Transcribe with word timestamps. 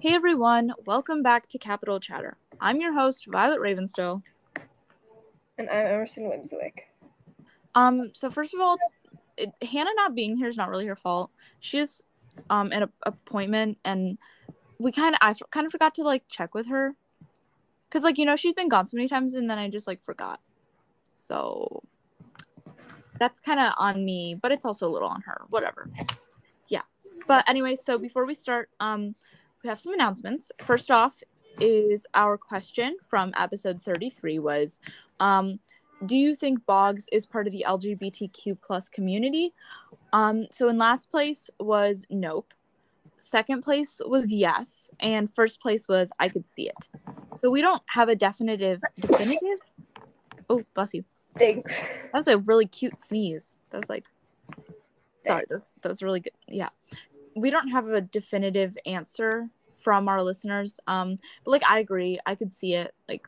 Hey 0.00 0.14
everyone, 0.14 0.72
welcome 0.86 1.22
back 1.22 1.46
to 1.48 1.58
Capital 1.58 2.00
Chatter. 2.00 2.38
I'm 2.58 2.80
your 2.80 2.94
host, 2.94 3.26
Violet 3.26 3.60
Ravenstow. 3.60 4.22
And 5.58 5.68
I'm 5.68 5.86
Emerson 5.88 6.24
Wimswick. 6.24 6.84
Um, 7.74 8.10
so 8.14 8.30
first 8.30 8.54
of 8.54 8.60
all, 8.60 8.78
it, 9.36 9.52
Hannah 9.62 9.90
not 9.96 10.14
being 10.14 10.38
here 10.38 10.48
is 10.48 10.56
not 10.56 10.70
really 10.70 10.86
her 10.86 10.96
fault. 10.96 11.30
She's 11.58 12.02
um 12.48 12.72
at 12.72 12.82
an 12.82 12.88
appointment, 13.02 13.76
and 13.84 14.16
we 14.78 14.90
kind 14.90 15.14
of 15.14 15.18
I 15.20 15.32
f- 15.32 15.42
kind 15.50 15.66
of 15.66 15.72
forgot 15.72 15.94
to 15.96 16.02
like 16.02 16.26
check 16.28 16.54
with 16.54 16.70
her, 16.70 16.94
cause 17.90 18.02
like 18.02 18.16
you 18.16 18.24
know 18.24 18.36
she's 18.36 18.54
been 18.54 18.70
gone 18.70 18.86
so 18.86 18.96
many 18.96 19.06
times, 19.06 19.34
and 19.34 19.50
then 19.50 19.58
I 19.58 19.68
just 19.68 19.86
like 19.86 20.02
forgot. 20.02 20.40
So 21.12 21.82
that's 23.18 23.38
kind 23.38 23.60
of 23.60 23.74
on 23.76 24.02
me, 24.02 24.34
but 24.34 24.50
it's 24.50 24.64
also 24.64 24.88
a 24.88 24.92
little 24.92 25.10
on 25.10 25.20
her. 25.26 25.42
Whatever. 25.50 25.90
Yeah. 26.68 26.84
But 27.26 27.46
anyway, 27.46 27.76
so 27.76 27.98
before 27.98 28.24
we 28.24 28.32
start, 28.32 28.70
um, 28.80 29.14
we 29.62 29.68
have 29.68 29.80
some 29.80 29.92
announcements. 29.92 30.52
First 30.64 30.90
off, 30.90 31.22
is 31.60 32.06
our 32.14 32.38
question 32.38 32.96
from 33.08 33.32
episode 33.36 33.82
33 33.82 34.38
was 34.38 34.80
um, 35.20 35.60
do 36.06 36.16
you 36.16 36.34
think 36.34 36.64
boggs 36.64 37.06
is 37.12 37.26
part 37.26 37.46
of 37.46 37.52
the 37.52 37.64
lgbtq 37.68 38.58
plus 38.62 38.88
community? 38.88 39.52
Um, 40.12 40.46
so 40.50 40.68
in 40.68 40.78
last 40.78 41.10
place 41.10 41.50
was 41.58 42.06
nope. 42.10 42.54
Second 43.18 43.62
place 43.62 44.00
was 44.04 44.32
yes. 44.32 44.90
And 44.98 45.32
first 45.32 45.60
place 45.60 45.86
was 45.88 46.10
i 46.18 46.28
could 46.28 46.48
see 46.48 46.68
it. 46.68 46.88
So 47.34 47.50
we 47.50 47.60
don't 47.60 47.82
have 47.88 48.08
a 48.08 48.16
definitive 48.16 48.80
definitive? 48.98 49.72
Oh 50.48 50.64
bless 50.74 50.94
you. 50.94 51.04
Thanks. 51.38 51.78
that 51.80 52.14
was 52.14 52.28
a 52.28 52.38
really 52.38 52.66
cute 52.66 53.00
sneeze. 53.00 53.58
That 53.70 53.78
was 53.78 53.90
like 53.90 54.06
sorry 55.26 55.44
that 55.48 55.54
was, 55.54 55.72
that 55.82 55.88
was 55.90 56.02
really 56.02 56.20
good. 56.20 56.32
Yeah. 56.48 56.70
We 57.36 57.50
don't 57.50 57.68
have 57.68 57.88
a 57.88 58.00
definitive 58.00 58.76
answer 58.86 59.50
from 59.80 60.08
our 60.08 60.22
listeners. 60.22 60.78
Um, 60.86 61.16
but 61.44 61.50
like 61.50 61.64
I 61.68 61.80
agree, 61.80 62.18
I 62.26 62.34
could 62.34 62.52
see 62.52 62.74
it. 62.74 62.94
Like 63.08 63.26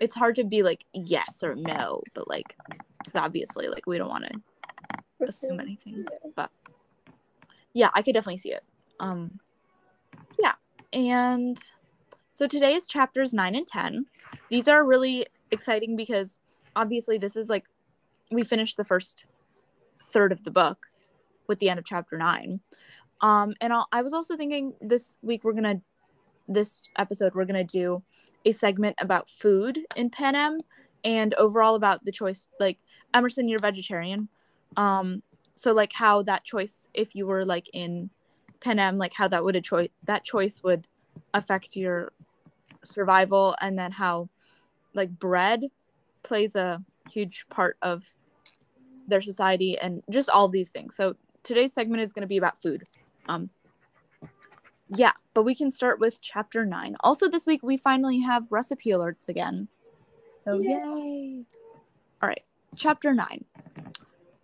it's 0.00 0.14
hard 0.14 0.36
to 0.36 0.44
be 0.44 0.62
like 0.62 0.84
yes 0.92 1.42
or 1.42 1.54
no, 1.54 2.02
but 2.14 2.28
like 2.28 2.56
because 2.98 3.16
obviously 3.16 3.68
like 3.68 3.86
we 3.86 3.98
don't 3.98 4.08
want 4.08 4.24
to 4.24 5.26
assume 5.26 5.60
anything. 5.60 6.06
But 6.34 6.50
yeah, 7.72 7.90
I 7.94 8.02
could 8.02 8.14
definitely 8.14 8.38
see 8.38 8.52
it. 8.52 8.64
Um, 9.00 9.40
yeah, 10.40 10.54
and 10.92 11.58
so 12.32 12.46
today 12.46 12.74
is 12.74 12.86
chapters 12.86 13.34
nine 13.34 13.54
and 13.54 13.66
ten. 13.66 14.06
These 14.48 14.68
are 14.68 14.84
really 14.84 15.26
exciting 15.50 15.96
because 15.96 16.40
obviously 16.76 17.18
this 17.18 17.36
is 17.36 17.48
like 17.48 17.64
we 18.30 18.44
finished 18.44 18.76
the 18.76 18.84
first 18.84 19.26
third 20.02 20.32
of 20.32 20.44
the 20.44 20.50
book 20.50 20.86
with 21.46 21.58
the 21.58 21.68
end 21.68 21.78
of 21.78 21.84
chapter 21.84 22.16
nine. 22.16 22.60
Um, 23.20 23.54
and 23.60 23.72
I'll, 23.72 23.86
I 23.92 24.02
was 24.02 24.12
also 24.12 24.36
thinking 24.36 24.74
this 24.80 25.18
week 25.22 25.44
we're 25.44 25.52
gonna, 25.52 25.80
this 26.46 26.88
episode 26.98 27.34
we're 27.34 27.44
gonna 27.46 27.64
do 27.64 28.02
a 28.44 28.52
segment 28.52 28.96
about 28.98 29.30
food 29.30 29.80
in 29.96 30.10
Panem 30.10 30.60
and 31.04 31.32
overall 31.34 31.74
about 31.74 32.04
the 32.04 32.12
choice. 32.12 32.48
Like 32.60 32.78
Emerson, 33.12 33.48
you're 33.48 33.58
vegetarian, 33.58 34.28
um, 34.76 35.22
so 35.54 35.72
like 35.72 35.92
how 35.92 36.22
that 36.22 36.44
choice, 36.44 36.88
if 36.92 37.14
you 37.14 37.26
were 37.26 37.44
like 37.44 37.68
in 37.72 38.10
Panem, 38.60 38.98
like 38.98 39.14
how 39.14 39.28
that 39.28 39.44
would 39.44 39.56
a 39.56 39.60
choice 39.60 39.88
that 40.02 40.24
choice 40.24 40.62
would 40.62 40.86
affect 41.32 41.76
your 41.76 42.12
survival, 42.82 43.54
and 43.60 43.78
then 43.78 43.92
how 43.92 44.28
like 44.94 45.18
bread 45.18 45.64
plays 46.22 46.56
a 46.56 46.82
huge 47.10 47.46
part 47.50 47.76
of 47.82 48.14
their 49.06 49.20
society 49.20 49.78
and 49.78 50.02
just 50.10 50.30
all 50.30 50.48
these 50.48 50.70
things. 50.70 50.96
So 50.96 51.16
today's 51.42 51.72
segment 51.72 52.02
is 52.02 52.12
going 52.12 52.22
to 52.22 52.26
be 52.26 52.38
about 52.38 52.62
food. 52.62 52.84
Um, 53.28 53.50
yeah, 54.88 55.12
but 55.32 55.42
we 55.44 55.54
can 55.54 55.70
start 55.70 55.98
with 55.98 56.22
chapter 56.22 56.64
nine. 56.64 56.96
Also, 57.00 57.28
this 57.28 57.46
week 57.46 57.62
we 57.62 57.76
finally 57.76 58.20
have 58.20 58.50
recipe 58.50 58.90
alerts 58.90 59.28
again. 59.28 59.68
So, 60.34 60.58
yay! 60.58 60.70
yay. 60.70 61.44
All 62.22 62.28
right, 62.28 62.44
chapter 62.76 63.14
nine. 63.14 63.44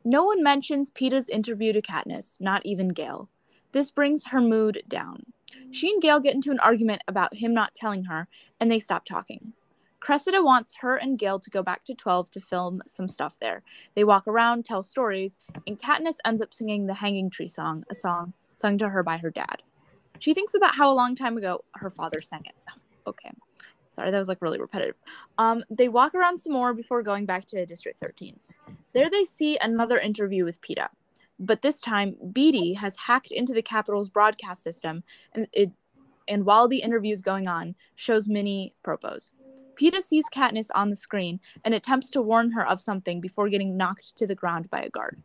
No 0.04 0.24
one 0.24 0.42
mentions 0.42 0.90
Peeta's 0.90 1.28
interview 1.28 1.72
to 1.72 1.82
Katniss, 1.82 2.40
not 2.40 2.64
even 2.64 2.88
Gale. 2.88 3.28
This 3.72 3.90
brings 3.90 4.28
her 4.28 4.40
mood 4.40 4.82
down. 4.88 5.24
She 5.70 5.90
and 5.90 6.00
Gale 6.00 6.20
get 6.20 6.34
into 6.34 6.50
an 6.50 6.60
argument 6.60 7.02
about 7.06 7.34
him 7.34 7.52
not 7.52 7.74
telling 7.74 8.04
her, 8.04 8.26
and 8.58 8.70
they 8.70 8.78
stop 8.78 9.04
talking. 9.04 9.52
Cressida 10.00 10.42
wants 10.42 10.78
her 10.80 10.96
and 10.96 11.18
Gale 11.18 11.38
to 11.38 11.50
go 11.50 11.62
back 11.62 11.84
to 11.84 11.94
12 11.94 12.30
to 12.30 12.40
film 12.40 12.80
some 12.86 13.06
stuff 13.06 13.34
there. 13.38 13.62
They 13.94 14.02
walk 14.02 14.26
around, 14.26 14.64
tell 14.64 14.82
stories, 14.82 15.36
and 15.66 15.78
Katniss 15.78 16.16
ends 16.24 16.40
up 16.40 16.54
singing 16.54 16.86
the 16.86 16.94
Hanging 16.94 17.28
Tree 17.28 17.48
song, 17.48 17.84
a 17.90 17.94
song 17.94 18.32
sung 18.60 18.78
to 18.78 18.88
her 18.88 19.02
by 19.02 19.16
her 19.18 19.30
dad. 19.30 19.62
She 20.18 20.34
thinks 20.34 20.54
about 20.54 20.74
how 20.74 20.92
a 20.92 20.94
long 20.94 21.14
time 21.14 21.36
ago 21.36 21.64
her 21.74 21.90
father 21.90 22.20
sang 22.20 22.44
it. 22.44 22.54
okay. 23.06 23.30
Sorry, 23.90 24.10
that 24.10 24.18
was 24.18 24.28
like 24.28 24.40
really 24.40 24.60
repetitive. 24.60 24.94
Um, 25.36 25.64
they 25.68 25.88
walk 25.88 26.14
around 26.14 26.38
some 26.38 26.52
more 26.52 26.72
before 26.72 27.02
going 27.02 27.26
back 27.26 27.44
to 27.46 27.66
District 27.66 27.98
13. 27.98 28.38
There 28.92 29.10
they 29.10 29.24
see 29.24 29.58
another 29.60 29.98
interview 29.98 30.44
with 30.44 30.60
Peeta. 30.60 30.88
But 31.40 31.62
this 31.62 31.80
time, 31.80 32.16
Beetee 32.24 32.76
has 32.76 32.98
hacked 32.98 33.32
into 33.32 33.52
the 33.52 33.62
Capitol's 33.62 34.10
broadcast 34.10 34.62
system 34.62 35.02
and 35.34 35.48
it 35.52 35.72
and 36.28 36.44
while 36.44 36.68
the 36.68 36.82
interview 36.82 37.12
is 37.12 37.22
going 37.22 37.48
on, 37.48 37.74
shows 37.96 38.28
mini 38.28 38.72
propos. 38.84 39.32
Peeta 39.74 40.00
sees 40.00 40.26
Katniss 40.32 40.70
on 40.76 40.88
the 40.88 40.94
screen 40.94 41.40
and 41.64 41.74
attempts 41.74 42.08
to 42.10 42.22
warn 42.22 42.52
her 42.52 42.64
of 42.64 42.80
something 42.80 43.20
before 43.20 43.48
getting 43.48 43.76
knocked 43.76 44.16
to 44.18 44.28
the 44.28 44.36
ground 44.36 44.70
by 44.70 44.80
a 44.82 44.90
guard. 44.90 45.22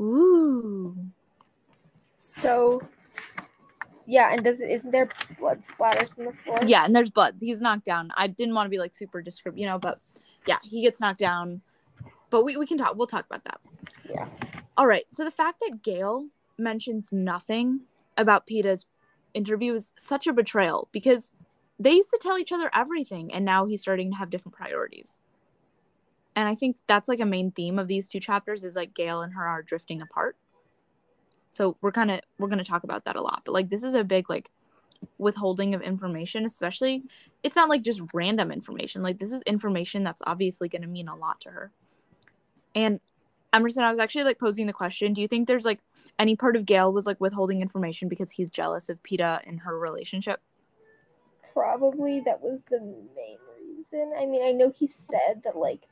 Ooh. 0.00 0.31
So, 2.42 2.82
yeah, 4.04 4.32
and 4.32 4.42
does 4.42 4.60
it 4.60 4.68
isn't 4.70 4.90
there 4.90 5.08
blood 5.38 5.62
splatters 5.62 6.18
on 6.18 6.24
the 6.24 6.32
floor? 6.32 6.58
Yeah, 6.66 6.84
and 6.84 6.94
there's 6.94 7.10
blood. 7.10 7.36
He's 7.38 7.62
knocked 7.62 7.84
down. 7.84 8.10
I 8.16 8.26
didn't 8.26 8.54
want 8.54 8.66
to 8.66 8.70
be 8.70 8.78
like 8.78 8.94
super 8.94 9.22
descriptive, 9.22 9.60
you 9.60 9.66
know, 9.66 9.78
but 9.78 10.00
yeah, 10.46 10.58
he 10.64 10.82
gets 10.82 11.00
knocked 11.00 11.20
down. 11.20 11.62
But 12.30 12.44
we, 12.44 12.56
we 12.56 12.66
can 12.66 12.78
talk. 12.78 12.96
We'll 12.96 13.06
talk 13.06 13.26
about 13.26 13.44
that. 13.44 13.60
Yeah. 14.10 14.26
All 14.76 14.88
right. 14.88 15.04
So 15.08 15.24
the 15.24 15.30
fact 15.30 15.60
that 15.60 15.82
Gale 15.82 16.28
mentions 16.58 17.12
nothing 17.12 17.82
about 18.16 18.46
Peeta's 18.46 18.86
interview 19.34 19.74
is 19.74 19.92
such 19.96 20.26
a 20.26 20.32
betrayal 20.32 20.88
because 20.90 21.32
they 21.78 21.92
used 21.92 22.10
to 22.10 22.18
tell 22.20 22.38
each 22.38 22.52
other 22.52 22.70
everything, 22.74 23.32
and 23.32 23.44
now 23.44 23.66
he's 23.66 23.82
starting 23.82 24.10
to 24.10 24.16
have 24.16 24.30
different 24.30 24.56
priorities. 24.56 25.18
And 26.34 26.48
I 26.48 26.56
think 26.56 26.76
that's 26.88 27.08
like 27.08 27.20
a 27.20 27.26
main 27.26 27.52
theme 27.52 27.78
of 27.78 27.88
these 27.88 28.08
two 28.08 28.20
chapters 28.20 28.64
is 28.64 28.74
like 28.74 28.94
Gale 28.94 29.22
and 29.22 29.34
her 29.34 29.44
are 29.44 29.62
drifting 29.62 30.02
apart. 30.02 30.36
So 31.52 31.76
we're 31.82 31.92
kind 31.92 32.10
of 32.10 32.22
we're 32.38 32.48
going 32.48 32.64
to 32.64 32.64
talk 32.64 32.82
about 32.82 33.04
that 33.04 33.14
a 33.14 33.20
lot. 33.20 33.42
But 33.44 33.52
like 33.52 33.68
this 33.68 33.84
is 33.84 33.92
a 33.92 34.02
big 34.02 34.30
like 34.30 34.50
withholding 35.18 35.74
of 35.74 35.82
information, 35.82 36.46
especially 36.46 37.02
it's 37.42 37.56
not 37.56 37.68
like 37.68 37.82
just 37.82 38.00
random 38.14 38.50
information. 38.50 39.02
Like 39.02 39.18
this 39.18 39.32
is 39.32 39.42
information 39.42 40.02
that's 40.02 40.22
obviously 40.26 40.70
going 40.70 40.80
to 40.80 40.88
mean 40.88 41.08
a 41.08 41.14
lot 41.14 41.42
to 41.42 41.50
her. 41.50 41.70
And 42.74 43.00
Emerson, 43.52 43.84
I 43.84 43.90
was 43.90 43.98
actually 43.98 44.24
like 44.24 44.38
posing 44.38 44.66
the 44.66 44.72
question, 44.72 45.12
do 45.12 45.20
you 45.20 45.28
think 45.28 45.46
there's 45.46 45.66
like 45.66 45.80
any 46.18 46.36
part 46.36 46.56
of 46.56 46.64
Gale 46.64 46.90
was 46.90 47.04
like 47.04 47.20
withholding 47.20 47.60
information 47.60 48.08
because 48.08 48.30
he's 48.30 48.48
jealous 48.48 48.88
of 48.88 49.02
Peeta 49.02 49.46
and 49.46 49.60
her 49.60 49.78
relationship? 49.78 50.40
Probably 51.52 52.20
that 52.20 52.40
was 52.40 52.62
the 52.70 52.80
main 52.80 53.36
reason. 53.60 54.14
I 54.18 54.24
mean, 54.24 54.42
I 54.42 54.52
know 54.52 54.70
he 54.70 54.88
said 54.88 55.42
that 55.44 55.58
like 55.58 55.82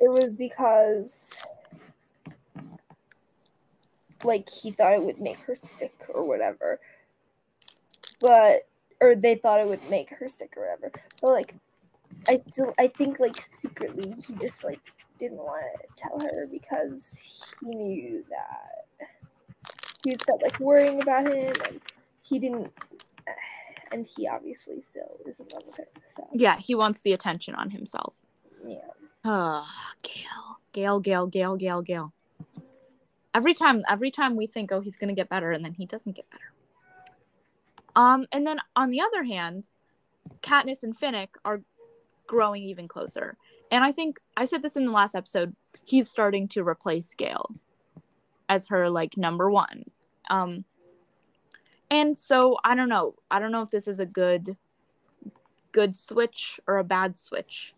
it 0.00 0.08
was 0.08 0.30
because 0.30 1.38
like 4.24 4.48
he 4.50 4.70
thought 4.70 4.92
it 4.92 5.02
would 5.02 5.20
make 5.20 5.38
her 5.40 5.56
sick 5.56 5.94
or 6.12 6.24
whatever. 6.24 6.80
But 8.20 8.66
or 9.00 9.14
they 9.14 9.36
thought 9.36 9.60
it 9.60 9.68
would 9.68 9.88
make 9.88 10.10
her 10.10 10.28
sick 10.28 10.54
or 10.56 10.62
whatever. 10.62 10.92
But 11.22 11.30
like 11.30 11.54
I 12.28 12.42
still 12.50 12.74
I 12.78 12.88
think 12.88 13.20
like 13.20 13.36
secretly 13.60 14.14
he 14.26 14.34
just 14.34 14.64
like 14.64 14.80
didn't 15.18 15.38
want 15.38 15.64
to 15.80 15.88
tell 15.96 16.18
her 16.20 16.46
because 16.50 17.16
he 17.60 17.66
knew 17.66 18.24
that 18.28 19.06
he 20.04 20.10
would 20.10 20.22
start 20.22 20.42
like 20.42 20.58
worrying 20.60 21.02
about 21.02 21.26
him 21.26 21.52
and 21.66 21.80
he 22.22 22.38
didn't 22.38 22.72
and 23.92 24.06
he 24.16 24.28
obviously 24.28 24.82
still 24.88 25.18
is 25.26 25.38
in 25.40 25.46
love 25.52 25.64
with 25.66 25.78
her. 25.78 25.88
So 26.10 26.28
Yeah, 26.32 26.58
he 26.58 26.74
wants 26.74 27.02
the 27.02 27.12
attention 27.12 27.54
on 27.54 27.70
himself. 27.70 28.22
Yeah. 28.66 28.78
Oh, 29.24 29.66
Gale. 30.02 30.58
Gale, 30.72 31.00
Gale, 31.00 31.26
Gale, 31.26 31.56
Gale, 31.56 31.82
Gale 31.82 32.12
every 33.34 33.54
time 33.54 33.82
every 33.88 34.10
time 34.10 34.36
we 34.36 34.46
think 34.46 34.72
oh 34.72 34.80
he's 34.80 34.96
going 34.96 35.08
to 35.08 35.14
get 35.14 35.28
better 35.28 35.52
and 35.52 35.64
then 35.64 35.74
he 35.74 35.86
doesn't 35.86 36.16
get 36.16 36.30
better. 36.30 36.52
Um 37.96 38.26
and 38.32 38.46
then 38.46 38.58
on 38.74 38.90
the 38.90 39.00
other 39.00 39.24
hand 39.24 39.70
Katniss 40.42 40.82
and 40.82 40.98
Finnick 40.98 41.28
are 41.44 41.62
growing 42.26 42.62
even 42.62 42.88
closer. 42.88 43.36
And 43.70 43.84
I 43.84 43.92
think 43.92 44.20
I 44.36 44.44
said 44.44 44.62
this 44.62 44.76
in 44.76 44.86
the 44.86 44.92
last 44.92 45.14
episode 45.14 45.54
he's 45.84 46.10
starting 46.10 46.48
to 46.48 46.66
replace 46.66 47.14
Gale 47.14 47.54
as 48.48 48.68
her 48.68 48.88
like 48.88 49.16
number 49.16 49.50
1 49.50 49.84
um 50.30 50.64
and 51.90 52.18
so 52.18 52.58
I 52.64 52.74
don't 52.74 52.90
know. 52.90 53.14
I 53.30 53.38
don't 53.38 53.52
know 53.52 53.62
if 53.62 53.70
this 53.70 53.88
is 53.88 53.98
a 53.98 54.06
good 54.06 54.56
good 55.72 55.94
switch 55.94 56.60
or 56.66 56.78
a 56.78 56.84
bad 56.84 57.18
switch. 57.18 57.74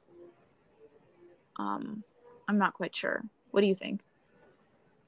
Um 1.56 2.04
I'm 2.48 2.58
not 2.58 2.74
quite 2.74 2.96
sure. 2.96 3.22
What 3.52 3.60
do 3.60 3.66
you 3.66 3.74
think 3.74 4.00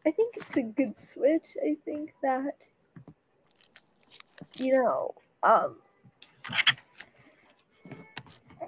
I 0.05 0.11
think 0.11 0.37
it's 0.37 0.57
a 0.57 0.63
good 0.63 0.97
switch. 0.97 1.57
I 1.63 1.77
think 1.85 2.13
that 2.23 2.55
you 4.59 4.77
know, 4.77 5.15
um, 5.43 5.77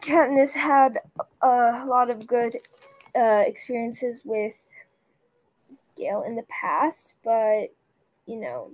Katniss 0.01 0.53
had 0.53 1.01
a 1.43 1.85
lot 1.87 2.11
of 2.11 2.27
good 2.27 2.59
uh, 3.17 3.43
experiences 3.47 4.21
with 4.25 4.55
Gale 5.97 6.23
in 6.23 6.37
the 6.37 6.45
past, 6.45 7.15
but 7.25 7.73
you 8.27 8.37
know, 8.37 8.71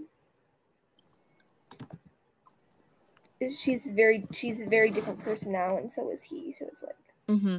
she's 3.56 3.91
very 3.91 4.27
she's 4.33 4.61
a 4.61 4.67
very 4.67 4.91
different 4.91 5.21
person 5.21 5.53
now, 5.53 5.77
and 5.77 5.91
so 5.91 6.11
is 6.11 6.23
he. 6.23 6.55
So 6.59 6.67
it's 6.67 6.83
like, 6.83 6.95
Mm-hmm. 7.29 7.59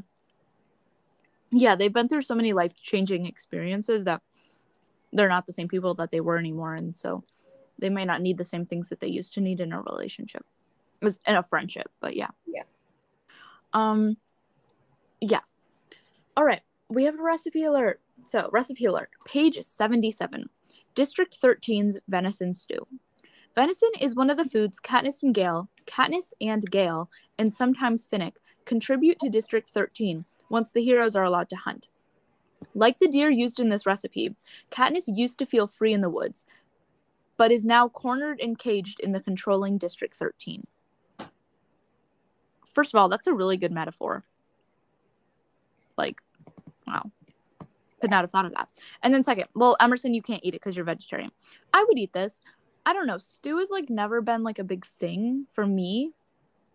Yeah, 1.52 1.76
they've 1.76 1.94
been 1.94 2.08
through 2.08 2.24
so 2.24 2.36
many 2.36 2.54
life 2.54 2.76
changing 2.76 3.26
experiences 3.26 4.04
that 4.06 4.22
they're 5.14 5.30
not 5.30 5.46
the 5.46 5.54
same 5.54 5.68
people 5.68 5.94
that 5.96 6.12
they 6.12 6.22
were 6.22 6.38
anymore, 6.38 6.76
and 6.76 6.98
so 6.98 7.24
they 7.80 7.90
may 7.90 8.06
not 8.06 8.22
need 8.22 8.38
the 8.38 8.46
same 8.46 8.66
things 8.66 8.90
that 8.90 9.00
they 9.00 9.08
used 9.08 9.34
to 9.34 9.42
need 9.42 9.60
in 9.60 9.74
a 9.74 9.82
relationship, 9.82 10.46
As- 11.02 11.20
in 11.28 11.36
a 11.36 11.44
friendship. 11.44 11.92
But 12.00 12.16
yeah. 12.16 12.30
Yeah. 12.46 12.64
Um. 13.74 14.18
Yeah. 15.20 15.42
All 16.36 16.46
right. 16.46 16.62
We 16.90 17.06
have 17.06 17.16
a 17.16 17.24
recipe 17.24 17.64
alert. 17.64 18.02
So 18.24 18.50
recipe 18.52 18.86
alert, 18.86 19.10
page 19.26 19.60
seventy-seven. 19.62 20.50
District 20.94 21.40
13's 21.42 22.00
venison 22.08 22.54
stew. 22.54 22.86
Venison 23.56 23.90
is 24.00 24.14
one 24.14 24.30
of 24.30 24.38
the 24.38 24.46
foods 24.46 24.80
Katniss 24.80 25.24
and 25.24 25.34
Gale, 25.34 25.70
Katniss 25.86 26.34
and 26.42 26.70
Gale, 26.70 27.10
and 27.38 27.54
sometimes 27.54 28.08
Finnick 28.08 28.36
contribute 28.66 29.18
to 29.20 29.30
District 29.30 29.70
13 29.70 30.26
once 30.50 30.72
the 30.72 30.84
heroes 30.84 31.16
are 31.16 31.24
allowed 31.24 31.50
to 31.50 31.56
hunt. 31.56 31.88
Like 32.74 33.00
the 33.00 33.08
deer 33.08 33.30
used 33.30 33.60
in 33.60 33.70
this 33.70 33.86
recipe, 33.86 34.36
Katniss 34.72 35.10
used 35.14 35.40
to 35.40 35.46
feel 35.46 35.68
free 35.68 35.94
in 35.94 36.02
the 36.02 36.10
woods, 36.10 36.46
but 37.38 37.52
is 37.52 37.66
now 37.66 37.90
cornered 37.90 38.40
and 38.40 38.58
caged 38.58 39.00
in 39.00 39.12
the 39.12 39.20
controlling 39.20 39.78
District 39.78 40.16
13. 40.16 40.66
First 42.66 42.94
of 42.94 43.00
all, 43.00 43.10
that's 43.10 43.28
a 43.28 43.34
really 43.34 43.58
good 43.58 43.72
metaphor. 43.72 44.24
Like, 45.98 46.22
wow. 46.88 47.12
Could 48.00 48.10
not 48.10 48.22
have 48.22 48.32
thought 48.32 48.46
of 48.46 48.54
that. 48.54 48.70
And 49.04 49.14
then 49.14 49.22
second, 49.24 49.46
well, 49.54 49.76
Emerson, 49.80 50.14
you 50.14 50.22
can't 50.22 50.42
eat 50.44 50.56
it 50.56 50.62
because 50.62 50.76
you're 50.76 50.86
vegetarian. 50.86 51.32
I 51.74 51.84
would 51.88 51.98
eat 52.00 52.14
this. 52.14 52.42
I 52.86 52.94
don't 52.94 53.06
know. 53.06 53.20
Stew 53.20 53.58
has 53.58 53.70
like 53.70 53.90
never 53.90 54.22
been 54.22 54.44
like 54.44 54.58
a 54.58 54.64
big 54.64 54.86
thing 54.86 55.46
for 55.52 55.68
me, 55.68 56.14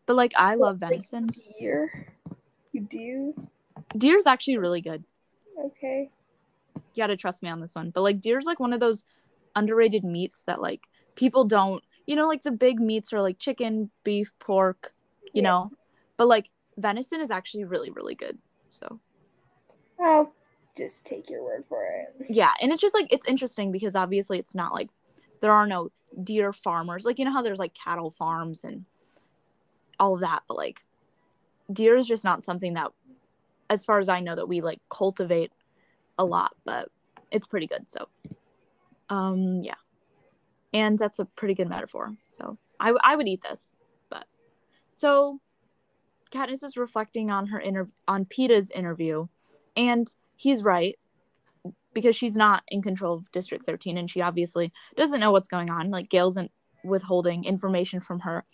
but 0.05 0.15
like 0.15 0.33
I 0.37 0.55
love 0.55 0.81
Like, 0.81 0.91
venison. 0.91 1.29
deer. 1.59 2.13
You 2.73 2.81
do 2.83 3.49
Deer's 3.97 4.27
actually 4.27 4.59
really 4.59 4.81
good. 4.81 5.05
Okay. 5.65 6.11
You 6.95 7.03
gotta 7.03 7.17
trust 7.17 7.43
me 7.43 7.49
on 7.51 7.61
this 7.61 7.75
one. 7.75 7.91
But 7.91 8.03
like 8.03 8.21
deer's 8.21 8.47
like 8.47 8.61
one 8.61 8.73
of 8.73 8.81
those 8.81 9.05
underrated 9.55 10.05
meats 10.05 10.45
that 10.45 10.61
like 10.61 10.89
people 11.15 11.45
don't. 11.45 11.85
You 12.07 12.17
know, 12.17 12.29
like 12.29 12.43
the 12.43 12.53
big 12.53 12.81
meats 12.81 13.13
are 13.13 13.23
like 13.23 13.39
chicken, 13.39 13.91
beef, 14.05 14.33
pork. 14.39 14.93
You 15.33 15.43
Yeah. 15.43 15.43
know, 15.43 15.73
but 16.17 16.27
like 16.29 16.51
venison 16.77 17.21
is 17.21 17.31
actually 17.31 17.65
really 17.65 17.91
really 17.91 18.15
good. 18.15 18.39
So 18.71 19.01
I'll 20.01 20.33
just 20.77 21.07
take 21.07 21.31
your 21.31 21.43
word 21.43 21.65
for 21.69 21.85
it. 21.87 22.27
yeah, 22.29 22.53
and 22.61 22.73
it's 22.73 22.81
just 22.81 22.95
like 22.95 23.13
it's 23.13 23.29
interesting 23.29 23.73
because 23.73 23.97
obviously 23.97 24.39
it's 24.39 24.55
not 24.55 24.73
like 24.73 24.91
there 25.41 25.53
are 25.53 25.67
no 25.67 25.91
deer 26.23 26.53
farmers. 26.53 27.05
Like 27.05 27.19
you 27.19 27.25
know 27.25 27.33
how 27.33 27.43
there's 27.43 27.59
like 27.59 27.75
cattle 27.75 28.11
farms 28.11 28.65
and 28.65 28.85
all 29.99 30.15
of 30.15 30.21
that, 30.21 30.43
but 30.49 30.57
like 30.57 30.85
deer 31.73 31.97
is 31.97 32.07
just 32.07 32.25
not 32.25 32.45
something 32.45 32.75
that 32.75 32.93
as 33.69 33.85
far 33.85 33.99
as 33.99 34.09
I 34.09 34.21
know 34.21 34.35
that 34.35 34.49
we 34.49 34.61
like 34.61 34.81
cultivate 34.89 35.53
a 36.19 36.25
lot, 36.25 36.55
but 36.65 36.89
it's 37.31 37.47
pretty 37.47 37.67
good. 37.67 37.91
So 37.91 38.09
um 39.09 39.63
yeah. 39.63 39.75
And 40.73 40.99
that's 40.99 41.19
a 41.19 41.25
pretty 41.25 41.55
good 41.55 41.69
metaphor. 41.69 42.17
So 42.29 42.59
I 42.81 42.95
I 43.03 43.17
would 43.17 43.29
eat 43.29 43.43
this. 43.43 43.77
But 44.11 44.27
so 44.95 45.41
Katniss 46.31 46.65
is 46.65 46.77
reflecting 46.77 47.31
on 47.31 47.49
her 47.49 47.59
inter- 47.59 47.91
on 48.09 48.25
Peeta's 48.25 48.71
interview 48.71 49.27
and 49.77 50.09
he's 50.37 50.63
right 50.63 50.99
because 51.93 52.17
she's 52.17 52.37
not 52.37 52.63
in 52.69 52.83
control 52.83 53.15
of 53.15 53.31
District 53.33 53.65
13 53.65 53.97
and 53.97 54.11
she 54.11 54.21
obviously 54.21 54.73
doesn't 54.97 55.21
know 55.21 55.31
what's 55.31 55.49
going 55.49 55.71
on. 55.71 55.91
Like 55.91 56.11
Gale's 56.11 56.37
in- 56.37 56.51
withholding 56.85 57.45
information 57.45 58.01
from 58.01 58.21
her. 58.21 58.45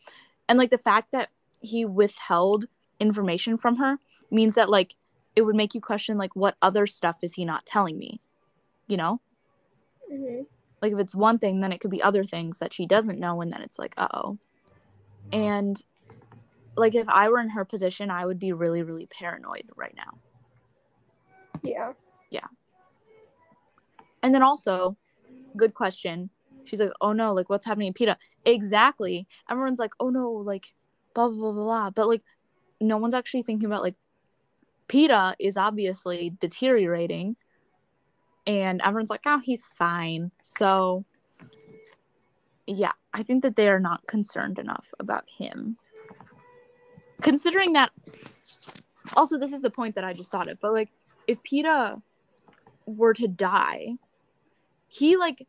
And 0.48 0.58
like 0.58 0.70
the 0.70 0.78
fact 0.78 1.12
that 1.12 1.30
he 1.60 1.84
withheld 1.84 2.66
information 3.00 3.56
from 3.56 3.76
her 3.76 3.98
means 4.30 4.54
that 4.54 4.70
like 4.70 4.94
it 5.34 5.42
would 5.42 5.56
make 5.56 5.74
you 5.74 5.80
question 5.80 6.18
like 6.18 6.34
what 6.36 6.56
other 6.60 6.86
stuff 6.86 7.16
is 7.22 7.34
he 7.34 7.44
not 7.44 7.66
telling 7.66 7.98
me? 7.98 8.20
You 8.86 8.96
know? 8.96 9.20
hmm 10.10 10.42
Like 10.80 10.92
if 10.92 10.98
it's 10.98 11.14
one 11.14 11.38
thing, 11.38 11.60
then 11.60 11.72
it 11.72 11.80
could 11.80 11.90
be 11.90 12.02
other 12.02 12.24
things 12.24 12.58
that 12.58 12.72
she 12.72 12.86
doesn't 12.86 13.18
know 13.18 13.40
and 13.40 13.52
then 13.52 13.62
it's 13.62 13.78
like, 13.78 13.94
uh-oh. 13.96 14.38
And 15.32 15.82
like 16.76 16.94
if 16.94 17.08
I 17.08 17.28
were 17.28 17.40
in 17.40 17.50
her 17.50 17.64
position, 17.64 18.10
I 18.10 18.26
would 18.26 18.38
be 18.38 18.52
really 18.52 18.82
really 18.82 19.06
paranoid 19.06 19.70
right 19.76 19.94
now. 19.96 20.18
Yeah. 21.62 21.92
Yeah. 22.30 22.46
And 24.22 24.34
then 24.34 24.42
also, 24.42 24.96
good 25.56 25.74
question. 25.74 26.30
She's 26.64 26.80
like, 26.80 26.92
oh 27.00 27.12
no, 27.12 27.32
like 27.32 27.50
what's 27.50 27.66
happening 27.66 27.92
to 27.92 28.04
Peeta? 28.04 28.16
Exactly. 28.44 29.26
Everyone's 29.50 29.78
like, 29.78 29.92
oh 29.98 30.10
no, 30.10 30.30
like 30.30 30.72
blah 31.14 31.28
blah 31.28 31.52
blah. 31.52 31.64
blah. 31.64 31.90
But 31.90 32.08
like, 32.08 32.22
no 32.80 32.98
one's 32.98 33.14
actually 33.14 33.42
thinking 33.42 33.66
about 33.66 33.82
like 33.82 33.96
Peeta 34.88 35.34
is 35.38 35.56
obviously 35.56 36.34
deteriorating, 36.40 37.36
and 38.46 38.80
everyone's 38.82 39.10
like, 39.10 39.22
oh, 39.26 39.38
he's 39.38 39.66
fine. 39.66 40.30
So, 40.42 41.04
yeah, 42.66 42.92
I 43.14 43.22
think 43.22 43.42
that 43.42 43.56
they 43.56 43.68
are 43.68 43.80
not 43.80 44.06
concerned 44.06 44.58
enough 44.58 44.92
about 44.98 45.28
him. 45.28 45.76
Considering 47.20 47.72
that, 47.74 47.90
also, 49.16 49.38
this 49.38 49.52
is 49.52 49.62
the 49.62 49.70
point 49.70 49.94
that 49.94 50.04
I 50.04 50.12
just 50.12 50.30
thought 50.30 50.48
of, 50.48 50.60
but 50.60 50.72
like, 50.72 50.90
if 51.26 51.42
Peeta 51.42 52.02
were 52.86 53.14
to 53.14 53.28
die, 53.28 53.96
he 54.88 55.16
like 55.16 55.46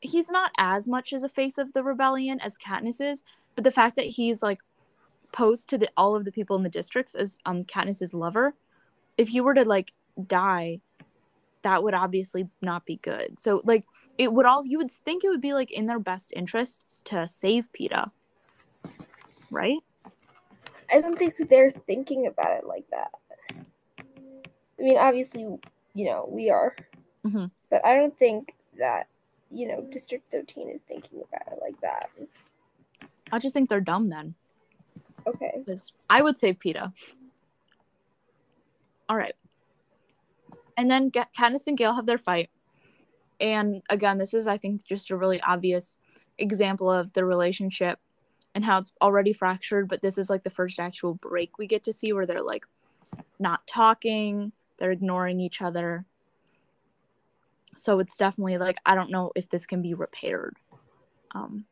he's 0.00 0.30
not 0.30 0.52
as 0.56 0.88
much 0.88 1.12
as 1.12 1.22
a 1.22 1.28
face 1.28 1.58
of 1.58 1.72
the 1.72 1.82
rebellion 1.82 2.40
as 2.40 2.56
Katniss 2.56 3.00
is, 3.00 3.24
but 3.54 3.64
the 3.64 3.70
fact 3.70 3.96
that 3.96 4.06
he's 4.06 4.42
like 4.42 4.60
posed 5.32 5.68
to 5.68 5.78
the 5.78 5.90
all 5.96 6.14
of 6.14 6.24
the 6.24 6.32
people 6.32 6.56
in 6.56 6.62
the 6.62 6.70
districts 6.70 7.14
as 7.14 7.36
um 7.44 7.64
Katniss's 7.64 8.14
lover, 8.14 8.54
if 9.18 9.28
he 9.28 9.40
were 9.40 9.54
to 9.54 9.64
like 9.64 9.92
die, 10.26 10.80
that 11.62 11.82
would 11.82 11.92
obviously 11.94 12.48
not 12.62 12.86
be 12.86 12.96
good. 12.96 13.38
So 13.38 13.60
like 13.64 13.84
it 14.16 14.32
would 14.32 14.46
all 14.46 14.64
you 14.64 14.78
would 14.78 14.90
think 14.90 15.24
it 15.24 15.28
would 15.28 15.40
be 15.40 15.52
like 15.52 15.70
in 15.70 15.86
their 15.86 15.98
best 15.98 16.32
interests 16.34 17.02
to 17.06 17.28
save 17.28 17.70
Peeta. 17.72 18.10
Right? 19.50 19.80
I 20.90 21.00
don't 21.00 21.18
think 21.18 21.36
that 21.36 21.50
they're 21.50 21.70
thinking 21.70 22.26
about 22.26 22.58
it 22.58 22.66
like 22.66 22.88
that. 22.90 23.10
I 23.50 24.82
mean, 24.82 24.96
obviously, 24.96 25.42
you 25.92 26.04
know, 26.04 26.26
we 26.30 26.48
are. 26.50 26.74
Mhm. 27.26 27.50
But 27.68 27.84
I 27.84 27.96
don't 27.96 28.16
think 28.16 28.54
that, 28.78 29.08
you 29.50 29.66
know, 29.66 29.82
District 29.82 30.24
13 30.30 30.70
is 30.70 30.80
thinking 30.86 31.20
about 31.20 31.52
it 31.52 31.58
like 31.60 31.78
that. 31.80 32.10
I 33.32 33.38
just 33.38 33.52
think 33.52 33.68
they're 33.68 33.80
dumb 33.80 34.08
then. 34.08 34.34
Okay. 35.26 35.52
because 35.58 35.92
I 36.08 36.22
would 36.22 36.38
save 36.38 36.58
Peeta. 36.58 36.92
All 39.08 39.16
right. 39.16 39.34
And 40.76 40.90
then 40.90 41.08
Ga- 41.10 41.26
Katniss 41.36 41.66
and 41.66 41.76
Gale 41.76 41.94
have 41.94 42.06
their 42.06 42.18
fight. 42.18 42.50
And 43.40 43.82
again, 43.88 44.18
this 44.18 44.34
is, 44.34 44.46
I 44.46 44.56
think, 44.56 44.84
just 44.84 45.10
a 45.10 45.16
really 45.16 45.40
obvious 45.40 45.98
example 46.38 46.90
of 46.90 47.12
the 47.12 47.24
relationship 47.24 47.98
and 48.54 48.64
how 48.64 48.78
it's 48.78 48.92
already 49.00 49.32
fractured. 49.32 49.88
But 49.88 50.02
this 50.02 50.18
is 50.18 50.28
like 50.28 50.44
the 50.44 50.50
first 50.50 50.78
actual 50.80 51.14
break 51.14 51.58
we 51.58 51.66
get 51.66 51.84
to 51.84 51.92
see 51.92 52.12
where 52.12 52.26
they're 52.26 52.42
like 52.42 52.64
not 53.38 53.66
talking, 53.66 54.52
they're 54.78 54.90
ignoring 54.90 55.40
each 55.40 55.62
other. 55.62 56.04
So 57.76 58.00
it's 58.00 58.16
definitely 58.16 58.58
like, 58.58 58.76
I 58.84 58.94
don't 58.94 59.10
know 59.10 59.30
if 59.36 59.48
this 59.48 59.66
can 59.66 59.82
be 59.82 59.94
repaired. 59.94 60.56
Um, 61.34 61.66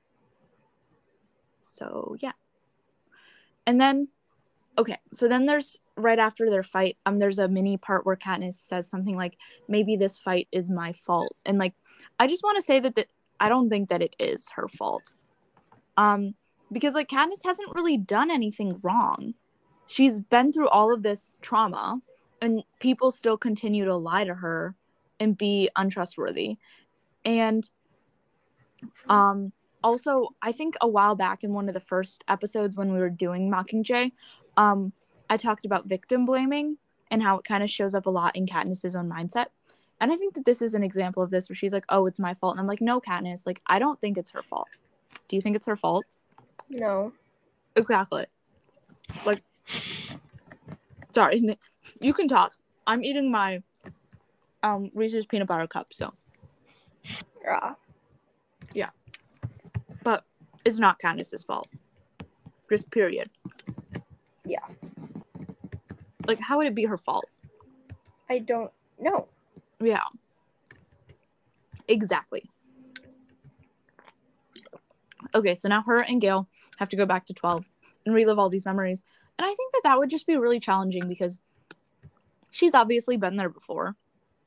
so 1.66 2.16
yeah 2.20 2.32
and 3.66 3.80
then 3.80 4.08
okay 4.78 4.98
so 5.12 5.28
then 5.28 5.46
there's 5.46 5.80
right 5.96 6.18
after 6.18 6.50
their 6.50 6.62
fight 6.62 6.96
um 7.06 7.18
there's 7.18 7.38
a 7.38 7.48
mini 7.48 7.76
part 7.76 8.04
where 8.04 8.16
Katniss 8.16 8.54
says 8.54 8.88
something 8.88 9.16
like 9.16 9.38
maybe 9.68 9.96
this 9.96 10.18
fight 10.18 10.48
is 10.52 10.70
my 10.70 10.92
fault. 10.92 11.34
And 11.44 11.58
like 11.58 11.74
I 12.18 12.26
just 12.26 12.42
want 12.42 12.56
to 12.56 12.62
say 12.62 12.80
that 12.80 12.94
that 12.96 13.08
I 13.40 13.48
don't 13.48 13.70
think 13.70 13.88
that 13.88 14.02
it 14.02 14.14
is 14.18 14.50
her 14.50 14.68
fault. 14.68 15.14
Um 15.96 16.34
because 16.72 16.94
like 16.94 17.08
Katniss 17.08 17.44
hasn't 17.44 17.74
really 17.74 17.96
done 17.96 18.30
anything 18.30 18.78
wrong. 18.82 19.34
She's 19.86 20.20
been 20.20 20.52
through 20.52 20.68
all 20.68 20.92
of 20.92 21.02
this 21.02 21.38
trauma 21.42 22.00
and 22.42 22.62
people 22.80 23.10
still 23.10 23.38
continue 23.38 23.84
to 23.84 23.94
lie 23.94 24.24
to 24.24 24.34
her 24.34 24.74
and 25.20 25.38
be 25.38 25.70
untrustworthy. 25.76 26.58
And 27.24 27.68
um 29.08 29.52
also 29.82 30.28
i 30.42 30.52
think 30.52 30.74
a 30.80 30.88
while 30.88 31.14
back 31.14 31.44
in 31.44 31.52
one 31.52 31.68
of 31.68 31.74
the 31.74 31.80
first 31.80 32.24
episodes 32.28 32.76
when 32.76 32.92
we 32.92 32.98
were 32.98 33.10
doing 33.10 33.50
mockingjay 33.50 34.10
um 34.56 34.92
i 35.30 35.36
talked 35.36 35.64
about 35.64 35.86
victim 35.86 36.24
blaming 36.24 36.78
and 37.10 37.22
how 37.22 37.38
it 37.38 37.44
kind 37.44 37.62
of 37.62 37.70
shows 37.70 37.94
up 37.94 38.06
a 38.06 38.10
lot 38.10 38.34
in 38.36 38.46
katniss's 38.46 38.96
own 38.96 39.08
mindset 39.08 39.46
and 40.00 40.12
i 40.12 40.16
think 40.16 40.34
that 40.34 40.44
this 40.44 40.60
is 40.62 40.74
an 40.74 40.82
example 40.82 41.22
of 41.22 41.30
this 41.30 41.48
where 41.48 41.56
she's 41.56 41.72
like 41.72 41.84
oh 41.88 42.06
it's 42.06 42.18
my 42.18 42.34
fault 42.34 42.54
and 42.54 42.60
i'm 42.60 42.66
like 42.66 42.80
no 42.80 43.00
katniss 43.00 43.46
like 43.46 43.60
i 43.66 43.78
don't 43.78 44.00
think 44.00 44.16
it's 44.18 44.30
her 44.30 44.42
fault 44.42 44.68
do 45.28 45.36
you 45.36 45.42
think 45.42 45.56
it's 45.56 45.66
her 45.66 45.76
fault 45.76 46.04
No. 46.68 47.12
Exactly. 47.76 48.24
Like, 49.26 49.42
sorry, 51.12 51.56
you 52.00 52.14
can 52.14 52.26
talk. 52.26 52.54
I'm 52.86 53.04
eating 53.04 53.30
my 53.30 53.62
um 54.62 54.90
Reese's 54.94 55.26
peanut 55.26 55.46
butter 55.46 55.66
cup, 55.66 55.92
so 55.92 56.12
Yeah. 57.44 57.74
Yeah. 58.72 58.90
but 60.02 60.24
it's 60.64 60.78
not 60.78 60.98
Candace's 60.98 61.44
fault. 61.44 61.68
Just 62.70 62.90
period. 62.90 63.28
Yeah. 64.46 64.60
Like, 66.26 66.40
how 66.40 66.56
would 66.58 66.66
it 66.66 66.74
be 66.74 66.84
her 66.84 66.98
fault? 66.98 67.26
I 68.28 68.38
don't 68.38 68.70
know. 68.98 69.26
Yeah. 69.80 70.02
Exactly. 71.88 72.50
Okay, 75.34 75.54
so 75.54 75.68
now 75.68 75.82
her 75.82 76.02
and 76.02 76.20
Gale 76.20 76.48
have 76.78 76.88
to 76.90 76.96
go 76.96 77.06
back 77.06 77.26
to 77.26 77.34
12 77.34 77.68
and 78.04 78.14
relive 78.14 78.38
all 78.38 78.48
these 78.48 78.64
memories. 78.64 79.04
And 79.38 79.44
I 79.44 79.54
think 79.54 79.72
that 79.72 79.82
that 79.84 79.98
would 79.98 80.10
just 80.10 80.26
be 80.26 80.36
really 80.36 80.60
challenging 80.60 81.08
because 81.08 81.38
she's 82.50 82.74
obviously 82.74 83.16
been 83.16 83.36
there 83.36 83.48
before 83.48 83.96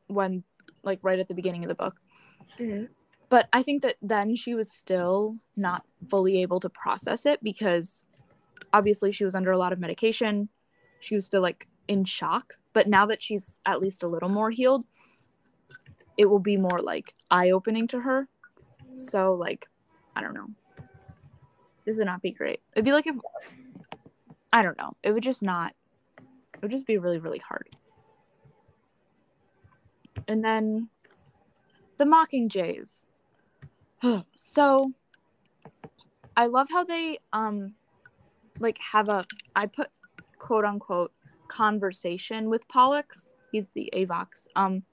when, 0.08 0.44
like, 0.84 1.00
right 1.04 1.20
at 1.20 1.28
the 1.28 1.36
beginning 1.36 1.64
of 1.64 1.70
the 1.70 1.76
book. 1.76 1.98
hmm 2.58 2.86
But 3.30 3.48
I 3.54 3.62
think 3.62 3.84
that 3.84 3.96
then 4.02 4.36
she 4.36 4.56
was 4.56 4.72
still 4.72 5.38
not 5.56 5.84
fully 6.10 6.42
able 6.42 6.60
to 6.62 6.70
process 6.70 7.26
it 7.26 7.44
because 7.44 8.04
obviously 8.74 9.12
she 9.12 9.24
was 9.24 9.36
under 9.36 9.52
a 9.52 9.58
lot 9.58 9.74
of 9.74 9.80
medication. 9.80 10.50
She 11.00 11.16
was 11.16 11.26
still, 11.26 11.42
like, 11.42 11.68
in 11.90 12.06
shock. 12.06 12.54
But 12.72 12.88
now 12.88 13.06
that 13.08 13.22
she's 13.22 13.60
at 13.66 13.82
least 13.82 14.04
a 14.04 14.08
little 14.08 14.30
more 14.30 14.52
healed, 14.52 14.86
it 16.18 16.30
will 16.30 16.40
be 16.40 16.58
more 16.58 16.80
like 16.82 17.16
eye 17.32 17.50
opening 17.50 17.88
to 17.88 18.02
her. 18.02 18.28
So 18.96 19.34
like, 19.34 19.68
I 20.16 20.22
don't 20.22 20.34
know. 20.34 20.50
This 21.86 21.98
would 21.98 22.06
not 22.06 22.22
be 22.22 22.32
great. 22.32 22.62
It'd 22.74 22.86
be 22.86 22.92
like 22.92 23.08
if 23.08 23.16
I 24.54 24.62
don't 24.62 24.78
know. 24.78 24.96
It 25.02 25.14
would 25.14 25.24
just 25.24 25.42
not. 25.42 25.74
It 26.18 26.62
would 26.62 26.72
just 26.72 26.86
be 26.86 26.98
really 26.98 27.20
really 27.20 27.40
hard. 27.40 27.70
And 30.28 30.44
then 30.44 30.90
the 31.98 32.06
Mockingjays. 32.06 33.06
so 34.36 34.94
I 36.38 36.46
love 36.46 36.68
how 36.70 36.84
they 36.84 37.18
um 37.34 37.76
like 38.60 38.78
have 38.92 39.10
a 39.10 39.26
I 39.56 39.66
put 39.66 39.90
quote 40.38 40.66
unquote 40.66 41.12
conversation 41.48 42.50
with 42.50 42.68
Pollux. 42.68 43.32
He's 43.52 43.68
the 43.74 43.90
Avox. 43.94 44.48
Um 44.56 44.84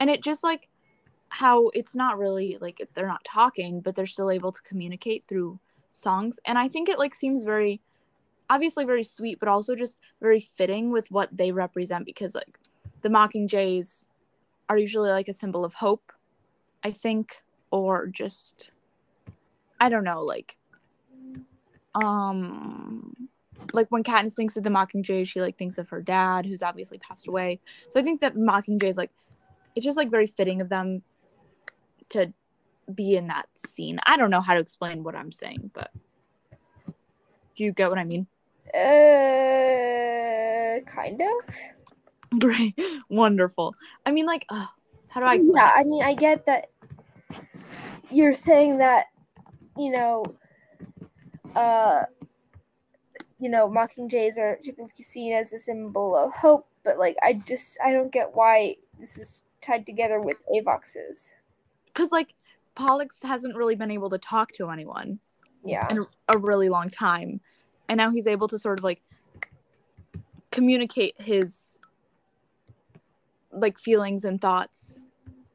and 0.00 0.10
it 0.10 0.22
just 0.22 0.44
like 0.44 0.68
how 1.32 1.68
it's 1.68 1.96
not 1.96 2.18
really 2.18 2.58
like 2.60 2.86
they're 2.92 3.06
not 3.06 3.24
talking 3.24 3.80
but 3.80 3.94
they're 3.94 4.04
still 4.04 4.30
able 4.30 4.52
to 4.52 4.60
communicate 4.62 5.24
through 5.24 5.58
songs 5.88 6.38
and 6.44 6.58
i 6.58 6.68
think 6.68 6.90
it 6.90 6.98
like 6.98 7.14
seems 7.14 7.42
very 7.42 7.80
obviously 8.50 8.84
very 8.84 9.02
sweet 9.02 9.40
but 9.40 9.48
also 9.48 9.74
just 9.74 9.96
very 10.20 10.40
fitting 10.40 10.90
with 10.90 11.10
what 11.10 11.34
they 11.34 11.50
represent 11.50 12.04
because 12.04 12.34
like 12.34 12.58
the 13.00 13.08
mockingjays 13.08 14.06
are 14.68 14.76
usually 14.76 15.08
like 15.08 15.26
a 15.26 15.32
symbol 15.32 15.64
of 15.64 15.72
hope 15.72 16.12
i 16.84 16.90
think 16.90 17.42
or 17.70 18.06
just 18.06 18.70
i 19.80 19.88
don't 19.88 20.04
know 20.04 20.22
like 20.22 20.58
um 21.94 23.28
like 23.72 23.86
when 23.90 24.02
Katniss 24.02 24.34
thinks 24.34 24.56
of 24.56 24.64
the 24.64 24.70
Mockingjay, 24.70 25.26
she 25.26 25.40
like 25.40 25.56
thinks 25.56 25.78
of 25.78 25.88
her 25.90 26.02
dad, 26.02 26.46
who's 26.46 26.62
obviously 26.62 26.98
passed 26.98 27.28
away. 27.28 27.60
So 27.88 28.00
I 28.00 28.02
think 28.02 28.20
that 28.20 28.34
Mockingjay 28.34 28.90
is 28.90 28.96
like, 28.96 29.10
it's 29.74 29.84
just 29.84 29.96
like 29.96 30.10
very 30.10 30.26
fitting 30.26 30.60
of 30.60 30.68
them 30.68 31.02
to 32.10 32.32
be 32.92 33.16
in 33.16 33.28
that 33.28 33.46
scene. 33.54 34.00
I 34.06 34.16
don't 34.16 34.30
know 34.30 34.40
how 34.40 34.54
to 34.54 34.60
explain 34.60 35.04
what 35.04 35.14
I'm 35.14 35.32
saying, 35.32 35.70
but 35.72 35.90
do 37.54 37.64
you 37.64 37.72
get 37.72 37.88
what 37.88 37.98
I 37.98 38.04
mean? 38.04 38.26
Uh, 38.74 40.80
kind 40.90 41.20
of. 41.20 42.40
Great, 42.40 42.78
wonderful. 43.08 43.74
I 44.06 44.10
mean, 44.10 44.26
like, 44.26 44.46
how 44.50 45.20
do 45.20 45.26
I 45.26 45.34
explain? 45.34 45.56
Yeah, 45.56 45.72
it? 45.76 45.80
I 45.80 45.84
mean, 45.84 46.02
I 46.02 46.14
get 46.14 46.46
that 46.46 46.70
you're 48.10 48.34
saying 48.34 48.78
that, 48.78 49.06
you 49.76 49.90
know, 49.90 50.24
uh, 51.56 52.04
you 53.40 53.48
know, 53.48 53.68
mockingjays 53.68 54.38
are 54.38 54.56
typically 54.62 55.04
seen 55.04 55.32
as 55.32 55.52
a 55.52 55.58
symbol 55.58 56.16
of 56.16 56.32
hope, 56.32 56.66
but 56.84 56.98
like, 56.98 57.16
I 57.22 57.34
just, 57.34 57.78
I 57.84 57.92
don't 57.92 58.12
get 58.12 58.34
why 58.34 58.76
this 59.00 59.18
is 59.18 59.42
tied 59.60 59.84
together 59.86 60.20
with 60.20 60.36
Avoxes. 60.54 61.32
because 61.86 62.10
like 62.12 62.34
Pollux 62.74 63.22
hasn't 63.22 63.56
really 63.56 63.74
been 63.74 63.90
able 63.90 64.10
to 64.10 64.18
talk 64.18 64.52
to 64.52 64.70
anyone 64.70 65.18
Yeah. 65.64 65.88
in 65.90 66.06
a 66.28 66.38
really 66.38 66.68
long 66.68 66.88
time, 66.90 67.40
and 67.88 67.98
now 67.98 68.10
he's 68.10 68.26
able 68.26 68.48
to 68.48 68.58
sort 68.58 68.78
of 68.80 68.84
like 68.84 69.02
communicate 70.50 71.20
his 71.20 71.78
like 73.50 73.78
feelings 73.78 74.24
and 74.24 74.40
thoughts 74.40 75.00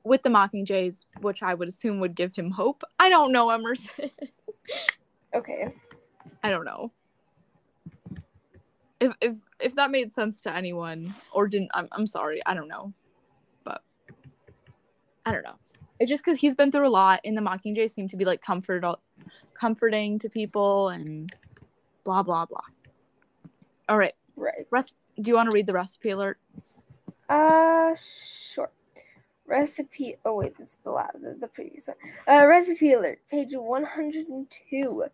with 0.03 0.21
the 0.23 0.29
mockingjays, 0.29 1.05
which 1.21 1.41
I 1.43 1.53
would 1.53 1.67
assume 1.67 1.99
would 1.99 2.15
give 2.15 2.35
him 2.35 2.51
hope. 2.51 2.83
I 2.99 3.09
don't 3.09 3.31
know, 3.31 3.49
Emerson. 3.49 4.11
Okay. 5.33 5.73
I 6.47 6.49
don't 6.49 6.63
know. 6.63 6.93
If 9.01 9.13
if 9.19 9.37
if 9.59 9.75
that 9.75 9.91
made 9.91 10.13
sense 10.13 10.41
to 10.43 10.55
anyone 10.55 11.13
or 11.33 11.49
didn't, 11.49 11.71
I'm 11.73 11.89
I'm 11.91 12.07
sorry. 12.07 12.41
I 12.45 12.53
don't 12.53 12.69
know, 12.69 12.93
but 13.65 13.83
I 15.25 15.33
don't 15.33 15.43
know. 15.43 15.57
It's 15.99 16.09
just 16.09 16.23
because 16.23 16.39
he's 16.39 16.55
been 16.55 16.71
through 16.71 16.87
a 16.87 16.89
lot, 16.89 17.19
and 17.25 17.37
the 17.37 17.41
Mockingjay 17.41 17.89
seem 17.89 18.07
to 18.07 18.15
be 18.15 18.23
like 18.23 18.39
comfort 18.41 18.85
comforting 19.53 20.19
to 20.19 20.29
people, 20.29 20.87
and 20.87 21.35
blah 22.05 22.23
blah 22.23 22.45
blah. 22.45 22.61
All 23.89 23.97
right, 23.97 24.15
right. 24.37 24.65
Rest. 24.71 24.95
Do 25.19 25.29
you 25.29 25.35
want 25.35 25.49
to 25.49 25.53
read 25.53 25.67
the 25.67 25.73
recipe 25.73 26.11
alert? 26.11 26.39
Uh, 27.27 27.93
sure 27.93 28.71
recipe 29.47 30.17
oh 30.25 30.35
wait 30.35 30.57
this 30.57 30.67
is 30.67 30.77
the 30.83 30.91
last 30.91 31.15
the 31.39 31.47
previous 31.47 31.87
one 31.87 31.95
uh, 32.27 32.45
recipe 32.45 32.91
alert 32.91 33.19
page 33.31 33.53
102 33.53 35.05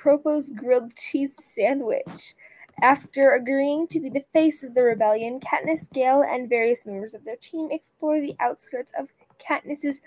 Propo's 0.00 0.50
grilled 0.50 0.94
cheese 0.94 1.34
sandwich. 1.40 2.34
After 2.80 3.32
agreeing 3.32 3.88
to 3.88 3.98
be 3.98 4.08
the 4.08 4.24
face 4.32 4.62
of 4.62 4.74
the 4.74 4.82
rebellion, 4.82 5.40
Katniss, 5.40 5.92
Gale, 5.92 6.22
and 6.22 6.48
various 6.48 6.86
members 6.86 7.14
of 7.14 7.24
their 7.24 7.36
team 7.36 7.68
explore 7.72 8.20
the 8.20 8.36
outskirts 8.38 8.92
of 8.96 9.08
Katniss's 9.38 10.00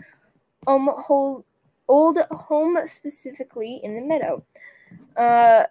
um, 0.68 0.90
whole, 0.96 1.44
old 1.90 2.18
home, 2.32 2.78
specifically 2.86 3.82
in 3.84 3.96
the 3.96 4.02
meadow, 4.02 4.42
uh, 5.18 5.64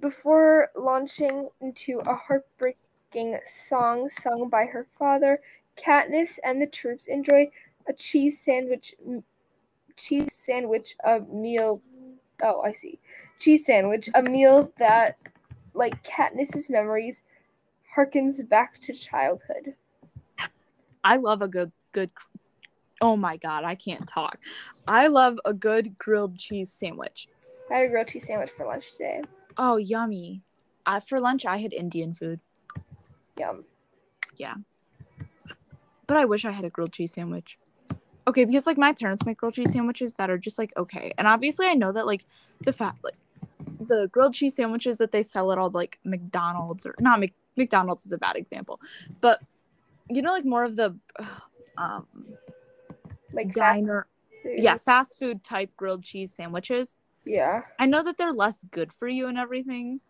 before 0.00 0.70
launching 0.74 1.50
into 1.60 2.00
a 2.06 2.14
heartbreaking 2.14 3.38
song 3.44 4.08
sung 4.08 4.48
by 4.48 4.64
her 4.64 4.86
father. 4.98 5.40
Katniss 5.76 6.38
and 6.42 6.62
the 6.62 6.66
troops 6.66 7.06
enjoy 7.08 7.50
a 7.86 7.92
cheese 7.92 8.40
sandwich, 8.40 8.94
cheese 9.98 10.32
sandwich 10.32 10.96
of 11.04 11.28
meal 11.28 11.82
Oh, 12.42 12.60
I 12.62 12.72
see. 12.72 12.98
Cheese 13.38 13.66
sandwich, 13.66 14.08
a 14.14 14.22
meal 14.22 14.72
that, 14.78 15.16
like 15.74 16.02
Katniss's 16.04 16.68
memories, 16.68 17.22
harkens 17.96 18.46
back 18.46 18.78
to 18.80 18.92
childhood. 18.92 19.74
I 21.04 21.16
love 21.16 21.42
a 21.42 21.48
good 21.48 21.72
good. 21.92 22.10
Oh 23.00 23.16
my 23.16 23.36
god, 23.36 23.64
I 23.64 23.74
can't 23.74 24.06
talk. 24.06 24.38
I 24.88 25.06
love 25.06 25.38
a 25.44 25.54
good 25.54 25.96
grilled 25.98 26.38
cheese 26.38 26.72
sandwich. 26.72 27.28
I 27.70 27.74
had 27.76 27.86
a 27.86 27.88
grilled 27.88 28.08
cheese 28.08 28.26
sandwich 28.26 28.50
for 28.50 28.66
lunch 28.66 28.92
today. 28.92 29.22
Oh, 29.56 29.76
yummy. 29.76 30.42
Uh, 30.84 31.00
for 31.00 31.20
lunch, 31.20 31.46
I 31.46 31.56
had 31.56 31.72
Indian 31.72 32.14
food. 32.14 32.40
Yum. 33.38 33.64
Yeah, 34.36 34.54
but 36.06 36.16
I 36.16 36.24
wish 36.24 36.44
I 36.44 36.52
had 36.52 36.64
a 36.64 36.70
grilled 36.70 36.92
cheese 36.92 37.12
sandwich. 37.12 37.58
Okay, 38.28 38.44
because 38.44 38.66
like 38.66 38.78
my 38.78 38.92
parents 38.92 39.24
make 39.24 39.38
grilled 39.38 39.54
cheese 39.54 39.72
sandwiches 39.72 40.14
that 40.14 40.30
are 40.30 40.38
just 40.38 40.58
like 40.58 40.72
okay, 40.76 41.12
and 41.18 41.28
obviously 41.28 41.66
I 41.66 41.74
know 41.74 41.92
that 41.92 42.06
like 42.06 42.24
the 42.60 42.72
fat 42.72 42.96
like 43.04 43.14
the 43.80 44.08
grilled 44.12 44.34
cheese 44.34 44.56
sandwiches 44.56 44.98
that 44.98 45.12
they 45.12 45.22
sell 45.22 45.52
at 45.52 45.58
all 45.58 45.70
like 45.70 45.98
McDonald's 46.04 46.86
or 46.86 46.94
not 46.98 47.20
Mc, 47.20 47.32
McDonald's 47.56 48.04
is 48.06 48.12
a 48.12 48.18
bad 48.18 48.36
example, 48.36 48.80
but 49.20 49.40
you 50.10 50.22
know 50.22 50.32
like 50.32 50.44
more 50.44 50.64
of 50.64 50.76
the 50.76 50.96
um 51.78 52.06
Like 53.32 53.52
diner 53.52 54.06
food. 54.42 54.62
yeah 54.62 54.76
fast 54.76 55.18
food 55.18 55.44
type 55.44 55.70
grilled 55.76 56.02
cheese 56.02 56.32
sandwiches. 56.34 56.98
Yeah. 57.24 57.62
I 57.78 57.86
know 57.86 58.02
that 58.02 58.18
they're 58.18 58.32
less 58.32 58.64
good 58.64 58.92
for 58.92 59.08
you 59.08 59.26
and 59.28 59.38
everything, 59.38 60.00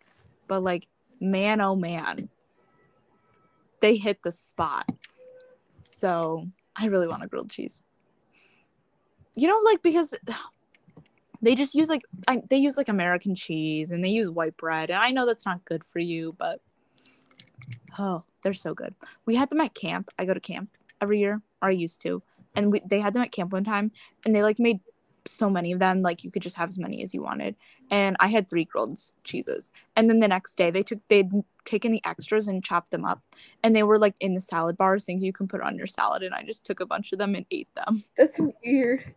but 0.49 0.63
like 0.63 0.89
man 1.21 1.61
oh 1.61 1.77
man, 1.77 2.29
they 3.81 3.97
hit 3.97 4.23
the 4.23 4.33
spot. 4.33 4.89
So 5.81 6.49
I 6.77 6.87
really 6.87 7.09
want 7.09 7.25
a 7.25 7.27
grilled 7.27 7.51
cheese. 7.51 7.83
You 9.37 9.49
know, 9.49 9.61
like 9.65 9.83
because 9.83 10.15
they 11.43 11.55
just 11.55 11.75
use 11.75 11.89
like 11.89 12.03
I, 12.29 12.43
they 12.49 12.57
use 12.57 12.77
like 12.77 12.89
American 12.89 13.35
cheese 13.35 13.91
and 13.91 14.05
they 14.05 14.09
use 14.09 14.31
white 14.31 14.57
bread, 14.57 14.91
and 14.91 15.03
I 15.03 15.11
know 15.11 15.27
that's 15.27 15.47
not 15.47 15.65
good 15.65 15.85
for 15.85 15.99
you, 15.99 16.35
but 16.39 16.61
oh, 17.99 18.25
they're 18.43 18.55
so 18.55 18.75
good. 18.75 18.95
We 19.27 19.37
had 19.37 19.51
them 19.51 19.61
at 19.61 19.75
camp. 19.75 20.11
I 20.19 20.25
go 20.25 20.35
to 20.35 20.41
camp 20.41 20.71
every 21.01 21.19
year, 21.19 21.43
or 21.63 21.69
I 21.69 21.73
used 21.73 22.01
to, 22.03 22.23
and 22.55 22.73
we, 22.73 22.81
they 22.89 23.01
had 23.01 23.15
them 23.15 23.23
at 23.23 23.33
camp 23.33 23.53
one 23.53 23.65
time, 23.65 23.93
and 24.25 24.35
they 24.35 24.43
like 24.43 24.59
made 24.59 24.81
so 25.29 25.51
many 25.51 25.73
of 25.73 25.79
them 25.79 26.01
like 26.01 26.25
you 26.25 26.31
could 26.31 26.43
just 26.43 26.57
have 26.57 26.69
as 26.69 26.79
many 26.79 27.03
as 27.03 27.13
you 27.13 27.23
wanted 27.23 27.57
and 27.91 28.17
i 28.21 28.29
had 28.29 28.49
three 28.49 28.65
grilled 28.65 28.99
cheeses 29.25 29.73
and 29.97 30.09
then 30.09 30.21
the 30.21 30.29
next 30.29 30.57
day 30.57 30.71
they 30.71 30.85
took 30.85 31.01
they'd 31.09 31.31
taken 31.65 31.91
the 31.91 32.01
extras 32.05 32.47
and 32.47 32.65
chopped 32.65 32.93
them 32.93 33.05
up 33.05 33.21
and 33.63 33.75
they 33.75 33.83
were 33.83 33.99
like 33.99 34.15
in 34.21 34.35
the 34.35 34.41
salad 34.41 34.77
bars 34.77 35.05
things 35.05 35.25
you 35.25 35.33
can 35.33 35.49
put 35.49 35.61
on 35.61 35.77
your 35.77 35.87
salad 35.87 36.23
and 36.23 36.35
i 36.35 36.43
just 36.43 36.65
took 36.65 36.81
a 36.81 36.87
bunch 36.87 37.13
of 37.13 37.19
them 37.19 37.35
and 37.35 37.45
ate 37.51 37.73
them 37.75 38.03
That's 38.17 38.39
weird. 38.65 39.15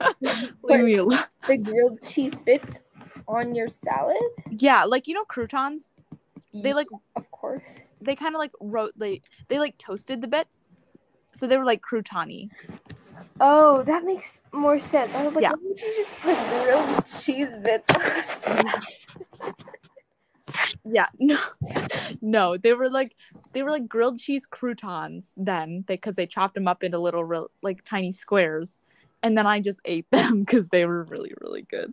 Leave 0.62 0.80
me 0.84 0.94
alone. 0.94 1.18
The 1.46 1.56
grilled 1.58 2.02
cheese 2.06 2.34
bits 2.44 2.80
on 3.28 3.54
your 3.54 3.68
salad? 3.68 4.16
yeah 4.50 4.84
like 4.84 5.06
you 5.06 5.14
know 5.14 5.24
croutons 5.24 5.90
they 6.52 6.72
like 6.72 6.88
Of 7.16 7.30
course. 7.30 7.80
they 8.00 8.16
kind 8.16 8.34
of 8.34 8.38
like 8.40 8.52
wrote 8.60 8.92
they 8.96 9.20
they 9.48 9.58
like 9.58 9.78
toasted 9.78 10.20
the 10.20 10.26
bits 10.28 10.68
so 11.30 11.46
they 11.46 11.56
were 11.56 11.64
like 11.64 11.80
croutony 11.82 12.48
Oh, 13.42 13.82
that 13.84 14.04
makes 14.04 14.40
more 14.52 14.78
sense. 14.78 15.14
I 15.14 15.24
was 15.24 15.34
like, 15.34 15.42
Yeah. 15.42 15.52
why 15.52 15.58
would 15.62 15.80
you 15.80 15.94
just 15.96 16.10
put 16.20 16.36
grilled 16.62 17.06
cheese 17.06 17.48
bits 17.62 17.88
yeah 20.84 21.06
no 21.18 21.38
no 22.20 22.56
they 22.56 22.72
were 22.74 22.90
like 22.90 23.14
they 23.52 23.62
were 23.62 23.70
like 23.70 23.88
grilled 23.88 24.18
cheese 24.18 24.46
croutons 24.46 25.34
then 25.36 25.82
because 25.86 26.16
they, 26.16 26.26
chopped 26.26 26.54
them 26.54 26.66
up 26.68 26.82
into 26.82 26.98
little 26.98 27.24
real, 27.24 27.48
like 27.62 27.82
tiny 27.84 28.10
squares 28.12 28.80
and 29.22 29.36
then 29.36 29.46
i 29.46 29.60
just 29.60 29.80
ate 29.84 30.10
them 30.10 30.40
because 30.44 30.68
they 30.70 30.84
were 30.86 31.04
really 31.04 31.32
really 31.40 31.62
good. 31.62 31.92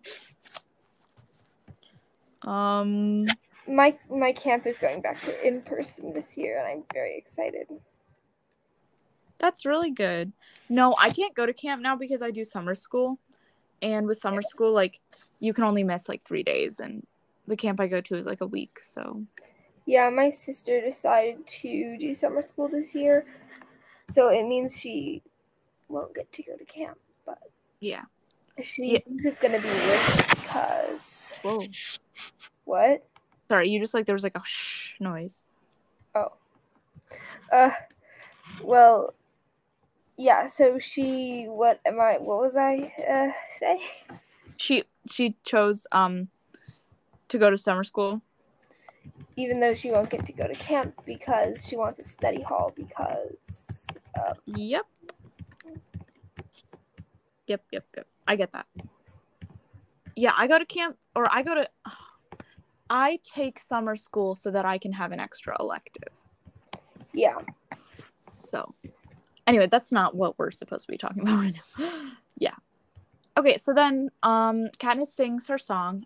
Um 2.44 3.26
My 3.68 3.98
my 4.10 4.32
camp 4.32 4.66
is 4.66 4.78
going 4.78 5.02
back 5.02 5.20
to 5.22 5.48
in 5.48 5.62
person 5.62 6.14
this 6.14 6.38
year, 6.38 6.60
and 6.60 6.68
I'm 6.68 6.84
very 6.94 7.18
excited. 7.18 7.68
that's 9.40 9.66
really 9.66 9.92
good. 9.92 10.32
No 10.70 10.96
i 11.00 11.10
can't 11.10 11.36
go 11.36 11.46
to 11.46 11.54
camp 11.54 11.82
now 11.82 11.96
because 11.96 12.22
i 12.22 12.32
do 12.32 12.44
summer 12.46 12.76
school. 12.76 13.20
And 13.82 14.08
with 14.08 14.18
summer 14.18 14.42
school 14.42 14.74
like 14.74 15.00
you 15.40 15.54
can 15.54 15.64
only 15.64 15.84
miss 15.84 16.10
like 16.10 16.24
three 16.24 16.44
days 16.44 16.80
and 16.80 17.06
the 17.46 17.56
camp 17.56 17.80
i 17.80 17.88
go 17.88 18.02
to 18.02 18.16
is 18.16 18.26
like 18.26 18.42
a 18.42 18.48
week 18.48 18.80
so. 18.80 19.24
Yeah, 19.86 20.10
my 20.10 20.30
sister 20.30 20.82
decided 20.82 21.46
to 21.62 21.98
do 21.98 22.14
summer 22.16 22.42
school 22.42 22.68
this 22.68 22.94
year, 22.94 23.26
so 24.10 24.28
it 24.30 24.44
means 24.46 24.78
she 24.78 25.22
won't 25.88 26.14
get 26.14 26.30
to 26.34 26.44
go 26.44 26.58
to 26.58 26.66
camp. 26.66 26.98
But 27.28 27.38
yeah 27.80 28.06
she 28.64 28.94
Yeah. 28.94 29.00
thinks 29.06 29.26
it's 29.26 29.38
gonna 29.38 29.62
be 29.62 29.68
it 29.70 30.28
because 30.30 31.34
whoa 31.44 31.68
what? 32.66 33.06
sorry 33.52 33.70
you 33.70 33.80
just 33.80 33.94
like 33.94 34.08
there 34.08 34.16
was 34.16 34.24
like 34.24 34.36
a 34.38 34.42
shh 34.44 34.96
noise 35.00 35.44
Oh. 36.16 36.34
Uh, 37.54 37.70
well, 38.64 39.14
yeah. 40.18 40.48
So 40.48 40.80
she, 40.80 41.46
what 41.46 41.80
am 41.86 42.00
I? 42.00 42.18
What 42.18 42.42
was 42.42 42.56
I 42.58 42.92
uh 43.08 43.32
say? 43.60 43.80
she 44.58 44.84
she 45.10 45.36
chose 45.44 45.86
um 45.92 46.30
to 47.30 47.38
go 47.38 47.50
to 47.52 47.58
summer 47.58 47.84
school 47.84 48.22
Even 49.36 49.60
though 49.60 49.74
she 49.76 49.92
won't 49.92 50.10
get 50.10 50.26
to 50.26 50.32
go 50.34 50.48
to 50.48 50.56
camp 50.56 51.00
because 51.06 51.66
she 51.68 51.76
wants 51.76 52.00
a 52.00 52.04
study 52.04 52.42
hall 52.42 52.74
because 52.76 53.86
uh, 54.20 54.34
yep 54.48 54.86
yep 57.48 57.64
yep 57.72 57.86
yep. 57.96 58.08
I 58.28 58.36
get 58.36 58.52
that. 58.52 58.66
Yeah 60.16 60.34
i 60.36 60.48
go 60.48 60.58
to 60.60 60.66
camp 60.66 60.98
or 61.16 61.32
i 61.32 61.44
go 61.44 61.56
to 61.56 61.70
i 62.90 63.20
take 63.24 63.60
summer 63.60 63.96
school 63.96 64.34
so 64.36 64.50
that 64.52 64.66
i 64.66 64.78
can 64.78 64.94
have 64.94 65.12
an 65.12 65.20
extra 65.20 65.56
elective. 65.60 66.26
Yeah. 67.14 67.38
so 68.38 68.74
anyway 69.46 69.68
that's 69.68 69.92
not 69.92 70.16
what 70.16 70.38
we're 70.38 70.52
supposed 70.52 70.86
to 70.86 70.92
be 70.92 70.98
talking 70.98 71.22
about 71.24 71.40
right 71.40 71.60
now. 71.78 72.02
Yeah. 72.40 72.54
Okay 73.36 73.58
so 73.58 73.74
then 73.74 74.10
um 74.22 74.68
katniss 74.80 75.08
sings 75.08 75.48
her 75.48 75.58
song 75.58 76.06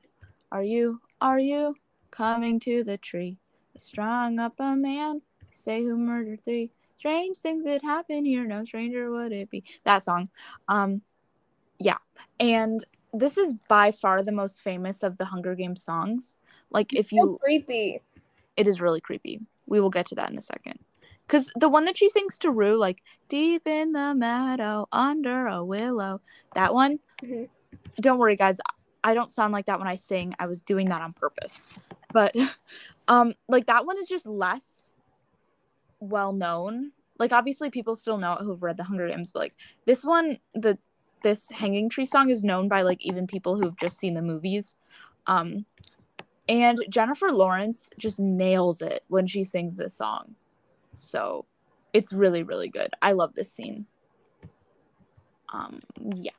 are 0.51 0.63
you 0.63 1.01
are 1.19 1.39
you 1.39 1.75
coming 2.09 2.59
to 2.61 2.83
the 2.83 2.97
tree? 2.97 3.37
They 3.73 3.79
strung 3.79 4.39
up 4.39 4.53
a 4.59 4.75
man 4.75 5.21
say 5.51 5.83
who 5.83 5.97
murdered 5.97 6.43
three. 6.43 6.71
Strange 6.95 7.37
things 7.37 7.65
that 7.65 7.81
happen 7.83 8.25
here 8.25 8.45
no 8.45 8.63
stranger 8.63 9.09
would 9.11 9.31
it 9.31 9.49
be. 9.49 9.63
That 9.83 10.03
song. 10.03 10.29
Um 10.67 11.01
yeah 11.81 11.97
and 12.39 12.85
this 13.13 13.37
is 13.37 13.53
by 13.67 13.91
far 13.91 14.23
the 14.23 14.31
most 14.31 14.61
famous 14.61 15.03
of 15.03 15.17
the 15.17 15.25
hunger 15.25 15.55
games 15.55 15.83
songs 15.83 16.37
like 16.69 16.93
if 16.93 17.09
So 17.09 17.15
you 17.15 17.37
creepy. 17.41 18.01
it 18.55 18.67
is 18.67 18.81
really 18.81 19.01
creepy. 19.01 19.41
We 19.65 19.79
will 19.79 19.89
get 19.89 20.05
to 20.07 20.15
that 20.15 20.29
in 20.29 20.37
a 20.37 20.41
second. 20.41 20.79
Cause 21.27 21.51
the 21.55 21.69
one 21.69 21.85
that 21.85 21.97
she 21.97 22.09
sings 22.09 22.37
to 22.39 22.51
Rue, 22.51 22.77
like 22.77 22.99
deep 23.29 23.65
in 23.65 23.93
the 23.93 24.13
meadow 24.13 24.87
under 24.91 25.47
a 25.47 25.63
willow, 25.63 26.21
that 26.55 26.73
one. 26.73 26.99
Mhm. 27.23 27.47
Don't 27.99 28.17
worry, 28.19 28.35
guys. 28.35 28.59
I 29.03 29.13
don't 29.13 29.31
sound 29.31 29.53
like 29.53 29.65
that 29.65 29.79
when 29.79 29.87
I 29.87 29.95
sing. 29.95 30.35
I 30.39 30.47
was 30.47 30.59
doing 30.61 30.89
that 30.89 31.01
on 31.01 31.13
purpose. 31.13 31.67
But 32.13 32.35
um, 33.07 33.33
like 33.47 33.65
that 33.67 33.85
one 33.85 33.97
is 33.97 34.07
just 34.07 34.27
less 34.27 34.93
well 35.99 36.33
known. 36.33 36.91
Like 37.17 37.31
obviously 37.33 37.69
people 37.69 37.95
still 37.95 38.17
know 38.17 38.33
it 38.33 38.43
who've 38.43 38.61
read 38.61 38.77
the 38.77 38.83
Hunger 38.83 39.07
Games, 39.07 39.31
but 39.31 39.39
like 39.39 39.55
this 39.85 40.03
one, 40.03 40.39
the 40.53 40.77
this 41.21 41.49
hanging 41.51 41.89
tree 41.89 42.05
song 42.05 42.29
is 42.29 42.43
known 42.43 42.67
by 42.67 42.81
like 42.81 43.01
even 43.01 43.27
people 43.27 43.57
who've 43.57 43.77
just 43.77 43.97
seen 43.97 44.13
the 44.13 44.21
movies. 44.21 44.75
Um, 45.27 45.65
and 46.47 46.79
Jennifer 46.89 47.31
Lawrence 47.31 47.89
just 47.97 48.19
nails 48.19 48.81
it 48.81 49.03
when 49.07 49.27
she 49.27 49.43
sings 49.43 49.75
this 49.75 49.93
song. 49.93 50.35
So 50.93 51.45
it's 51.93 52.13
really, 52.13 52.43
really 52.43 52.67
good. 52.67 52.93
I 53.01 53.13
love 53.13 53.35
this 53.35 53.51
scene. 53.51 53.85
Um, 55.53 55.79
yeah. 56.13 56.31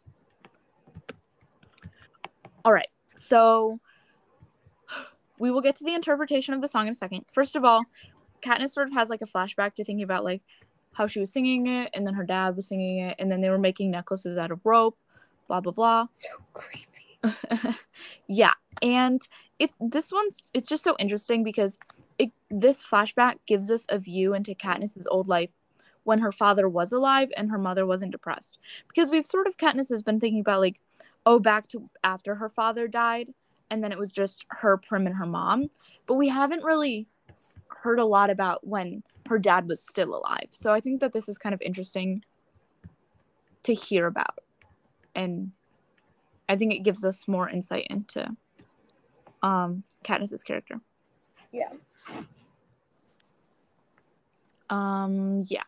All 2.65 2.73
right. 2.73 2.89
So 3.15 3.81
we 5.39 5.51
will 5.51 5.61
get 5.61 5.77
to 5.77 5.85
the 5.85 5.95
interpretation 5.95 6.55
of 6.55 6.61
the 6.61 6.69
song 6.69 6.87
in 6.87 6.91
a 6.91 6.95
second. 6.95 7.25
First 7.33 7.57
of 7.57 7.65
all, 7.65 7.85
Katniss 8.43 8.71
sort 8.71 8.89
of 8.89 8.95
has 8.95 9.11
like 9.11 9.23
a 9.23 9.27
flashback 9.27 9.75
to 9.75 9.85
thinking 9.85 10.03
about 10.03 10.25
like 10.25 10.43
how 10.95 11.07
she 11.07 11.21
was 11.21 11.33
singing 11.33 11.67
it, 11.67 11.91
and 11.95 12.07
then 12.07 12.15
her 12.15 12.25
dad 12.25 12.57
was 12.57 12.69
singing 12.69 12.99
it, 12.99 13.17
and 13.19 13.31
then 13.31 13.41
they 13.41 13.51
were 13.51 13.59
making 13.59 13.91
necklaces 13.91 14.37
out 14.37 14.51
of 14.51 14.65
rope, 14.65 14.97
blah 15.49 15.61
blah 15.61 15.73
blah. 15.73 16.07
So 16.13 16.29
creepy. 16.55 16.87
yeah 18.27 18.53
and 18.81 19.29
it 19.59 19.71
this 19.81 20.13
one's 20.13 20.45
it's 20.53 20.69
just 20.69 20.83
so 20.83 20.97
interesting 20.99 21.45
because 21.45 21.79
it 22.19 22.33
this 22.51 22.85
flashback 22.85 23.37
gives 23.47 23.71
us 23.71 23.87
a 23.89 23.99
view 23.99 24.35
into 24.35 24.55
Katniss's 24.55 25.07
old 25.07 25.29
life 25.29 25.51
when 26.05 26.19
her 26.19 26.33
father 26.33 26.69
was 26.69 26.91
alive 26.91 27.31
and 27.37 27.51
her 27.51 27.59
mother 27.59 27.87
wasn't 27.87 28.13
depressed 28.13 28.59
because 28.89 29.11
we've 29.11 29.27
sort 29.27 29.47
of 29.47 29.57
Katniss 29.57 29.91
has 29.91 30.03
been 30.03 30.19
thinking 30.19 30.41
about 30.41 30.61
like 30.61 30.81
oh 31.27 31.39
back 31.39 31.69
to 31.69 31.89
after 32.03 32.35
her 32.37 32.49
father 32.49 32.89
died 32.89 33.29
and 33.71 33.83
then 33.83 33.93
it 33.93 33.99
was 33.99 34.11
just 34.11 34.45
her 34.49 34.77
Prim 34.77 35.07
and 35.07 35.17
her 35.17 35.27
mom 35.27 35.71
but 36.07 36.15
we 36.15 36.29
haven't 36.29 36.65
really 36.65 37.07
heard 37.69 38.01
a 38.01 38.05
lot 38.05 38.31
about 38.31 38.67
when 38.67 39.03
her 39.29 39.39
dad 39.39 39.69
was 39.69 39.83
still 39.83 40.15
alive 40.17 40.49
so 40.51 40.73
I 40.73 40.81
think 40.81 41.01
that 41.01 41.13
this 41.13 41.29
is 41.29 41.39
kind 41.39 41.55
of 41.55 41.63
interesting 41.63 42.25
to 43.63 43.75
hear 43.75 44.07
about 44.07 44.39
and 45.15 45.53
I 46.49 46.57
think 46.57 46.75
it 46.75 46.81
gives 46.81 47.05
us 47.05 47.29
more 47.29 47.49
insight 47.49 47.87
into 47.89 48.37
um 49.43 49.85
Katniss's 50.05 50.43
character. 50.43 50.79
Yeah. 51.53 51.71
Um 54.69 55.43
yeah. 55.49 55.63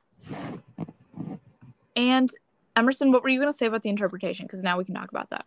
And 1.97 2.31
Emerson, 2.77 3.13
what 3.13 3.23
were 3.23 3.29
you 3.29 3.39
going 3.39 3.49
to 3.49 3.57
say 3.57 3.67
about 3.67 3.83
the 3.83 3.89
interpretation 3.89 4.49
cuz 4.49 4.63
now 4.63 4.77
we 4.77 4.85
can 4.85 4.95
talk 4.95 5.11
about 5.11 5.31
that. 5.31 5.47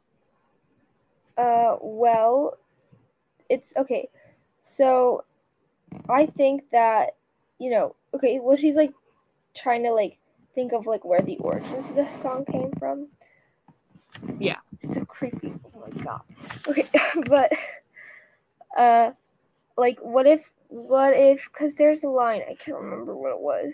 Uh, 1.38 1.78
well, 1.82 2.58
it's 3.50 3.72
okay. 3.78 4.10
So, 4.62 5.24
I 6.10 6.26
think 6.26 6.70
that 6.72 7.15
you 7.60 7.70
know, 7.70 7.96
okay. 8.13 8.39
Well, 8.41 8.58
she's 8.58 8.76
like 8.76 8.93
trying 9.56 9.84
to 9.84 9.91
like 9.91 10.17
think 10.56 10.74
of 10.74 10.86
like 10.86 11.06
where 11.06 11.22
the 11.22 11.38
origins 11.38 11.89
of 11.89 11.96
the 11.96 12.10
song 12.12 12.46
came 12.46 12.72
from. 12.80 13.08
Yeah. 14.39 14.60
It's 14.74 14.93
so 14.93 15.06
creepy. 15.06 15.54
Oh 15.65 15.84
my 15.88 16.04
god. 16.04 16.22
Okay, 16.67 16.89
but 17.28 17.52
uh, 18.78 19.12
like, 19.78 20.00
what 20.00 20.26
if, 20.26 20.52
what 20.70 21.13
if? 21.13 21.48
Because 21.52 21.76
there's 21.76 22.04
a 22.04 22.10
line 22.10 22.41
I 22.50 22.56
can't 22.56 22.78
remember 22.78 23.15
what 23.15 23.32
it 23.32 23.39
was, 23.39 23.74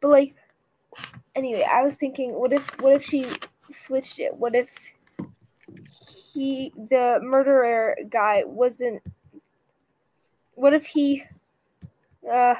but 0.00 0.08
like, 0.08 0.34
anyway, 1.34 1.66
I 1.70 1.82
was 1.82 1.94
thinking, 1.94 2.32
what 2.32 2.52
if, 2.52 2.80
what 2.80 2.94
if 2.94 3.04
she 3.04 3.26
switched 3.70 4.18
it? 4.18 4.34
What 4.34 4.54
if 4.54 4.70
he, 6.32 6.72
the 6.76 7.20
murderer 7.22 7.96
guy, 8.08 8.42
wasn't? 8.44 9.02
What 10.54 10.72
if 10.72 10.86
he? 10.86 11.24
Uh, 12.30 12.54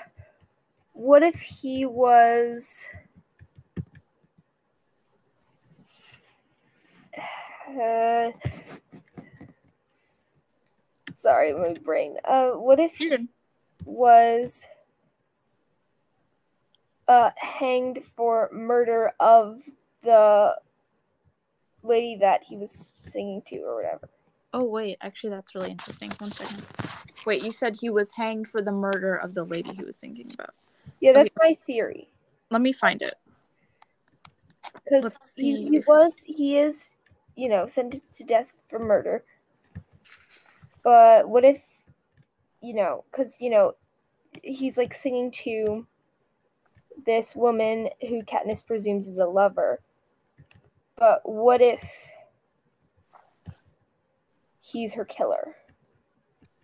what 0.97 1.23
if 1.23 1.39
he 1.39 1.85
was? 1.85 2.83
Uh, 7.69 8.31
sorry, 11.19 11.53
my 11.53 11.75
brain. 11.85 12.17
Uh, 12.25 12.53
what 12.53 12.81
if 12.81 12.97
he 12.97 13.15
was 13.85 14.65
uh 17.09 17.31
hanged 17.37 18.03
for 18.17 18.49
murder 18.53 19.13
of 19.21 19.61
the 20.03 20.57
lady 21.85 22.17
that 22.17 22.43
he 22.43 22.57
was 22.57 22.93
singing 22.97 23.43
to 23.47 23.59
or 23.59 23.77
whatever. 23.77 24.09
Oh 24.53 24.65
wait, 24.65 24.97
actually 25.01 25.31
that's 25.31 25.55
really 25.55 25.71
interesting. 25.71 26.11
One 26.19 26.33
second. 26.33 26.63
Wait, 27.25 27.45
you 27.45 27.53
said 27.53 27.77
he 27.77 27.91
was 27.91 28.13
hanged 28.13 28.49
for 28.49 28.63
the 28.63 28.73
murder 28.73 29.15
of 29.15 29.35
the 29.35 29.45
lady 29.45 29.75
he 29.75 29.85
was 29.85 29.97
singing 29.97 30.33
about. 30.33 30.55
Yeah, 31.01 31.13
that's 31.13 31.31
my 31.39 31.57
theory. 31.67 32.09
Let 32.51 32.63
me 32.63 32.73
find 32.73 33.03
it. 33.03 33.15
Because 34.85 35.13
he, 35.37 35.67
he 35.67 35.81
was 35.81 36.15
he 36.25 36.59
is, 36.59 36.95
you 37.35 37.49
know, 37.49 37.67
sentenced 37.67 38.17
to 38.19 38.25
death 38.25 38.53
for 38.69 38.79
murder. 38.79 39.25
But 40.85 41.29
what 41.29 41.45
if, 41.45 41.83
you 42.63 42.75
know, 42.75 43.05
because 43.11 43.35
you 43.41 43.51
know, 43.51 43.75
he's 44.43 44.77
like 44.77 44.95
singing 44.95 45.31
to 45.33 45.87
this 47.05 47.35
woman 47.35 47.89
who 48.09 48.23
Katniss 48.23 48.65
presumes 48.65 49.09
is 49.09 49.19
a 49.19 49.27
lover. 49.27 49.81
But 50.97 51.21
what 51.29 51.61
if 51.61 51.83
he's 54.61 54.95
her 54.95 55.05
killer? 55.05 55.57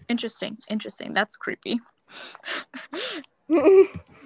Interesting. 0.09 0.59
Interesting. 0.71 1.13
That's 1.13 1.37
creepy. 1.37 1.81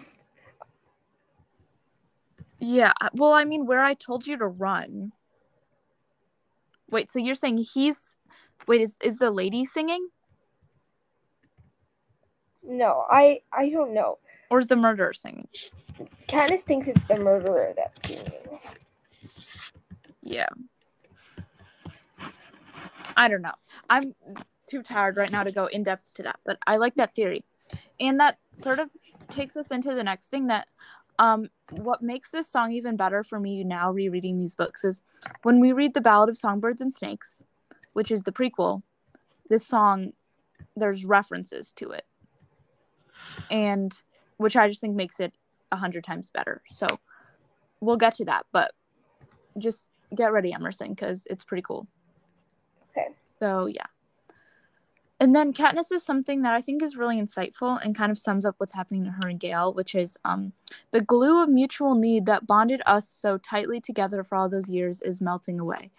Yeah. 2.58 2.92
Well, 3.12 3.32
I 3.32 3.44
mean, 3.44 3.66
where 3.66 3.82
I 3.82 3.94
told 3.94 4.26
you 4.26 4.36
to 4.38 4.46
run. 4.46 5.12
Wait, 6.90 7.10
so 7.10 7.18
you're 7.18 7.34
saying 7.34 7.64
he's 7.74 8.16
Wait, 8.66 8.80
is 8.80 8.96
is 9.02 9.18
the 9.18 9.30
lady 9.30 9.64
singing 9.64 10.08
no, 12.68 13.04
I 13.08 13.40
I 13.52 13.68
don't 13.68 13.94
know. 13.94 14.18
or 14.50 14.58
is 14.58 14.66
the 14.68 14.76
murderer 14.76 15.12
singing? 15.12 15.48
Katniss 16.28 16.60
thinks 16.62 16.88
it's 16.88 17.00
the 17.06 17.18
murderer 17.18 17.72
that's 17.76 18.08
singing. 18.08 18.32
Yeah. 20.22 20.48
I 23.16 23.28
don't 23.28 23.42
know. 23.42 23.54
I'm 23.88 24.14
too 24.68 24.82
tired 24.82 25.16
right 25.16 25.30
now 25.30 25.44
to 25.44 25.52
go 25.52 25.66
in 25.66 25.84
depth 25.84 26.12
to 26.14 26.22
that, 26.24 26.40
but 26.44 26.58
I 26.66 26.76
like 26.76 26.96
that 26.96 27.14
theory. 27.14 27.44
And 28.00 28.18
that 28.20 28.38
sort 28.52 28.78
of 28.80 28.90
takes 29.28 29.56
us 29.56 29.70
into 29.70 29.94
the 29.94 30.04
next 30.04 30.28
thing 30.28 30.48
that 30.48 30.68
um 31.18 31.48
what 31.70 32.02
makes 32.02 32.30
this 32.30 32.48
song 32.48 32.72
even 32.72 32.96
better 32.96 33.24
for 33.24 33.40
me 33.40 33.64
now 33.64 33.90
rereading 33.90 34.38
these 34.38 34.54
books 34.54 34.84
is 34.84 35.02
when 35.42 35.60
we 35.60 35.72
read 35.72 35.94
the 35.94 36.00
Ballad 36.00 36.28
of 36.28 36.36
Songbirds 36.36 36.80
and 36.80 36.92
Snakes, 36.92 37.44
which 37.92 38.10
is 38.10 38.22
the 38.22 38.32
prequel, 38.32 38.82
this 39.48 39.66
song 39.66 40.12
there's 40.76 41.04
references 41.04 41.72
to 41.72 41.90
it. 41.90 42.04
And 43.50 43.92
which 44.36 44.56
I 44.56 44.68
just 44.68 44.80
think 44.80 44.94
makes 44.94 45.18
it 45.18 45.34
a 45.72 45.76
hundred 45.76 46.04
times 46.04 46.30
better. 46.30 46.62
So 46.68 46.86
we'll 47.80 47.96
get 47.96 48.14
to 48.16 48.24
that, 48.26 48.46
but 48.52 48.72
just 49.58 49.90
get 50.14 50.32
ready, 50.32 50.52
Emerson, 50.52 50.90
because 50.90 51.26
it's 51.30 51.44
pretty 51.44 51.62
cool. 51.62 51.86
Okay. 52.90 53.08
So 53.40 53.66
yeah. 53.66 53.86
And 55.18 55.34
then 55.34 55.52
Katniss 55.54 55.90
is 55.92 56.04
something 56.04 56.42
that 56.42 56.52
I 56.52 56.60
think 56.60 56.82
is 56.82 56.96
really 56.96 57.20
insightful 57.20 57.82
and 57.82 57.96
kind 57.96 58.12
of 58.12 58.18
sums 58.18 58.44
up 58.44 58.56
what's 58.58 58.74
happening 58.74 59.04
to 59.04 59.10
her 59.12 59.28
and 59.28 59.40
Gale, 59.40 59.72
which 59.72 59.94
is 59.94 60.18
um 60.24 60.52
the 60.90 61.00
glue 61.00 61.42
of 61.42 61.48
mutual 61.48 61.94
need 61.94 62.26
that 62.26 62.46
bonded 62.46 62.82
us 62.86 63.08
so 63.08 63.38
tightly 63.38 63.80
together 63.80 64.22
for 64.22 64.36
all 64.36 64.48
those 64.48 64.68
years 64.68 65.00
is 65.00 65.22
melting 65.22 65.58
away. 65.58 65.90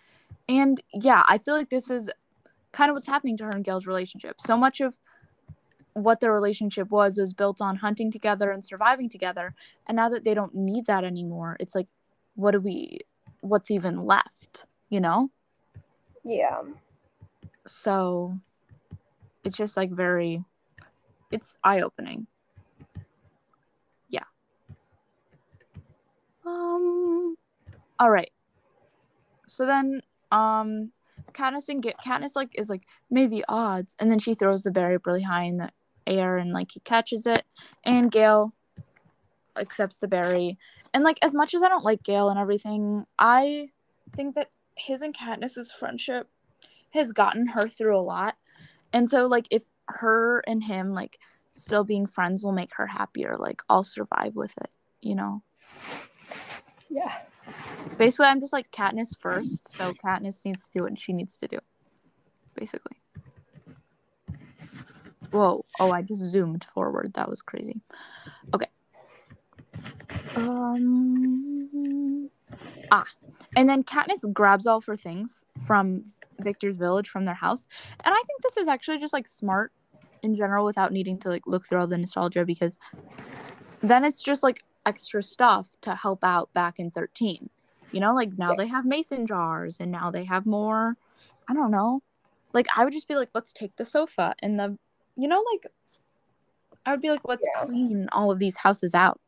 And 0.47 0.81
yeah, 0.93 1.23
I 1.27 1.39
feel 1.39 1.55
like 1.55 1.69
this 1.69 1.89
is 1.89 2.11
kind 2.71 2.89
of 2.89 2.95
what's 2.95 3.07
happening 3.07 3.37
to 3.37 3.45
her 3.45 3.49
and 3.49 3.63
Gale's 3.63 3.87
relationship. 3.87 4.39
So 4.39 4.55
much 4.55 4.81
of 4.81 4.97
what 5.93 6.19
their 6.19 6.31
relationship 6.31 6.91
was 6.91 7.17
was 7.17 7.33
built 7.33 7.59
on 7.59 7.77
hunting 7.77 8.11
together 8.11 8.51
and 8.51 8.63
surviving 8.63 9.09
together. 9.09 9.55
And 9.87 9.95
now 9.95 10.09
that 10.09 10.23
they 10.23 10.33
don't 10.35 10.53
need 10.53 10.85
that 10.85 11.03
anymore, 11.03 11.57
it's 11.59 11.73
like, 11.73 11.87
what 12.35 12.51
do 12.51 12.59
we, 12.59 12.99
what's 13.41 13.71
even 13.71 14.05
left, 14.05 14.65
you 14.89 14.99
know? 14.99 15.31
Yeah. 16.23 16.61
So 17.65 18.39
it's 19.47 19.57
just 19.57 19.77
like 19.77 19.91
very, 19.91 20.43
it's 21.31 21.57
eye 21.63 21.79
opening. 21.79 22.27
Yeah. 24.09 24.25
Um, 26.45 27.37
all 27.97 28.11
right. 28.11 28.31
So 29.47 29.65
then, 29.65 30.01
um, 30.31 30.91
Katniss 31.31 31.69
and 31.69 31.81
get 31.81 31.97
Katniss 31.99 32.35
like 32.35 32.51
is 32.59 32.69
like 32.69 32.83
maybe 33.09 33.43
odds, 33.47 33.95
and 33.99 34.11
then 34.11 34.19
she 34.19 34.35
throws 34.35 34.63
the 34.63 34.71
berry 34.71 34.97
really 35.05 35.23
high 35.23 35.43
in 35.43 35.57
the 35.57 35.71
air, 36.05 36.37
and 36.37 36.51
like 36.51 36.71
he 36.73 36.81
catches 36.81 37.25
it, 37.25 37.43
and 37.85 38.11
Gale 38.11 38.53
accepts 39.55 39.97
the 39.97 40.07
berry, 40.07 40.57
and 40.93 41.03
like 41.03 41.19
as 41.23 41.33
much 41.33 41.53
as 41.53 41.63
I 41.63 41.69
don't 41.69 41.85
like 41.85 42.03
Gale 42.03 42.29
and 42.29 42.39
everything, 42.39 43.05
I 43.17 43.69
think 44.13 44.35
that 44.35 44.49
his 44.75 45.01
and 45.01 45.15
Katniss's 45.15 45.71
friendship 45.71 46.29
has 46.91 47.13
gotten 47.13 47.47
her 47.47 47.67
through 47.67 47.97
a 47.97 48.01
lot, 48.01 48.35
and 48.93 49.09
so 49.09 49.25
like 49.27 49.47
if 49.51 49.63
her 49.87 50.39
and 50.47 50.63
him 50.63 50.91
like 50.91 51.19
still 51.51 51.83
being 51.83 52.05
friends 52.05 52.43
will 52.43 52.51
make 52.51 52.75
her 52.75 52.87
happier, 52.87 53.35
like 53.37 53.61
I'll 53.69 53.83
survive 53.83 54.35
with 54.35 54.57
it, 54.57 54.69
you 55.01 55.15
know. 55.15 55.41
Yeah. 56.89 57.13
Basically, 57.97 58.27
I'm 58.27 58.39
just 58.39 58.53
like 58.53 58.71
Katniss 58.71 59.17
first, 59.17 59.67
so 59.67 59.93
Katniss 59.93 60.45
needs 60.45 60.65
to 60.65 60.71
do 60.79 60.83
what 60.83 60.99
she 60.99 61.13
needs 61.13 61.37
to 61.37 61.47
do. 61.47 61.59
Basically. 62.55 62.97
Whoa! 65.31 65.65
Oh, 65.79 65.91
I 65.91 66.01
just 66.01 66.21
zoomed 66.21 66.65
forward. 66.73 67.13
That 67.13 67.29
was 67.29 67.41
crazy. 67.41 67.81
Okay. 68.53 68.67
Um. 70.35 72.29
Ah, 72.91 73.05
and 73.55 73.67
then 73.67 73.83
Katniss 73.83 74.31
grabs 74.31 74.65
all 74.65 74.77
of 74.77 74.85
her 74.85 74.95
things 74.95 75.43
from 75.65 76.03
Victor's 76.39 76.77
village 76.77 77.09
from 77.09 77.25
their 77.25 77.35
house, 77.35 77.67
and 78.03 78.13
I 78.13 78.23
think 78.25 78.41
this 78.41 78.57
is 78.57 78.67
actually 78.67 78.97
just 78.99 79.13
like 79.13 79.27
smart 79.27 79.71
in 80.23 80.33
general 80.35 80.65
without 80.65 80.91
needing 80.91 81.17
to 81.19 81.29
like 81.29 81.45
look 81.45 81.65
through 81.65 81.79
all 81.79 81.87
the 81.87 81.97
nostalgia 81.97 82.43
because 82.45 82.79
then 83.81 84.03
it's 84.03 84.23
just 84.23 84.41
like 84.43 84.63
extra 84.85 85.21
stuff 85.21 85.71
to 85.81 85.93
help 85.95 86.23
out 86.23 86.51
back 86.53 86.79
in 86.79 86.89
13 86.89 87.49
you 87.91 87.99
know 87.99 88.15
like 88.15 88.37
now 88.37 88.55
they 88.55 88.67
have 88.67 88.83
mason 88.85 89.27
jars 89.27 89.79
and 89.79 89.91
now 89.91 90.09
they 90.09 90.23
have 90.23 90.45
more 90.45 90.95
i 91.47 91.53
don't 91.53 91.69
know. 91.71 92.01
Like 92.53 92.65
i 92.75 92.83
would 92.83 92.93
just 92.93 93.07
be 93.07 93.15
like 93.15 93.29
let's 93.35 93.53
take 93.53 93.75
the 93.75 93.85
sofa 93.85 94.33
and 94.41 94.59
the 94.59 94.77
you 95.15 95.27
know 95.27 95.43
like 95.53 95.71
i 96.85 96.91
would 96.91 97.01
be 97.01 97.09
like 97.11 97.21
let's 97.25 97.47
Yeah. 97.55 97.65
clean 97.65 98.07
all 98.11 98.31
of 98.31 98.39
these 98.39 98.57
houses 98.57 98.95
out. 98.95 99.19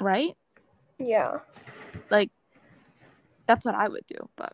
Right? 0.00 0.36
Yeah. 0.98 1.40
like 2.10 2.30
that's 3.46 3.64
what 3.64 3.74
i 3.74 3.88
would 3.88 4.04
do 4.06 4.28
but 4.36 4.52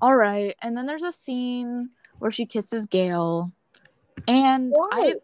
all 0.00 0.16
right. 0.16 0.54
And 0.62 0.76
then 0.76 0.86
there's 0.86 1.02
a 1.02 1.12
scene 1.12 1.90
where 2.18 2.30
she 2.30 2.46
kisses 2.46 2.86
Gale. 2.86 3.52
And 4.26 4.72
i 4.92 5.14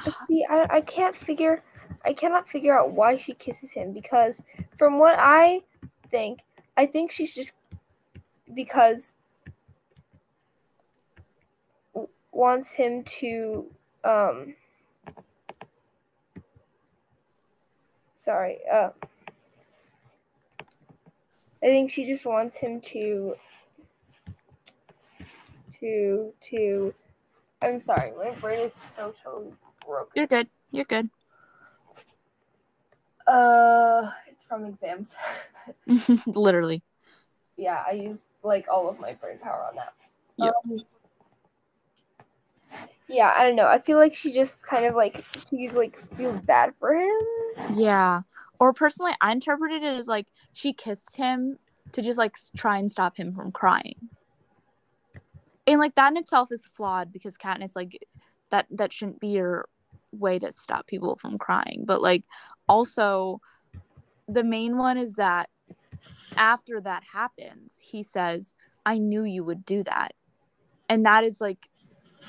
See, 0.28 0.44
I, 0.48 0.66
I 0.70 0.80
can't 0.82 1.16
figure, 1.16 1.62
I 2.04 2.12
cannot 2.12 2.48
figure 2.48 2.78
out 2.78 2.92
why 2.92 3.16
she 3.16 3.34
kisses 3.34 3.72
him 3.72 3.92
because, 3.92 4.42
from 4.76 4.98
what 4.98 5.16
I 5.18 5.62
think, 6.10 6.40
I 6.76 6.86
think 6.86 7.10
she's 7.10 7.34
just 7.34 7.52
because 8.54 9.14
wants 12.38 12.72
him 12.72 13.02
to, 13.02 13.66
um, 14.04 14.54
sorry, 18.16 18.58
uh, 18.72 18.90
I 20.60 21.66
think 21.66 21.90
she 21.90 22.04
just 22.04 22.24
wants 22.24 22.54
him 22.54 22.80
to, 22.82 23.34
to, 25.80 26.32
to, 26.50 26.94
I'm 27.62 27.78
sorry, 27.78 28.12
my 28.16 28.30
brain 28.40 28.60
is 28.60 28.74
so 28.74 29.14
totally 29.22 29.52
broken. 29.86 30.12
you're 30.14 30.26
good 30.26 30.48
you're 30.70 30.84
good 30.84 31.08
Uh, 33.26 34.10
it's 34.26 34.44
from 34.48 34.64
exams. 34.64 35.10
literally 36.26 36.82
yeah, 37.58 37.82
I 37.86 37.92
used 37.92 38.24
like 38.42 38.66
all 38.72 38.88
of 38.88 38.98
my 39.00 39.14
brain 39.14 39.38
power 39.42 39.66
on 39.68 39.76
that. 39.76 39.92
Yep. 40.38 40.54
Um, 40.64 40.80
yeah, 43.08 43.34
I 43.36 43.44
don't 43.44 43.56
know. 43.56 43.66
I 43.66 43.80
feel 43.80 43.98
like 43.98 44.14
she 44.14 44.32
just 44.32 44.62
kind 44.62 44.86
of 44.86 44.94
like 44.94 45.24
she's 45.50 45.72
like 45.72 45.98
feels 46.16 46.40
bad 46.42 46.72
for 46.78 46.94
him. 46.94 47.74
Yeah. 47.74 48.22
Or 48.60 48.72
personally, 48.72 49.12
I 49.20 49.32
interpreted 49.32 49.82
it 49.82 49.98
as 49.98 50.06
like 50.06 50.28
she 50.52 50.72
kissed 50.72 51.16
him 51.16 51.58
to 51.92 52.02
just 52.02 52.16
like 52.18 52.36
try 52.56 52.78
and 52.78 52.90
stop 52.90 53.16
him 53.16 53.32
from 53.32 53.50
crying. 53.50 54.08
And 55.68 55.78
like 55.78 55.94
that 55.96 56.12
in 56.12 56.16
itself 56.16 56.50
is 56.50 56.70
flawed 56.74 57.12
because 57.12 57.36
Katniss 57.36 57.76
like 57.76 57.98
that 58.50 58.66
that 58.70 58.92
shouldn't 58.92 59.20
be 59.20 59.28
your 59.28 59.66
way 60.12 60.38
to 60.38 60.50
stop 60.50 60.86
people 60.86 61.16
from 61.16 61.36
crying. 61.36 61.84
But 61.86 62.00
like 62.00 62.24
also 62.66 63.40
the 64.26 64.44
main 64.44 64.78
one 64.78 64.96
is 64.96 65.14
that 65.16 65.50
after 66.36 66.80
that 66.80 67.04
happens, 67.12 67.74
he 67.90 68.02
says, 68.02 68.54
"I 68.86 68.98
knew 68.98 69.24
you 69.24 69.44
would 69.44 69.66
do 69.66 69.82
that." 69.82 70.12
And 70.88 71.04
that 71.04 71.22
is 71.22 71.40
like 71.40 71.68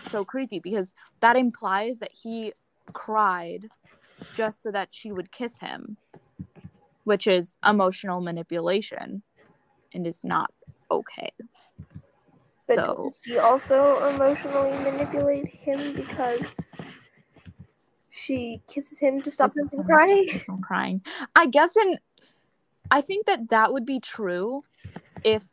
so 0.05 0.25
creepy 0.25 0.59
because 0.59 0.93
that 1.21 1.37
implies 1.37 1.99
that 1.99 2.11
he 2.23 2.53
cried 2.91 3.69
just 4.35 4.63
so 4.63 4.71
that 4.71 4.93
she 4.93 5.11
would 5.11 5.31
kiss 5.31 5.59
him 5.59 5.97
which 7.09 7.25
is 7.25 7.57
emotional 7.65 8.21
manipulation 8.21 9.23
and 9.95 10.05
is 10.05 10.23
not 10.23 10.53
okay. 10.91 11.31
But 12.69 12.75
so 12.75 13.13
she 13.25 13.39
also 13.39 14.07
emotionally 14.09 14.77
manipulate 14.77 15.47
him 15.47 15.93
because 15.93 16.45
she 18.11 18.61
kisses 18.67 18.99
him 18.99 19.21
to 19.23 19.31
stop 19.31 19.51
him 19.57 19.67
from 19.67 19.79
him 19.79 19.87
to 19.87 19.93
stop 19.93 19.97
crying? 19.97 20.39
from 20.45 20.61
crying. 20.61 21.01
I 21.35 21.47
guess 21.47 21.75
in 21.75 21.97
I 22.91 23.01
think 23.01 23.25
that 23.25 23.49
that 23.49 23.73
would 23.73 23.85
be 23.87 23.99
true 23.99 24.63
if 25.23 25.49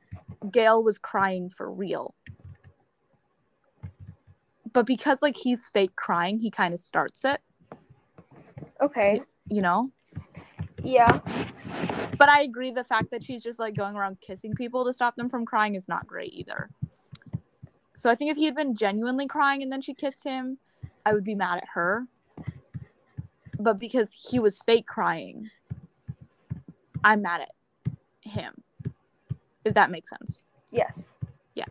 Gale 0.50 0.82
was 0.82 0.98
crying 0.98 1.48
for 1.48 1.70
real. 1.72 2.14
But 4.72 4.84
because 4.84 5.22
like 5.22 5.36
he's 5.36 5.68
fake 5.68 5.96
crying, 5.96 6.40
he 6.40 6.50
kind 6.50 6.74
of 6.74 6.80
starts 6.80 7.24
it, 7.24 7.40
Okay. 8.82 9.22
you 9.48 9.62
know? 9.62 9.90
Yeah. 10.82 11.20
But 12.18 12.28
I 12.28 12.42
agree 12.42 12.70
the 12.70 12.84
fact 12.84 13.10
that 13.10 13.24
she's 13.24 13.42
just 13.42 13.58
like 13.58 13.74
going 13.74 13.96
around 13.96 14.20
kissing 14.20 14.54
people 14.54 14.84
to 14.84 14.92
stop 14.92 15.16
them 15.16 15.30
from 15.30 15.46
crying 15.46 15.74
is 15.74 15.88
not 15.88 16.06
great 16.06 16.32
either. 16.32 16.70
So 17.96 18.10
I 18.10 18.14
think 18.14 18.30
if 18.30 18.36
he 18.36 18.44
had 18.44 18.54
been 18.54 18.74
genuinely 18.74 19.26
crying 19.26 19.62
and 19.62 19.72
then 19.72 19.80
she 19.80 19.94
kissed 19.94 20.22
him, 20.22 20.58
I 21.06 21.14
would 21.14 21.24
be 21.24 21.34
mad 21.34 21.56
at 21.56 21.68
her. 21.72 22.06
But 23.58 23.80
because 23.80 24.28
he 24.30 24.38
was 24.38 24.60
fake 24.60 24.86
crying, 24.86 25.50
I'm 27.02 27.22
mad 27.22 27.40
at 27.40 27.52
him. 28.20 28.62
If 29.64 29.72
that 29.72 29.90
makes 29.90 30.10
sense. 30.10 30.44
Yes. 30.70 31.16
Yeah. 31.54 31.64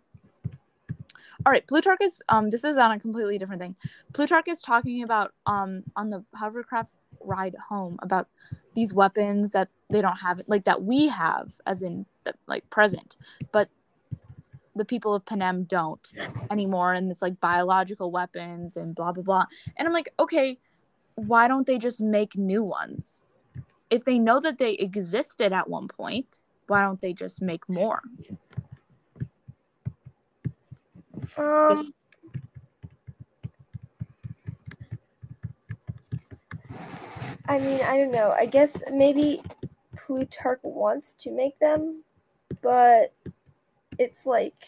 All 1.46 1.52
right, 1.52 1.66
Plutarch 1.68 2.02
is 2.02 2.24
um 2.28 2.50
this 2.50 2.64
is 2.64 2.76
on 2.76 2.92
a 2.92 3.00
completely 3.00 3.38
different 3.38 3.62
thing. 3.62 3.76
Plutarch 4.12 4.48
is 4.48 4.62
talking 4.62 5.04
about 5.04 5.32
um 5.46 5.84
on 5.96 6.10
the 6.10 6.26
hovercraft 6.34 6.90
ride 7.22 7.56
home 7.70 8.00
about 8.02 8.30
these 8.74 8.96
weapons 8.96 9.52
that 9.52 9.70
they 9.92 10.02
don't 10.02 10.22
have 10.22 10.42
like 10.48 10.64
that 10.64 10.82
we 10.82 11.08
have 11.10 11.62
as 11.68 11.84
in 11.84 12.08
the 12.24 12.34
like 12.48 12.68
present, 12.72 13.16
but 13.52 13.70
the 14.76 14.86
people 14.86 15.14
of 15.16 15.26
Panem 15.26 15.64
don't 15.64 16.14
anymore 16.52 16.94
and 16.94 17.10
it's 17.10 17.22
like 17.22 17.40
biological 17.40 18.12
weapons 18.12 18.76
and 18.76 18.96
blah 18.96 19.12
blah 19.12 19.24
blah. 19.24 19.46
And 19.78 19.88
I'm 19.88 19.94
like, 19.94 20.10
okay, 20.20 20.58
why 21.16 21.48
don't 21.48 21.66
they 21.66 21.78
just 21.78 22.02
make 22.02 22.38
new 22.38 22.64
ones? 22.64 23.24
If 23.90 24.04
they 24.04 24.20
know 24.20 24.40
that 24.40 24.58
they 24.58 24.74
existed 24.74 25.54
at 25.54 25.70
one 25.70 25.88
point, 25.88 26.40
why 26.68 26.82
don't 26.82 27.02
they 27.02 27.14
just 27.14 27.42
make 27.42 27.68
more? 27.70 28.02
Um. 31.38 31.76
Just- 31.76 31.94
I 37.48 37.60
mean, 37.60 37.82
I 37.82 37.98
don't 37.98 38.12
know. 38.12 38.32
I 38.32 38.48
guess 38.48 38.82
maybe 38.92 39.44
Plutarch 39.98 40.62
wants 40.64 41.14
to 41.20 41.32
make 41.32 41.58
them, 41.60 42.04
but 42.62 43.14
it's 43.98 44.26
like 44.26 44.64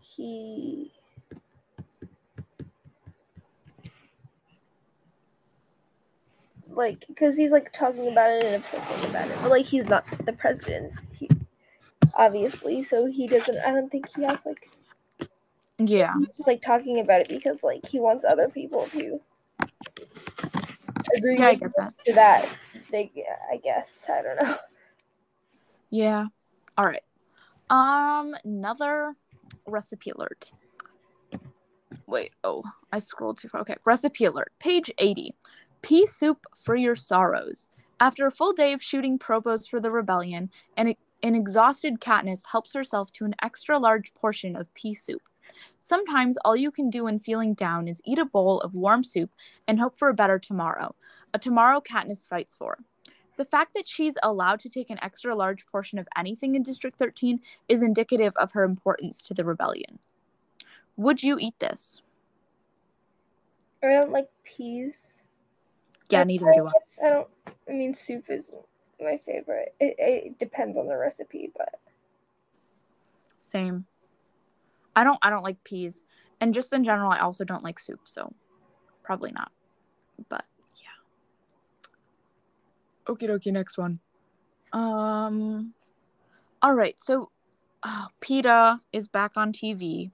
he 0.00 0.92
like 6.70 7.04
because 7.08 7.36
he's 7.36 7.50
like 7.50 7.72
talking 7.72 8.08
about 8.10 8.30
it 8.30 8.44
and 8.44 8.54
obsessing 8.56 9.10
about 9.10 9.28
it 9.28 9.36
but 9.42 9.50
like 9.50 9.66
he's 9.66 9.84
not 9.86 10.04
the 10.24 10.32
president 10.32 10.92
he 11.12 11.28
obviously 12.14 12.82
so 12.82 13.06
he 13.06 13.26
doesn't 13.26 13.58
i 13.58 13.70
don't 13.70 13.90
think 13.90 14.06
he 14.16 14.22
has 14.22 14.38
like 14.46 14.70
Yeah. 15.78 16.14
He's 16.18 16.28
just 16.36 16.46
like 16.46 16.62
talking 16.62 17.00
about 17.00 17.20
it 17.22 17.28
because 17.28 17.62
like 17.62 17.86
he 17.86 17.98
wants 18.00 18.24
other 18.24 18.48
people 18.48 18.86
to 18.90 19.20
agree 21.16 21.38
Yeah, 21.38 21.48
I 21.48 21.54
get 21.56 21.72
that. 21.76 21.94
to 22.06 22.12
that 22.14 22.48
they 22.90 23.10
i 23.50 23.56
guess 23.56 24.06
i 24.08 24.22
don't 24.22 24.42
know 24.42 24.56
Yeah. 25.90 26.26
All 26.78 26.86
right. 26.86 27.02
Um, 27.68 28.34
another 28.44 29.14
recipe 29.66 30.10
alert. 30.10 30.52
Wait, 32.06 32.32
oh, 32.42 32.62
I 32.90 32.98
scrolled 32.98 33.38
too 33.38 33.48
far. 33.48 33.60
Okay, 33.62 33.76
recipe 33.84 34.24
alert. 34.24 34.52
Page 34.58 34.90
80. 34.98 35.34
Pea 35.82 36.06
soup 36.06 36.46
for 36.56 36.74
your 36.74 36.96
sorrows. 36.96 37.68
After 38.00 38.26
a 38.26 38.30
full 38.30 38.52
day 38.52 38.72
of 38.72 38.82
shooting 38.82 39.18
propos 39.18 39.66
for 39.66 39.80
the 39.80 39.90
rebellion, 39.90 40.50
an, 40.76 40.94
an 41.22 41.34
exhausted 41.34 42.00
Katniss 42.00 42.50
helps 42.52 42.74
herself 42.74 43.12
to 43.12 43.24
an 43.24 43.34
extra 43.42 43.78
large 43.78 44.14
portion 44.14 44.56
of 44.56 44.72
pea 44.74 44.94
soup. 44.94 45.22
Sometimes 45.78 46.38
all 46.44 46.56
you 46.56 46.70
can 46.70 46.90
do 46.90 47.04
when 47.04 47.18
feeling 47.18 47.54
down 47.54 47.88
is 47.88 48.00
eat 48.04 48.18
a 48.18 48.24
bowl 48.24 48.60
of 48.60 48.74
warm 48.74 49.04
soup 49.04 49.30
and 49.68 49.78
hope 49.78 49.96
for 49.96 50.08
a 50.08 50.14
better 50.14 50.38
tomorrow, 50.38 50.94
a 51.34 51.38
tomorrow 51.38 51.80
Katniss 51.80 52.26
fights 52.26 52.54
for. 52.54 52.78
The 53.36 53.44
fact 53.44 53.74
that 53.74 53.88
she's 53.88 54.16
allowed 54.22 54.60
to 54.60 54.68
take 54.68 54.90
an 54.90 54.98
extra 55.02 55.34
large 55.34 55.66
portion 55.66 55.98
of 55.98 56.06
anything 56.16 56.54
in 56.54 56.62
District 56.62 56.98
13 56.98 57.40
is 57.68 57.82
indicative 57.82 58.34
of 58.36 58.52
her 58.52 58.62
importance 58.62 59.22
to 59.22 59.34
the 59.34 59.44
rebellion. 59.44 59.98
Would 60.96 61.22
you 61.22 61.38
eat 61.38 61.58
this? 61.58 62.02
i 63.82 63.94
don't 63.96 64.12
like 64.12 64.28
peas 64.44 64.92
Yeah, 66.10 66.22
neither 66.24 66.46
do 66.54 66.66
I. 66.66 67.06
I 67.06 67.10
don't. 67.10 67.28
I 67.68 67.72
mean, 67.72 67.96
soup 67.96 68.26
is 68.28 68.44
my 69.00 69.18
favorite. 69.26 69.74
It, 69.80 69.96
it 69.98 70.38
depends 70.38 70.78
on 70.78 70.86
the 70.86 70.96
recipe, 70.96 71.50
but 71.56 71.80
Same. 73.38 73.86
I 74.94 75.04
don't 75.04 75.18
I 75.22 75.30
don't 75.30 75.42
like 75.42 75.64
peas. 75.64 76.04
And 76.40 76.54
just 76.54 76.72
in 76.72 76.84
general, 76.84 77.10
I 77.10 77.18
also 77.18 77.44
don't 77.44 77.64
like 77.64 77.78
soup, 77.78 78.00
so 78.04 78.34
probably 79.02 79.32
not. 79.32 79.52
But. 80.28 80.44
Okie 83.06 83.28
dokie, 83.28 83.52
next 83.52 83.78
one. 83.78 84.00
Um 84.72 85.74
all 86.62 86.74
right, 86.74 86.98
so 87.00 87.30
oh, 87.82 88.06
Peeta 88.20 88.80
is 88.92 89.08
back 89.08 89.32
on 89.36 89.52
TV. 89.52 90.12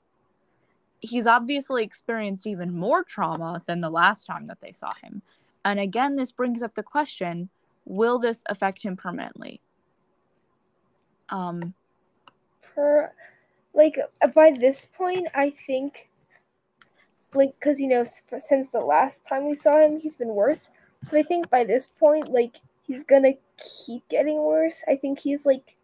He's 1.00 1.26
obviously 1.26 1.84
experienced 1.84 2.46
even 2.46 2.74
more 2.74 3.04
trauma 3.04 3.62
than 3.66 3.80
the 3.80 3.90
last 3.90 4.24
time 4.24 4.46
that 4.48 4.60
they 4.60 4.72
saw 4.72 4.94
him. 4.94 5.22
And 5.64 5.78
again, 5.78 6.16
this 6.16 6.32
brings 6.32 6.62
up 6.62 6.74
the 6.74 6.82
question 6.82 7.50
will 7.84 8.18
this 8.18 8.44
affect 8.48 8.82
him 8.82 8.96
permanently? 8.96 9.60
Um, 11.30 11.74
per 12.62 13.12
like 13.74 13.98
uh, 14.22 14.26
by 14.28 14.50
this 14.50 14.86
point, 14.86 15.28
I 15.34 15.50
think 15.66 16.08
like 17.34 17.54
because 17.58 17.80
you 17.80 17.88
know 17.88 18.04
since 18.04 18.68
the 18.72 18.80
last 18.80 19.20
time 19.28 19.46
we 19.46 19.54
saw 19.54 19.78
him, 19.78 19.98
he's 20.00 20.16
been 20.16 20.34
worse. 20.34 20.68
So 21.02 21.18
I 21.18 21.22
think 21.22 21.50
by 21.50 21.64
this 21.64 21.86
point, 21.86 22.30
like 22.30 22.56
he's 22.88 23.04
gonna 23.04 23.34
keep 23.86 24.08
getting 24.08 24.42
worse. 24.42 24.82
I 24.88 24.96
think 24.96 25.20
he's 25.20 25.46
like 25.46 25.76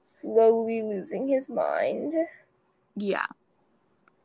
slowly 0.00 0.82
losing 0.82 1.28
his 1.28 1.48
mind. 1.48 2.14
yeah. 2.96 3.26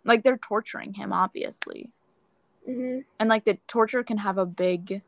Like 0.04 0.24
they're 0.24 0.38
torturing 0.38 0.94
him, 0.96 1.14
obviously. 1.14 1.92
hmm 2.66 3.00
and 3.20 3.30
like 3.30 3.46
the 3.46 3.60
torture 3.68 4.04
can 4.04 4.18
have 4.20 4.38
a 4.38 4.46
big 4.46 5.04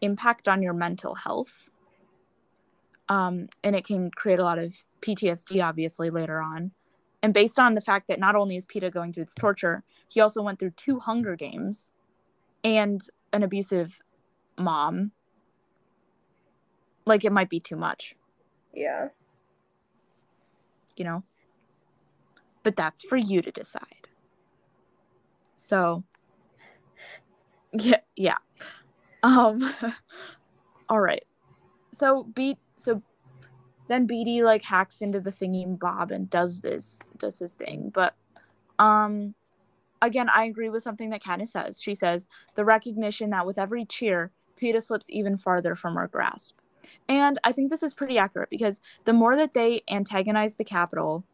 impact 0.00 0.48
on 0.48 0.62
your 0.62 0.74
mental 0.74 1.14
health 1.16 1.68
um 3.08 3.48
and 3.64 3.74
it 3.76 3.84
can 3.84 4.10
create 4.10 4.38
a 4.38 4.44
lot 4.44 4.58
of 4.58 4.82
PTSD 5.02 5.64
obviously 5.64 6.10
later 6.10 6.40
on 6.40 6.72
and 7.22 7.34
based 7.34 7.58
on 7.58 7.74
the 7.74 7.80
fact 7.80 8.06
that 8.08 8.20
not 8.20 8.36
only 8.36 8.56
is 8.56 8.64
Peeta 8.66 8.92
going 8.92 9.12
through 9.12 9.24
its 9.24 9.34
torture 9.34 9.82
he 10.08 10.20
also 10.20 10.42
went 10.42 10.58
through 10.58 10.70
two 10.72 11.00
hunger 11.00 11.36
games 11.36 11.90
and 12.62 13.00
an 13.32 13.42
abusive 13.42 14.00
mom 14.56 15.12
like 17.08 17.24
it 17.24 17.32
might 17.32 17.48
be 17.50 17.60
too 17.60 17.76
much. 17.76 18.14
Yeah. 18.74 19.08
you 20.96 21.04
know? 21.04 21.22
But 22.62 22.76
that's 22.76 23.02
for 23.02 23.16
you 23.16 23.40
to 23.42 23.50
decide. 23.50 24.08
So 25.54 26.04
yeah 27.72 28.00
yeah. 28.16 28.38
Um 29.22 29.74
all 30.88 31.00
right. 31.00 31.24
So 31.90 32.24
beat 32.24 32.58
so 32.76 33.02
then 33.88 34.06
Beetee 34.06 34.42
like 34.42 34.62
hacks 34.64 35.00
into 35.00 35.20
the 35.20 35.30
thingy 35.30 35.78
bob 35.78 36.10
and 36.10 36.28
does 36.28 36.60
this 36.60 37.00
does 37.16 37.38
his 37.38 37.54
thing. 37.54 37.90
But 37.92 38.14
um 38.78 39.34
again 40.00 40.28
i 40.32 40.44
agree 40.44 40.68
with 40.68 40.82
something 40.82 41.10
that 41.10 41.22
Katniss 41.22 41.48
says. 41.48 41.80
She 41.80 41.94
says 41.94 42.28
the 42.54 42.64
recognition 42.64 43.30
that 43.30 43.46
with 43.46 43.58
every 43.58 43.84
cheer 43.84 44.32
Peeta 44.60 44.82
slips 44.82 45.08
even 45.10 45.36
farther 45.36 45.74
from 45.74 45.94
her 45.96 46.08
grasp 46.08 46.58
and 47.08 47.38
i 47.44 47.52
think 47.52 47.70
this 47.70 47.82
is 47.82 47.94
pretty 47.94 48.18
accurate 48.18 48.50
because 48.50 48.80
the 49.04 49.12
more 49.12 49.36
that 49.36 49.54
they 49.54 49.82
antagonize 49.88 50.56
the 50.56 50.64
Capitol 50.64 51.24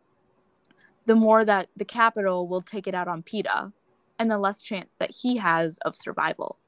the 1.07 1.15
more 1.15 1.45
that 1.45 1.69
the 1.77 1.85
Capitol 1.85 2.49
will 2.49 2.63
take 2.63 2.87
it 2.87 2.95
out 2.95 3.09
on 3.09 3.23
Peeta 3.23 3.73
and 4.19 4.31
the 4.31 4.39
less 4.39 4.63
chance 4.63 4.97
that 4.97 5.11
he 5.23 5.37
has 5.37 5.77
of 5.85 5.95
survival. 5.95 6.59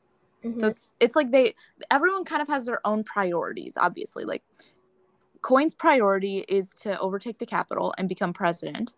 So 0.42 0.66
Mhm. 0.66 0.70
it's 0.70 0.90
it's 1.01 1.16
like 1.16 1.31
they 1.31 1.55
everyone 1.90 2.25
kind 2.27 2.42
of 2.42 2.49
has 2.49 2.66
their 2.66 2.87
own 2.87 3.03
priorities, 3.03 3.79
obviously. 3.79 4.27
Like 4.27 4.42
Coin's 5.40 5.75
priority 5.75 6.44
is 6.49 6.75
to 6.75 6.99
overtake 7.01 7.38
the 7.38 7.46
Capitol 7.46 7.94
and 7.96 8.09
become 8.11 8.35
president. 8.35 8.94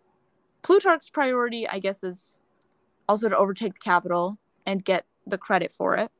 Plutarch's 0.63 1.09
priority, 1.11 1.69
I 1.69 1.79
guess, 1.79 2.03
is 2.03 2.43
also 3.09 3.29
to 3.29 3.37
overtake 3.37 3.75
the 3.75 3.81
Capitol 3.81 4.39
and 4.67 4.85
get 4.85 5.07
the 5.27 5.39
credit 5.39 5.71
for 5.73 5.95
it. 5.97 6.11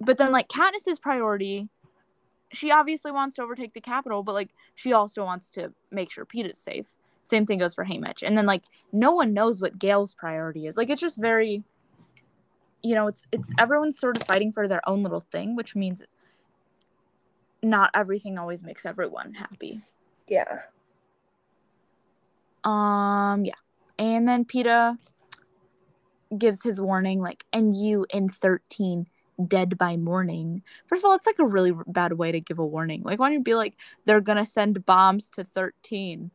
but 0.00 0.16
then 0.16 0.32
like 0.32 0.48
Katniss's 0.48 0.98
priority, 1.00 1.68
she 2.52 2.70
obviously 2.70 3.10
wants 3.10 3.36
to 3.36 3.42
overtake 3.42 3.74
the 3.74 3.80
Capitol, 3.80 4.22
but 4.22 4.34
like 4.34 4.50
she 4.74 4.92
also 4.92 5.24
wants 5.24 5.50
to 5.50 5.72
make 5.90 6.10
sure 6.10 6.24
Peeta's 6.24 6.58
safe. 6.58 6.96
Same 7.22 7.44
thing 7.44 7.58
goes 7.58 7.74
for 7.74 7.84
Haymitch. 7.84 8.22
And 8.22 8.36
then 8.36 8.46
like 8.46 8.64
no 8.92 9.12
one 9.12 9.34
knows 9.34 9.60
what 9.60 9.78
Gale's 9.78 10.14
priority 10.14 10.66
is. 10.66 10.76
Like 10.76 10.90
it's 10.90 11.00
just 11.00 11.18
very 11.18 11.64
you 12.82 12.94
know, 12.94 13.08
it's 13.08 13.26
it's 13.32 13.52
everyone's 13.58 13.98
sort 13.98 14.16
of 14.16 14.22
fighting 14.22 14.52
for 14.52 14.68
their 14.68 14.86
own 14.88 15.02
little 15.02 15.20
thing, 15.20 15.56
which 15.56 15.74
means 15.74 16.02
not 17.62 17.90
everything 17.92 18.38
always 18.38 18.62
makes 18.62 18.86
everyone 18.86 19.34
happy. 19.34 19.82
Yeah. 20.26 20.60
Um 22.64 23.44
yeah. 23.44 23.54
And 23.98 24.28
then 24.28 24.44
Peeta 24.44 24.98
gives 26.36 26.62
his 26.62 26.80
warning 26.80 27.20
like 27.20 27.44
and 27.52 27.74
you 27.74 28.06
in 28.10 28.28
13 28.28 29.06
dead 29.46 29.78
by 29.78 29.96
morning. 29.96 30.62
First 30.86 31.04
of 31.04 31.08
all, 31.08 31.16
it's 31.16 31.26
like 31.26 31.38
a 31.38 31.46
really 31.46 31.72
bad 31.86 32.14
way 32.14 32.32
to 32.32 32.40
give 32.40 32.58
a 32.58 32.66
warning. 32.66 33.02
Like 33.02 33.18
why 33.18 33.28
don't 33.28 33.34
you 33.34 33.42
be 33.42 33.54
like 33.54 33.74
they're 34.04 34.20
to 34.20 34.44
send 34.44 34.84
bombs 34.84 35.30
to 35.30 35.44
13? 35.44 36.30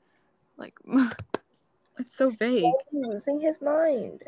Like 0.57 0.77
it's 1.99 2.15
so 2.15 2.29
vague. 2.29 2.63
He's 2.63 2.73
losing 2.91 3.39
his 3.39 3.61
mind. 3.61 4.23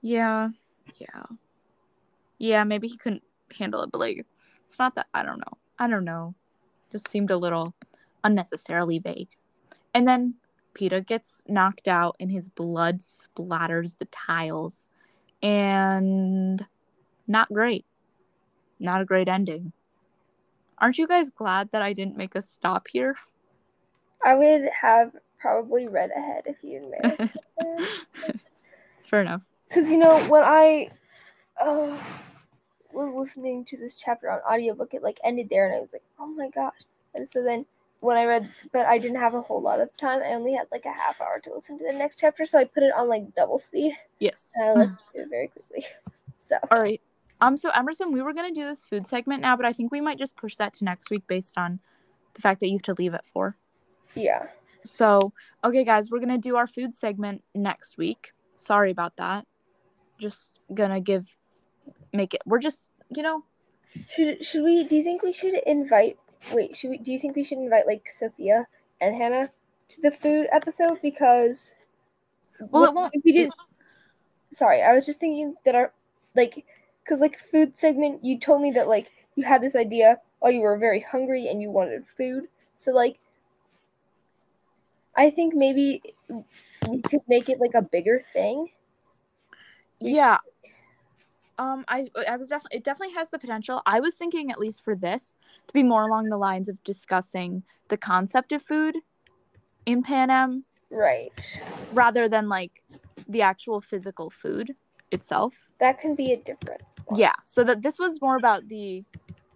Yeah. 0.00 0.48
Yeah. 0.98 1.24
Yeah, 2.38 2.64
maybe 2.64 2.88
he 2.88 2.96
couldn't 2.96 3.22
handle 3.58 3.82
it, 3.82 3.90
but 3.92 3.98
like 3.98 4.26
it's 4.64 4.78
not 4.78 4.94
that 4.94 5.08
I 5.12 5.22
don't 5.22 5.38
know. 5.38 5.58
I 5.78 5.86
don't 5.86 6.04
know. 6.04 6.34
Just 6.90 7.08
seemed 7.08 7.30
a 7.30 7.36
little 7.36 7.74
unnecessarily 8.24 8.98
vague. 8.98 9.30
And 9.94 10.06
then 10.06 10.34
Peeta 10.74 11.04
gets 11.04 11.42
knocked 11.48 11.88
out 11.88 12.16
and 12.20 12.30
his 12.30 12.48
blood 12.48 13.00
splatters 13.00 13.98
the 13.98 14.06
tiles. 14.06 14.88
And 15.42 16.66
not 17.30 17.52
great. 17.52 17.86
Not 18.80 19.00
a 19.00 19.04
great 19.04 19.28
ending. 19.28 19.72
Aren't 20.78 20.98
you 20.98 21.06
guys 21.06 21.30
glad 21.30 21.70
that 21.70 21.80
I 21.80 21.92
didn't 21.92 22.16
make 22.16 22.34
a 22.34 22.42
stop 22.42 22.88
here? 22.88 23.16
I 24.24 24.34
would 24.34 24.68
have 24.82 25.12
probably 25.38 25.86
read 25.86 26.10
ahead 26.16 26.44
if 26.46 26.56
you 26.62 26.82
made 26.90 27.30
Fair 29.02 29.20
enough. 29.20 29.48
Because, 29.68 29.88
you 29.88 29.98
know, 29.98 30.18
when 30.28 30.42
I 30.42 30.90
uh, 31.60 31.96
was 32.92 33.14
listening 33.14 33.64
to 33.66 33.76
this 33.76 34.00
chapter 34.00 34.28
on 34.28 34.40
audiobook, 34.40 34.92
it 34.92 35.02
like 35.02 35.18
ended 35.22 35.48
there 35.50 35.66
and 35.66 35.76
I 35.76 35.80
was 35.80 35.90
like, 35.92 36.02
oh 36.18 36.26
my 36.26 36.48
gosh. 36.48 36.74
And 37.14 37.28
so 37.28 37.44
then 37.44 37.64
when 38.00 38.16
I 38.16 38.24
read, 38.24 38.50
but 38.72 38.86
I 38.86 38.98
didn't 38.98 39.18
have 39.18 39.34
a 39.34 39.42
whole 39.42 39.62
lot 39.62 39.80
of 39.80 39.96
time. 39.96 40.20
I 40.22 40.32
only 40.32 40.54
had 40.54 40.66
like 40.72 40.84
a 40.84 40.92
half 40.92 41.20
hour 41.20 41.38
to 41.44 41.54
listen 41.54 41.78
to 41.78 41.84
the 41.84 41.92
next 41.92 42.18
chapter, 42.18 42.44
so 42.44 42.58
I 42.58 42.64
put 42.64 42.82
it 42.82 42.92
on 42.96 43.08
like 43.08 43.34
double 43.36 43.58
speed. 43.58 43.92
Yes. 44.18 44.50
And 44.56 44.64
I 44.64 44.74
listened 44.74 44.98
to 45.14 45.20
it 45.20 45.28
very 45.30 45.48
quickly. 45.48 45.86
So. 46.42 46.56
All 46.72 46.80
right. 46.80 47.00
Um. 47.40 47.56
So 47.56 47.70
Emerson, 47.70 48.12
we 48.12 48.22
were 48.22 48.32
gonna 48.32 48.52
do 48.52 48.64
this 48.64 48.84
food 48.84 49.06
segment 49.06 49.42
now, 49.42 49.56
but 49.56 49.66
I 49.66 49.72
think 49.72 49.92
we 49.92 50.00
might 50.00 50.18
just 50.18 50.36
push 50.36 50.56
that 50.56 50.72
to 50.74 50.84
next 50.84 51.10
week 51.10 51.26
based 51.26 51.56
on 51.56 51.80
the 52.34 52.40
fact 52.40 52.60
that 52.60 52.68
you 52.68 52.74
have 52.74 52.82
to 52.82 52.94
leave 52.94 53.14
at 53.14 53.26
four. 53.26 53.56
Yeah. 54.14 54.46
So 54.84 55.32
okay, 55.64 55.84
guys, 55.84 56.10
we're 56.10 56.20
gonna 56.20 56.38
do 56.38 56.56
our 56.56 56.66
food 56.66 56.94
segment 56.94 57.42
next 57.54 57.98
week. 57.98 58.32
Sorry 58.56 58.90
about 58.90 59.16
that. 59.16 59.46
Just 60.18 60.60
gonna 60.72 61.00
give, 61.00 61.36
make 62.12 62.34
it. 62.34 62.42
We're 62.46 62.58
just 62.58 62.90
you 63.14 63.22
know. 63.22 63.44
Should 64.06 64.44
should 64.44 64.62
we? 64.62 64.84
Do 64.84 64.96
you 64.96 65.02
think 65.02 65.22
we 65.22 65.32
should 65.32 65.54
invite 65.66 66.18
wait, 66.52 66.76
should 66.76 66.90
we 66.90 66.98
do 66.98 67.12
you 67.12 67.18
think 67.18 67.36
we 67.36 67.44
should 67.44 67.58
invite 67.58 67.86
like 67.86 68.08
Sophia 68.18 68.66
and 69.00 69.14
Hannah 69.14 69.50
to 69.88 70.00
the 70.00 70.10
food 70.10 70.48
episode? 70.52 70.98
Because 71.02 71.74
well 72.60 72.84
it 72.84 72.94
won't 72.94 73.12
we 73.24 73.32
did 73.32 73.50
sorry, 74.52 74.82
I 74.82 74.92
was 74.94 75.06
just 75.06 75.20
thinking 75.20 75.54
that 75.64 75.74
our 75.74 75.92
like 76.34 76.64
because 77.04 77.20
like 77.20 77.38
food 77.38 77.72
segment 77.78 78.24
you 78.24 78.38
told 78.38 78.62
me 78.62 78.70
that 78.72 78.88
like 78.88 79.10
you 79.34 79.44
had 79.44 79.62
this 79.62 79.76
idea 79.76 80.18
while 80.38 80.52
you 80.52 80.60
were 80.60 80.78
very 80.78 81.00
hungry 81.00 81.48
and 81.48 81.60
you 81.62 81.70
wanted 81.70 82.04
food. 82.16 82.48
So 82.76 82.92
like 82.92 83.18
I 85.16 85.30
think 85.30 85.54
maybe 85.54 86.02
we 86.88 87.02
could 87.02 87.20
make 87.28 87.48
it 87.48 87.60
like 87.60 87.74
a 87.74 87.82
bigger 87.82 88.22
thing. 88.32 88.68
Yeah, 90.00 90.38
um, 91.60 91.84
I 91.88 92.10
I 92.26 92.36
was 92.38 92.48
definitely 92.48 92.78
it 92.78 92.84
definitely 92.84 93.14
has 93.14 93.30
the 93.30 93.38
potential. 93.38 93.82
I 93.84 94.00
was 94.00 94.16
thinking 94.16 94.50
at 94.50 94.58
least 94.58 94.82
for 94.82 94.96
this 94.96 95.36
to 95.66 95.74
be 95.74 95.82
more 95.82 96.08
along 96.08 96.30
the 96.30 96.38
lines 96.38 96.70
of 96.70 96.82
discussing 96.82 97.64
the 97.88 97.98
concept 97.98 98.50
of 98.52 98.62
food 98.62 98.96
in 99.84 100.02
Panem, 100.02 100.64
right? 100.90 101.32
Rather 101.92 102.28
than 102.28 102.48
like 102.48 102.82
the 103.28 103.42
actual 103.42 103.82
physical 103.82 104.30
food 104.30 104.74
itself. 105.10 105.68
That 105.80 106.00
can 106.00 106.14
be 106.14 106.32
a 106.32 106.38
different. 106.38 106.80
Yeah, 107.14 107.34
so 107.42 107.64
that 107.64 107.82
this 107.82 107.98
was 107.98 108.20
more 108.20 108.36
about 108.36 108.68
the 108.68 109.04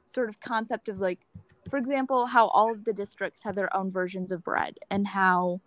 sort 0.06 0.28
of 0.28 0.40
concept 0.40 0.88
of 0.88 0.98
like, 1.00 1.20
for 1.68 1.78
example, 1.78 2.26
how 2.26 2.48
all 2.48 2.72
of 2.72 2.84
the 2.84 2.92
districts 2.92 3.42
had 3.42 3.54
their 3.54 3.74
own 3.76 3.90
versions 3.90 4.32
of 4.32 4.42
bread 4.44 4.78
and 4.90 5.08
how 5.08 5.60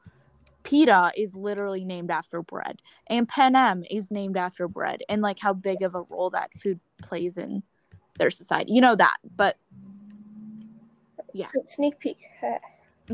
Peeta 0.63 1.11
is 1.15 1.33
literally 1.33 1.85
named 1.85 2.11
after 2.11 2.41
bread, 2.41 2.81
and 3.07 3.27
Panem 3.27 3.85
is 3.89 4.11
named 4.11 4.35
after 4.35 4.67
bread, 4.67 5.01
and 5.07 5.21
like 5.21 5.39
how 5.39 5.53
big 5.53 5.81
of 5.81 5.95
a 5.95 6.01
role 6.01 6.29
that 6.31 6.51
food 6.57 6.81
plays 7.01 7.37
in 7.37 7.63
their 8.19 8.29
society. 8.29 8.73
You 8.73 8.81
know 8.81 8.95
that, 8.95 9.17
but 9.35 9.57
yeah. 11.33 11.47
Sneak 11.65 11.99
peek. 11.99 12.17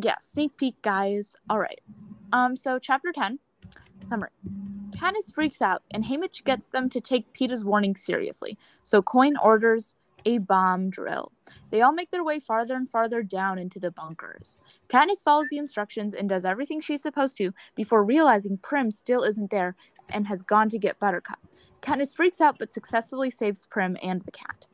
yeah, 0.02 0.16
sneak 0.20 0.58
peek, 0.58 0.82
guys. 0.82 1.36
All 1.50 1.60
right. 1.60 1.82
Um. 2.32 2.56
So 2.56 2.80
chapter 2.80 3.12
ten, 3.12 3.38
summary. 4.04 4.30
Katniss 4.96 5.34
freaks 5.34 5.62
out, 5.62 5.84
and 5.92 6.06
Haymitch 6.06 6.44
gets 6.44 6.70
them 6.70 6.90
to 6.90 7.02
take 7.02 7.34
Peeta's 7.34 7.66
warning 7.66 7.96
seriously. 7.96 8.58
So 8.84 9.02
Coin 9.02 9.36
orders 9.38 9.96
a 10.26 10.38
bomb 10.38 10.90
drill. 10.90 11.32
They 11.70 11.82
all 11.82 11.94
make 11.94 12.12
their 12.12 12.24
way 12.24 12.40
farther 12.40 12.76
and 12.76 12.90
farther 12.90 13.24
down 13.24 13.60
into 13.60 13.80
the 13.80 13.92
bunkers. 13.92 14.62
Katniss 14.88 15.24
follows 15.24 15.50
the 15.50 15.58
instructions 15.58 16.14
and 16.14 16.30
does 16.30 16.46
everything 16.46 16.80
she's 16.80 17.02
supposed 17.02 17.38
to 17.38 17.54
before 17.76 18.04
realizing 18.04 18.58
Prim 18.58 18.92
still 18.92 19.24
isn't 19.24 19.52
there 19.52 19.76
and 20.10 20.28
has 20.28 20.42
gone 20.42 20.70
to 20.70 20.80
get 20.80 21.00
Buttercup. 21.00 21.40
Katniss 21.82 22.16
freaks 22.16 22.40
out 22.40 22.58
but 22.58 22.74
successfully 22.74 23.30
saves 23.30 23.66
Prim 23.66 23.98
and 24.02 24.22
the 24.22 24.32
cat. 24.32 24.68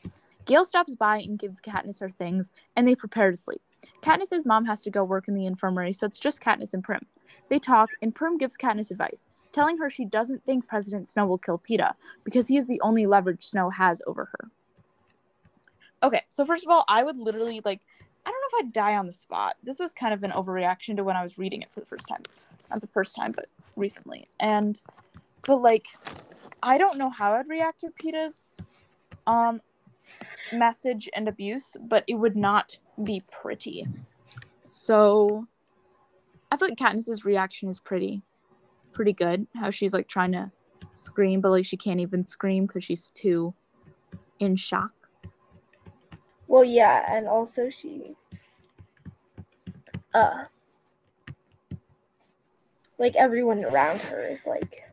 Gale 0.46 0.66
stops 0.66 0.96
by 0.96 1.18
and 1.18 1.38
gives 1.38 1.62
Katniss 1.62 2.00
her 2.00 2.10
things, 2.10 2.52
and 2.76 2.88
they 2.88 2.96
prepare 2.96 3.30
to 3.30 3.38
sleep. 3.38 3.62
Katniss's 4.02 4.46
mom 4.46 4.66
has 4.66 4.84
to 4.84 4.90
go 4.90 5.04
work 5.04 5.28
in 5.28 5.36
the 5.36 5.46
infirmary, 5.46 5.94
so 5.94 6.08
it's 6.08 6.20
just 6.20 6.42
Katniss 6.42 6.74
and 6.74 6.84
Prim. 6.84 7.06
They 7.50 7.60
talk, 7.60 7.92
and 8.02 8.16
Prim 8.16 8.38
gives 8.38 8.58
Katniss 8.58 8.92
advice, 8.92 9.28
telling 9.52 9.78
her 9.78 9.90
she 9.90 10.06
doesn't 10.06 10.46
think 10.46 10.68
President 10.68 11.08
Snow 11.08 11.26
will 11.26 11.38
kill 11.38 11.60
Peeta 11.60 11.94
because 12.24 12.48
he 12.48 12.58
is 12.58 12.68
the 12.68 12.82
only 12.82 13.06
leverage 13.06 13.44
Snow 13.44 13.70
has 13.70 14.02
over 14.08 14.26
her. 14.26 14.50
Okay, 16.02 16.24
so 16.30 16.46
first 16.46 16.66
of 16.66 16.70
all, 16.70 16.86
I 16.88 17.04
would 17.04 17.18
literally 17.18 17.62
like 17.64 17.82
I 18.26 18.32
don't 18.32 18.42
know 18.42 18.60
if 18.60 18.66
I'd 18.66 18.74
die 18.74 18.96
on 18.96 19.08
the 19.08 19.14
spot. 19.14 19.56
This 19.64 19.80
was 19.80 19.94
kind 19.94 20.14
of 20.14 20.24
an 20.24 20.32
overreaction 20.32 20.96
to 20.98 21.04
when 21.04 21.16
I 21.16 21.24
was 21.24 21.38
reading 21.38 21.62
it 21.62 21.72
for 21.72 21.80
the 21.80 21.86
first 21.86 22.08
time. 22.08 22.24
Not 22.70 22.82
the 22.82 22.88
first 22.88 23.16
time, 23.16 23.32
but 23.32 23.48
recently. 23.76 24.28
And 24.40 24.82
but 25.46 25.58
like 25.58 25.88
I 26.62 26.78
don't 26.78 26.98
know 26.98 27.10
how 27.10 27.34
I'd 27.34 27.50
react 27.50 27.82
to 27.82 27.90
Peeta's 27.90 28.66
um 29.28 29.62
message 30.54 31.10
and 31.16 31.28
abuse, 31.28 31.76
but 31.82 32.04
it 32.08 32.16
would 32.16 32.36
not 32.36 32.78
be 33.04 33.24
pretty. 33.32 33.88
So 34.62 35.48
I 36.52 36.58
feel 36.58 36.70
like 36.70 36.78
Katniss's 36.78 37.26
reaction 37.26 37.70
is 37.70 37.80
pretty 37.80 38.24
pretty 39.00 39.14
good. 39.14 39.48
How 39.56 39.70
she's 39.70 39.94
like 39.94 40.10
trying 40.10 40.34
to 40.34 40.52
scream, 40.94 41.40
but 41.40 41.52
like 41.52 41.66
she 41.66 41.78
can't 41.78 42.02
even 42.02 42.22
scream 42.22 42.66
because 42.66 42.84
she's 42.84 43.12
too 43.12 43.54
in 44.40 44.58
shock. 44.58 44.92
Well, 46.50 46.66
yeah, 46.66 47.06
and 47.10 47.26
also 47.26 47.70
she, 47.70 48.18
uh, 50.14 50.44
like 52.98 53.16
everyone 53.16 53.64
around 53.64 54.02
her 54.02 54.28
is 54.28 54.46
like 54.46 54.84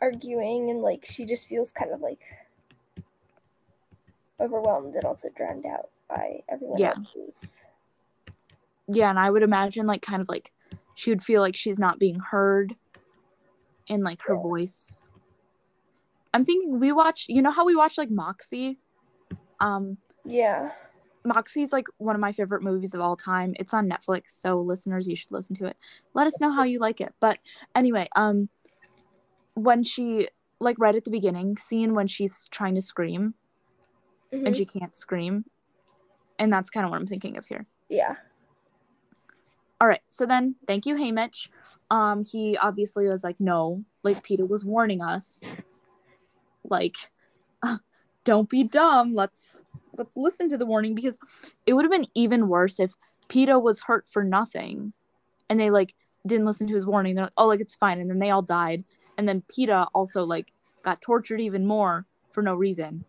arguing, 0.00 0.70
and 0.70 0.80
like 0.80 1.04
she 1.04 1.24
just 1.24 1.48
feels 1.48 1.72
kind 1.72 1.90
of 1.90 2.00
like 2.00 2.20
overwhelmed 4.38 4.94
and 4.94 5.04
also 5.04 5.30
drowned 5.36 5.66
out 5.66 5.88
by 6.08 6.44
everyone 6.48 6.78
yeah. 6.78 6.94
else. 7.16 7.56
Yeah, 8.86 9.10
and 9.10 9.18
I 9.18 9.30
would 9.30 9.42
imagine 9.42 9.88
like 9.88 10.00
kind 10.00 10.22
of 10.22 10.28
like 10.28 10.52
she 10.94 11.10
would 11.10 11.24
feel 11.24 11.40
like 11.40 11.56
she's 11.56 11.80
not 11.80 11.98
being 11.98 12.20
heard 12.20 12.76
in 13.90 14.02
like 14.02 14.22
her 14.22 14.34
yeah. 14.34 14.42
voice. 14.42 15.02
I'm 16.32 16.44
thinking 16.44 16.78
we 16.78 16.92
watch, 16.92 17.26
you 17.28 17.42
know 17.42 17.50
how 17.50 17.66
we 17.66 17.74
watch 17.74 17.98
like 17.98 18.10
Moxie? 18.10 18.78
Um 19.58 19.98
yeah. 20.24 20.70
Moxie's 21.24 21.72
like 21.72 21.86
one 21.98 22.14
of 22.14 22.20
my 22.20 22.32
favorite 22.32 22.62
movies 22.62 22.94
of 22.94 23.00
all 23.00 23.16
time. 23.16 23.54
It's 23.58 23.74
on 23.74 23.90
Netflix, 23.90 24.30
so 24.30 24.58
listeners, 24.60 25.08
you 25.08 25.16
should 25.16 25.32
listen 25.32 25.56
to 25.56 25.66
it. 25.66 25.76
Let 26.14 26.26
us 26.26 26.40
know 26.40 26.52
how 26.52 26.62
you 26.62 26.78
like 26.78 27.00
it. 27.00 27.14
But 27.20 27.40
anyway, 27.74 28.08
um 28.14 28.48
when 29.54 29.82
she 29.82 30.28
like 30.60 30.76
right 30.78 30.94
at 30.94 31.04
the 31.04 31.10
beginning, 31.10 31.56
scene 31.56 31.94
when 31.94 32.06
she's 32.06 32.48
trying 32.50 32.76
to 32.76 32.82
scream 32.82 33.34
mm-hmm. 34.32 34.46
and 34.46 34.56
she 34.56 34.64
can't 34.64 34.94
scream. 34.94 35.46
And 36.38 36.52
that's 36.52 36.70
kind 36.70 36.86
of 36.86 36.90
what 36.90 37.00
I'm 37.00 37.06
thinking 37.06 37.36
of 37.36 37.46
here. 37.46 37.66
Yeah. 37.88 38.16
All 39.80 39.88
right. 39.88 40.02
So 40.08 40.26
then 40.26 40.56
thank 40.66 40.86
you, 40.86 40.96
Haymitch. 40.96 41.48
Um, 41.90 42.24
he 42.24 42.56
obviously 42.56 43.08
was 43.08 43.24
like, 43.24 43.40
no, 43.40 43.84
like 44.02 44.22
Peeta 44.22 44.46
was 44.46 44.64
warning 44.64 45.02
us. 45.02 45.40
Like 46.64 46.96
don't 48.24 48.48
be 48.48 48.62
dumb. 48.64 49.14
Let's 49.14 49.64
let's 49.96 50.16
listen 50.16 50.48
to 50.50 50.58
the 50.58 50.66
warning 50.66 50.94
because 50.94 51.18
it 51.66 51.74
would 51.74 51.84
have 51.84 51.92
been 51.92 52.08
even 52.14 52.48
worse 52.48 52.78
if 52.78 52.92
Peeta 53.28 53.60
was 53.60 53.82
hurt 53.82 54.06
for 54.10 54.24
nothing 54.24 54.92
and 55.48 55.58
they 55.58 55.70
like 55.70 55.94
didn't 56.26 56.46
listen 56.46 56.66
to 56.68 56.74
his 56.74 56.86
warning. 56.86 57.14
They're 57.14 57.26
like, 57.26 57.32
oh, 57.36 57.46
like 57.46 57.60
it's 57.60 57.74
fine, 57.74 58.00
and 58.00 58.10
then 58.10 58.18
they 58.18 58.30
all 58.30 58.42
died, 58.42 58.84
and 59.18 59.28
then 59.28 59.42
Peeta 59.42 59.88
also 59.94 60.24
like 60.24 60.52
got 60.82 61.02
tortured 61.02 61.40
even 61.40 61.66
more 61.66 62.06
for 62.30 62.42
no 62.42 62.54
reason. 62.54 63.04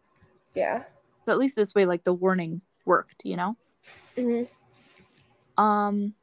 Yeah. 0.56 0.84
So 1.26 1.32
at 1.32 1.38
least 1.38 1.56
this 1.56 1.76
way, 1.76 1.86
like 1.86 2.04
the 2.04 2.14
warning 2.14 2.62
worked, 2.86 3.22
you 3.24 3.38
know. 3.38 3.58
hmm 4.18 4.44
Um. 5.58 6.16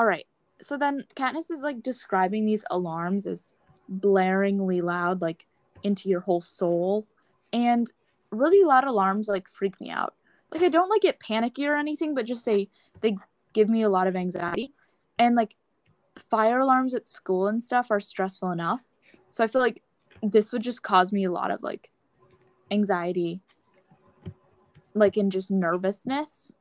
All 0.00 0.06
right. 0.06 0.24
So 0.62 0.78
then 0.78 1.04
Katniss 1.14 1.50
is 1.50 1.62
like 1.62 1.82
describing 1.82 2.46
these 2.46 2.64
alarms 2.70 3.26
as 3.26 3.48
blaringly 3.92 4.82
loud, 4.82 5.20
like 5.20 5.46
into 5.82 6.08
your 6.08 6.20
whole 6.20 6.40
soul, 6.40 7.06
and 7.52 7.86
really 8.30 8.64
loud 8.64 8.84
alarms 8.84 9.28
like 9.28 9.46
freak 9.46 9.78
me 9.78 9.90
out. 9.90 10.14
Like 10.50 10.62
I 10.62 10.70
don't 10.70 10.88
like 10.88 11.02
get 11.02 11.20
panicky 11.20 11.66
or 11.66 11.76
anything, 11.76 12.14
but 12.14 12.24
just 12.24 12.42
say 12.42 12.70
they 13.02 13.18
give 13.52 13.68
me 13.68 13.82
a 13.82 13.90
lot 13.90 14.06
of 14.06 14.16
anxiety, 14.16 14.72
and 15.18 15.36
like 15.36 15.54
fire 16.30 16.60
alarms 16.60 16.94
at 16.94 17.06
school 17.06 17.46
and 17.46 17.62
stuff 17.62 17.88
are 17.90 18.00
stressful 18.00 18.50
enough. 18.50 18.88
So 19.28 19.44
I 19.44 19.48
feel 19.48 19.60
like 19.60 19.82
this 20.22 20.50
would 20.50 20.62
just 20.62 20.82
cause 20.82 21.12
me 21.12 21.24
a 21.24 21.30
lot 21.30 21.50
of 21.50 21.62
like 21.62 21.90
anxiety, 22.70 23.42
like 24.94 25.18
and 25.18 25.30
just 25.30 25.50
nervousness. 25.50 26.52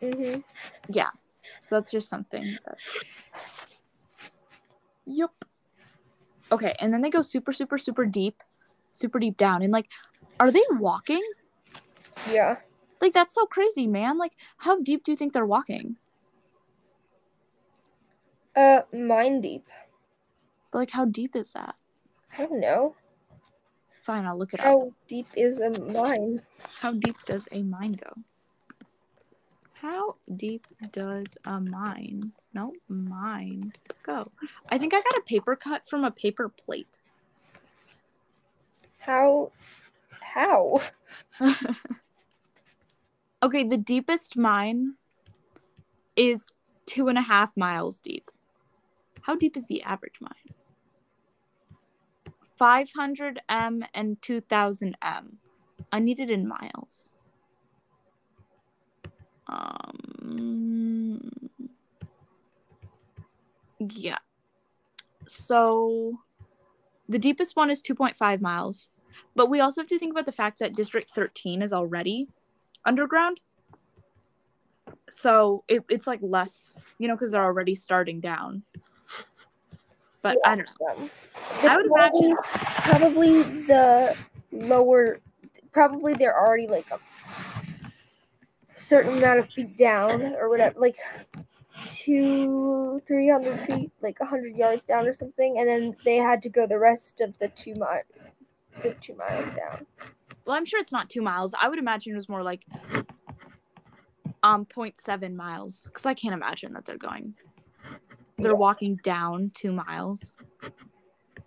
hmm 0.00 0.36
Yeah. 0.88 1.10
So 1.60 1.76
that's 1.76 1.92
just 1.92 2.08
something 2.08 2.58
that. 2.66 2.78
Yup. 5.06 5.44
Okay, 6.50 6.74
and 6.80 6.92
then 6.92 7.00
they 7.00 7.10
go 7.10 7.22
super, 7.22 7.52
super, 7.52 7.78
super 7.78 8.04
deep, 8.04 8.42
super 8.92 9.18
deep 9.20 9.36
down. 9.36 9.62
And 9.62 9.72
like, 9.72 9.88
are 10.40 10.50
they 10.50 10.64
walking? 10.72 11.22
Yeah. 12.28 12.56
Like, 13.00 13.14
that's 13.14 13.34
so 13.34 13.46
crazy, 13.46 13.86
man. 13.86 14.18
Like, 14.18 14.32
how 14.58 14.80
deep 14.80 15.04
do 15.04 15.12
you 15.12 15.16
think 15.16 15.32
they're 15.32 15.46
walking? 15.46 15.96
Uh, 18.56 18.80
mind 18.92 19.42
deep. 19.42 19.68
But 20.70 20.78
like, 20.78 20.90
how 20.90 21.04
deep 21.04 21.36
is 21.36 21.52
that? 21.52 21.76
I 22.36 22.46
don't 22.46 22.60
know. 22.60 22.96
Fine, 24.00 24.26
I'll 24.26 24.38
look 24.38 24.54
it 24.54 24.60
up. 24.60 24.66
How 24.66 24.92
deep 25.08 25.28
is 25.36 25.60
a 25.60 25.70
mine? 25.70 26.42
How 26.80 26.92
deep 26.92 27.16
does 27.26 27.46
a 27.52 27.62
mine 27.62 27.92
go? 27.92 28.22
How 29.80 30.16
deep 30.36 30.66
does 30.92 31.38
a 31.46 31.58
mine? 31.58 32.32
No, 32.52 32.74
mine 32.88 33.72
go. 34.02 34.30
I 34.68 34.76
think 34.76 34.92
I 34.92 34.98
got 34.98 35.18
a 35.18 35.22
paper 35.24 35.56
cut 35.56 35.88
from 35.88 36.04
a 36.04 36.10
paper 36.10 36.50
plate. 36.50 37.00
How? 38.98 39.52
How? 40.20 40.82
okay, 43.42 43.64
the 43.64 43.78
deepest 43.78 44.36
mine 44.36 44.96
is 46.14 46.52
two 46.84 47.08
and 47.08 47.16
a 47.16 47.22
half 47.22 47.56
miles 47.56 48.00
deep. 48.00 48.30
How 49.22 49.34
deep 49.34 49.56
is 49.56 49.66
the 49.66 49.82
average 49.82 50.20
mine? 50.20 50.54
500 52.58 53.40
m 53.48 53.86
and 53.94 54.20
2000 54.20 54.98
m. 55.00 55.38
I 55.90 56.00
need 56.00 56.20
it 56.20 56.28
in 56.28 56.46
miles. 56.46 57.14
Um. 59.50 61.20
Yeah. 63.78 64.18
So 65.26 66.18
the 67.08 67.18
deepest 67.18 67.56
one 67.56 67.70
is 67.70 67.82
2.5 67.82 68.40
miles. 68.40 68.88
But 69.34 69.50
we 69.50 69.60
also 69.60 69.80
have 69.80 69.88
to 69.88 69.98
think 69.98 70.12
about 70.12 70.26
the 70.26 70.32
fact 70.32 70.58
that 70.60 70.74
District 70.74 71.10
13 71.10 71.62
is 71.62 71.72
already 71.72 72.28
underground. 72.84 73.40
So 75.08 75.64
it, 75.66 75.84
it's 75.88 76.06
like 76.06 76.20
less, 76.22 76.78
you 76.98 77.08
know, 77.08 77.14
because 77.14 77.32
they're 77.32 77.42
already 77.42 77.74
starting 77.74 78.20
down. 78.20 78.62
But 80.22 80.38
I 80.44 80.56
don't 80.56 80.68
know. 80.80 81.10
I 81.62 81.76
would 81.76 81.86
imagine- 81.86 82.36
probably 82.42 83.42
the 83.42 84.16
lower. 84.52 85.18
Probably 85.72 86.14
they're 86.14 86.38
already 86.38 86.66
like 86.66 86.86
a 86.90 86.98
certain 88.80 89.18
amount 89.18 89.38
of 89.38 89.48
feet 89.50 89.76
down 89.76 90.22
or 90.34 90.48
whatever, 90.48 90.78
like 90.80 90.96
two, 91.84 93.00
three 93.06 93.28
hundred 93.28 93.60
feet, 93.66 93.90
like 94.00 94.18
a 94.20 94.24
hundred 94.24 94.56
yards 94.56 94.84
down 94.86 95.06
or 95.06 95.14
something, 95.14 95.58
and 95.58 95.68
then 95.68 95.96
they 96.04 96.16
had 96.16 96.42
to 96.42 96.48
go 96.48 96.66
the 96.66 96.78
rest 96.78 97.20
of 97.20 97.32
the 97.38 97.48
two 97.48 97.74
mile, 97.74 98.02
the 98.82 98.94
two 99.00 99.14
miles 99.14 99.46
down. 99.54 99.86
Well, 100.46 100.56
I'm 100.56 100.64
sure 100.64 100.80
it's 100.80 100.92
not 100.92 101.10
two 101.10 101.22
miles. 101.22 101.54
I 101.60 101.68
would 101.68 101.78
imagine 101.78 102.12
it 102.12 102.16
was 102.16 102.28
more 102.28 102.42
like 102.42 102.64
um 104.42 104.64
0.7 104.64 105.34
miles 105.34 105.84
because 105.84 106.06
I 106.06 106.14
can't 106.14 106.34
imagine 106.34 106.72
that 106.72 106.86
they're 106.86 106.96
going. 106.96 107.34
They're 108.38 108.52
Yeah. 108.52 108.56
walking 108.56 108.96
down 108.96 109.50
two 109.54 109.72
miles. 109.72 110.34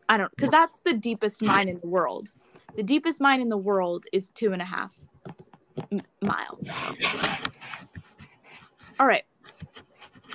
I 0.07 0.17
don't 0.17 0.29
because 0.31 0.51
that's 0.51 0.81
the 0.81 0.93
deepest 0.93 1.41
mine 1.41 1.67
in 1.69 1.79
the 1.79 1.87
world. 1.87 2.31
The 2.75 2.83
deepest 2.83 3.19
mine 3.19 3.41
in 3.41 3.49
the 3.49 3.57
world 3.57 4.05
is 4.13 4.29
two 4.29 4.53
and 4.53 4.61
a 4.61 4.65
half 4.65 4.95
miles. 6.21 6.69
All 8.99 9.07
right. 9.07 9.23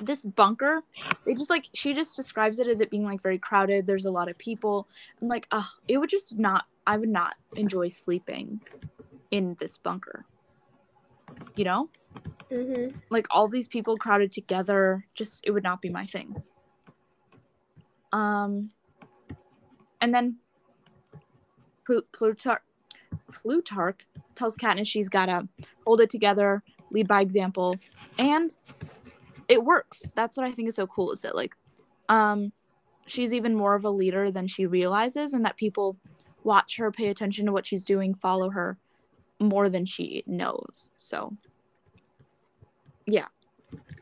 This 0.00 0.24
bunker, 0.24 0.82
they 1.24 1.34
just 1.34 1.50
like 1.50 1.66
she 1.74 1.92
just 1.92 2.14
describes 2.14 2.60
it 2.60 2.68
as 2.68 2.80
it 2.80 2.88
being 2.90 3.04
like 3.04 3.20
very 3.20 3.38
crowded. 3.38 3.86
There's 3.86 4.04
a 4.04 4.10
lot 4.10 4.28
of 4.28 4.38
people, 4.38 4.86
and 5.20 5.28
like, 5.28 5.48
uh, 5.50 5.64
it 5.88 5.98
would 5.98 6.10
just 6.10 6.38
not. 6.38 6.66
I 6.86 6.96
would 6.96 7.08
not 7.08 7.34
enjoy 7.56 7.88
sleeping 7.88 8.60
in 9.30 9.56
this 9.58 9.76
bunker. 9.76 10.24
You 11.56 11.64
know, 11.64 11.88
Mm-hmm. 12.50 12.96
like 13.10 13.26
all 13.30 13.48
these 13.48 13.68
people 13.68 13.96
crowded 13.98 14.32
together, 14.32 15.04
just 15.14 15.44
it 15.46 15.50
would 15.50 15.64
not 15.64 15.82
be 15.82 15.90
my 15.90 16.06
thing. 16.06 16.42
Um, 18.12 18.70
and 20.00 20.14
then 20.14 20.36
Plu- 21.84 22.06
Plutarch, 22.12 22.62
Plutarch 23.32 24.06
tells 24.34 24.56
Katniss 24.56 24.86
she's 24.86 25.08
gotta 25.08 25.48
hold 25.86 26.00
it 26.00 26.10
together, 26.10 26.62
lead 26.90 27.08
by 27.08 27.20
example, 27.20 27.76
and 28.18 28.56
it 29.48 29.64
works. 29.64 30.10
That's 30.14 30.36
what 30.36 30.46
I 30.46 30.52
think 30.52 30.68
is 30.68 30.76
so 30.76 30.86
cool. 30.86 31.12
Is 31.12 31.22
that 31.22 31.34
like, 31.34 31.54
um, 32.08 32.52
she's 33.06 33.32
even 33.32 33.54
more 33.54 33.74
of 33.74 33.84
a 33.84 33.90
leader 33.90 34.30
than 34.30 34.46
she 34.46 34.66
realizes, 34.66 35.32
and 35.32 35.44
that 35.44 35.56
people 35.56 35.96
watch 36.44 36.76
her, 36.76 36.90
pay 36.90 37.08
attention 37.08 37.46
to 37.46 37.52
what 37.52 37.66
she's 37.66 37.84
doing, 37.84 38.14
follow 38.14 38.50
her 38.50 38.78
more 39.40 39.68
than 39.68 39.84
she 39.86 40.24
knows. 40.26 40.90
So 40.96 41.36
Yeah, 43.06 43.26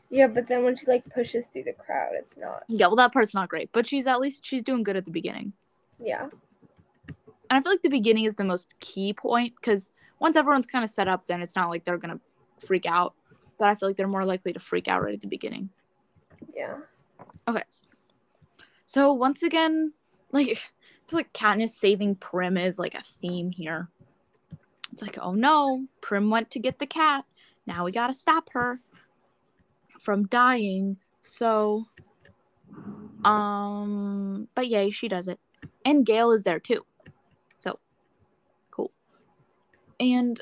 Yeah, 0.09 0.27
but 0.27 0.47
then 0.47 0.63
when 0.63 0.75
she 0.75 0.85
like 0.85 1.03
pushes 1.13 1.47
through 1.47 1.63
the 1.63 1.73
crowd, 1.73 2.11
it's 2.13 2.37
not. 2.37 2.63
yeah, 2.67 2.87
well 2.87 2.95
that 2.97 3.13
part's 3.13 3.33
not 3.33 3.49
great, 3.49 3.69
but 3.71 3.85
she's 3.87 4.07
at 4.07 4.19
least 4.19 4.45
she's 4.45 4.63
doing 4.63 4.83
good 4.83 4.95
at 4.97 5.05
the 5.05 5.11
beginning. 5.11 5.53
Yeah. 5.99 6.27
And 7.49 7.57
I 7.57 7.61
feel 7.61 7.71
like 7.71 7.81
the 7.81 7.89
beginning 7.89 8.25
is 8.25 8.35
the 8.35 8.43
most 8.43 8.79
key 8.79 9.13
point 9.13 9.53
because 9.55 9.91
once 10.19 10.35
everyone's 10.35 10.65
kind 10.65 10.83
of 10.83 10.89
set 10.89 11.07
up, 11.07 11.27
then 11.27 11.41
it's 11.41 11.55
not 11.55 11.69
like 11.69 11.85
they're 11.85 11.97
gonna 11.97 12.19
freak 12.65 12.85
out. 12.85 13.13
But 13.57 13.69
I 13.69 13.75
feel 13.75 13.89
like 13.89 13.97
they're 13.97 14.07
more 14.07 14.25
likely 14.25 14.53
to 14.53 14.59
freak 14.59 14.87
out 14.87 15.03
right 15.03 15.13
at 15.13 15.21
the 15.21 15.27
beginning. 15.27 15.69
Yeah. 16.55 16.77
Okay. 17.47 17.63
So 18.85 19.13
once 19.13 19.43
again, 19.43 19.93
like 20.31 20.47
it's 20.49 21.13
like 21.13 21.31
Katniss 21.33 21.69
saving 21.69 22.15
Prim 22.15 22.57
is 22.57 22.77
like 22.77 22.95
a 22.95 23.01
theme 23.01 23.51
here. 23.51 23.89
It's 24.91 25.01
like, 25.01 25.17
oh 25.21 25.33
no, 25.33 25.85
Prim 26.01 26.29
went 26.29 26.51
to 26.51 26.59
get 26.59 26.79
the 26.79 26.85
cat. 26.85 27.25
Now 27.65 27.85
we 27.85 27.91
gotta 27.91 28.13
stop 28.13 28.49
her 28.51 28.81
from 29.99 30.27
dying. 30.27 30.97
So, 31.21 31.85
um, 33.25 34.47
but 34.55 34.67
yay, 34.67 34.89
she 34.89 35.07
does 35.07 35.27
it, 35.27 35.39
and 35.83 36.05
Gale 36.05 36.31
is 36.31 36.43
there 36.43 36.59
too. 36.59 36.85
So, 37.57 37.79
cool. 38.71 38.91
And 39.99 40.41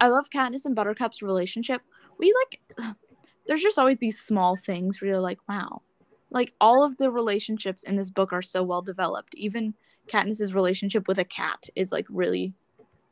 I 0.00 0.08
love 0.08 0.30
Katniss 0.30 0.64
and 0.64 0.74
Buttercup's 0.74 1.22
relationship. 1.22 1.82
We 2.18 2.34
like, 2.44 2.94
there's 3.46 3.62
just 3.62 3.78
always 3.78 3.98
these 3.98 4.20
small 4.20 4.56
things 4.56 5.00
where 5.00 5.10
you're 5.10 5.20
like, 5.20 5.38
wow, 5.48 5.82
like 6.30 6.54
all 6.60 6.84
of 6.84 6.96
the 6.96 7.10
relationships 7.10 7.82
in 7.82 7.96
this 7.96 8.10
book 8.10 8.32
are 8.32 8.42
so 8.42 8.62
well 8.62 8.82
developed. 8.82 9.34
Even 9.34 9.74
Katniss's 10.06 10.54
relationship 10.54 11.08
with 11.08 11.18
a 11.18 11.24
cat 11.24 11.68
is 11.74 11.92
like 11.92 12.06
really 12.08 12.54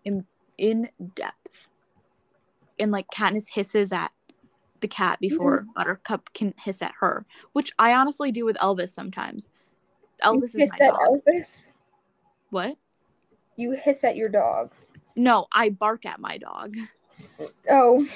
in 0.04 0.24
in 0.56 0.90
depth. 1.14 1.68
And 2.78 2.92
like 2.92 3.08
Katniss 3.08 3.50
hisses 3.50 3.92
at 3.92 4.12
the 4.80 4.88
cat 4.88 5.14
mm-hmm. 5.14 5.28
before 5.28 5.66
Buttercup 5.74 6.32
can 6.32 6.54
hiss 6.56 6.82
at 6.82 6.94
her, 7.00 7.26
which 7.52 7.72
I 7.78 7.92
honestly 7.92 8.30
do 8.32 8.44
with 8.44 8.56
Elvis 8.56 8.90
sometimes. 8.90 9.50
Elvis 10.22 10.44
is 10.44 10.54
you 10.54 10.60
hiss 10.60 10.70
my 10.78 10.86
dog. 10.86 10.98
Elvis. 10.98 11.66
What? 12.50 12.76
You 13.56 13.72
hiss 13.72 14.04
at 14.04 14.16
your 14.16 14.28
dog. 14.28 14.72
No, 15.18 15.46
I 15.52 15.68
bark 15.70 16.06
at 16.06 16.20
my 16.20 16.38
dog. 16.38 16.76
Oh, 17.68 18.06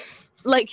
Like 0.43 0.69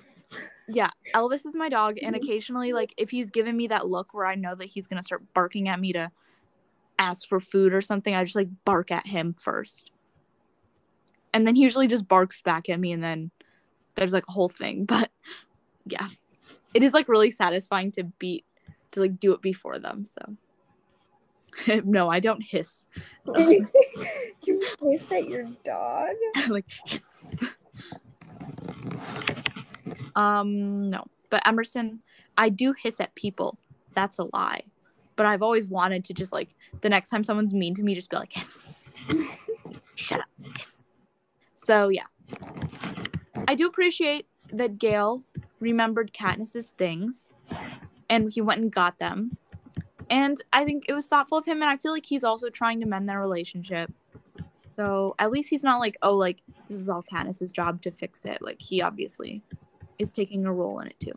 yeah, 0.68 0.90
Elvis 1.14 1.46
is 1.46 1.54
my 1.54 1.68
dog, 1.68 1.98
and 2.02 2.16
occasionally, 2.16 2.72
like 2.72 2.94
if 2.96 3.10
he's 3.10 3.30
giving 3.30 3.56
me 3.56 3.68
that 3.68 3.86
look 3.86 4.12
where 4.14 4.26
I 4.26 4.34
know 4.34 4.54
that 4.54 4.64
he's 4.64 4.86
gonna 4.86 5.02
start 5.02 5.22
barking 5.34 5.68
at 5.68 5.78
me 5.78 5.92
to 5.92 6.10
ask 6.98 7.28
for 7.28 7.40
food 7.40 7.72
or 7.74 7.80
something, 7.80 8.14
I 8.14 8.24
just 8.24 8.36
like 8.36 8.48
bark 8.64 8.90
at 8.90 9.06
him 9.06 9.34
first. 9.38 9.90
and 11.32 11.46
then 11.46 11.54
he 11.54 11.62
usually 11.62 11.86
just 11.86 12.08
barks 12.08 12.42
back 12.42 12.68
at 12.68 12.80
me 12.80 12.90
and 12.92 13.02
then 13.04 13.30
there's 13.94 14.12
like 14.12 14.24
a 14.28 14.32
whole 14.32 14.48
thing 14.48 14.84
but 14.94 15.10
yeah 15.86 16.08
it 16.74 16.82
is 16.82 16.92
like 16.92 17.08
really 17.08 17.30
satisfying 17.30 17.92
to 17.92 18.04
beat 18.18 18.44
to 18.90 19.00
like 19.00 19.20
do 19.20 19.32
it 19.32 19.40
before 19.40 19.78
them 19.78 20.04
so 20.04 20.20
no 21.84 22.08
i 22.08 22.20
don't 22.20 22.42
hiss. 22.42 22.84
You 24.44 24.62
hiss 24.82 25.10
at 25.12 25.28
your 25.28 25.48
dog? 25.64 26.10
like 26.48 26.66
hiss. 26.86 27.44
Um 30.14 30.90
no. 30.90 31.04
But 31.30 31.46
emerson 31.46 32.00
i 32.36 32.48
do 32.48 32.72
hiss 32.72 33.00
at 33.00 33.14
people. 33.14 33.58
That's 33.94 34.18
a 34.18 34.28
lie. 34.32 34.62
But 35.16 35.26
i've 35.26 35.42
always 35.42 35.68
wanted 35.68 36.04
to 36.04 36.14
just 36.14 36.32
like 36.32 36.54
the 36.80 36.88
next 36.88 37.10
time 37.10 37.24
someone's 37.24 37.54
mean 37.54 37.74
to 37.74 37.82
me 37.82 37.94
just 37.94 38.10
be 38.10 38.16
like 38.16 38.32
hiss. 38.32 38.94
Shut 39.94 40.20
up. 40.20 40.26
Hiss. 40.56 40.84
So 41.56 41.88
yeah. 41.88 42.06
I 43.48 43.54
do 43.54 43.66
appreciate 43.66 44.26
that 44.52 44.78
Gale 44.78 45.22
remembered 45.60 46.12
Katniss's 46.12 46.70
things 46.70 47.32
and 48.08 48.32
he 48.32 48.40
went 48.40 48.60
and 48.60 48.72
got 48.72 48.98
them. 48.98 49.36
And 50.10 50.42
I 50.52 50.64
think 50.64 50.86
it 50.88 50.92
was 50.92 51.06
thoughtful 51.06 51.38
of 51.38 51.46
him 51.46 51.62
and 51.62 51.70
I 51.70 51.76
feel 51.76 51.92
like 51.92 52.04
he's 52.04 52.24
also 52.24 52.50
trying 52.50 52.80
to 52.80 52.86
mend 52.86 53.08
their 53.08 53.20
relationship. 53.20 53.92
So 54.76 55.14
at 55.18 55.30
least 55.30 55.48
he's 55.50 55.62
not 55.62 55.78
like, 55.78 55.96
oh, 56.02 56.14
like 56.16 56.42
this 56.66 56.76
is 56.76 56.88
all 56.90 57.02
Katniss's 57.02 57.52
job 57.52 57.80
to 57.82 57.90
fix 57.90 58.24
it. 58.24 58.42
Like 58.42 58.60
he 58.60 58.82
obviously 58.82 59.42
is 59.98 60.12
taking 60.12 60.44
a 60.46 60.52
role 60.52 60.80
in 60.80 60.88
it 60.88 60.98
too. 61.00 61.12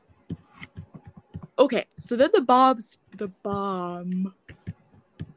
Okay, 1.59 1.85
so 1.97 2.15
then 2.15 2.29
the 2.33 2.41
bombs 2.41 2.97
the 3.17 3.27
bomb. 3.27 4.33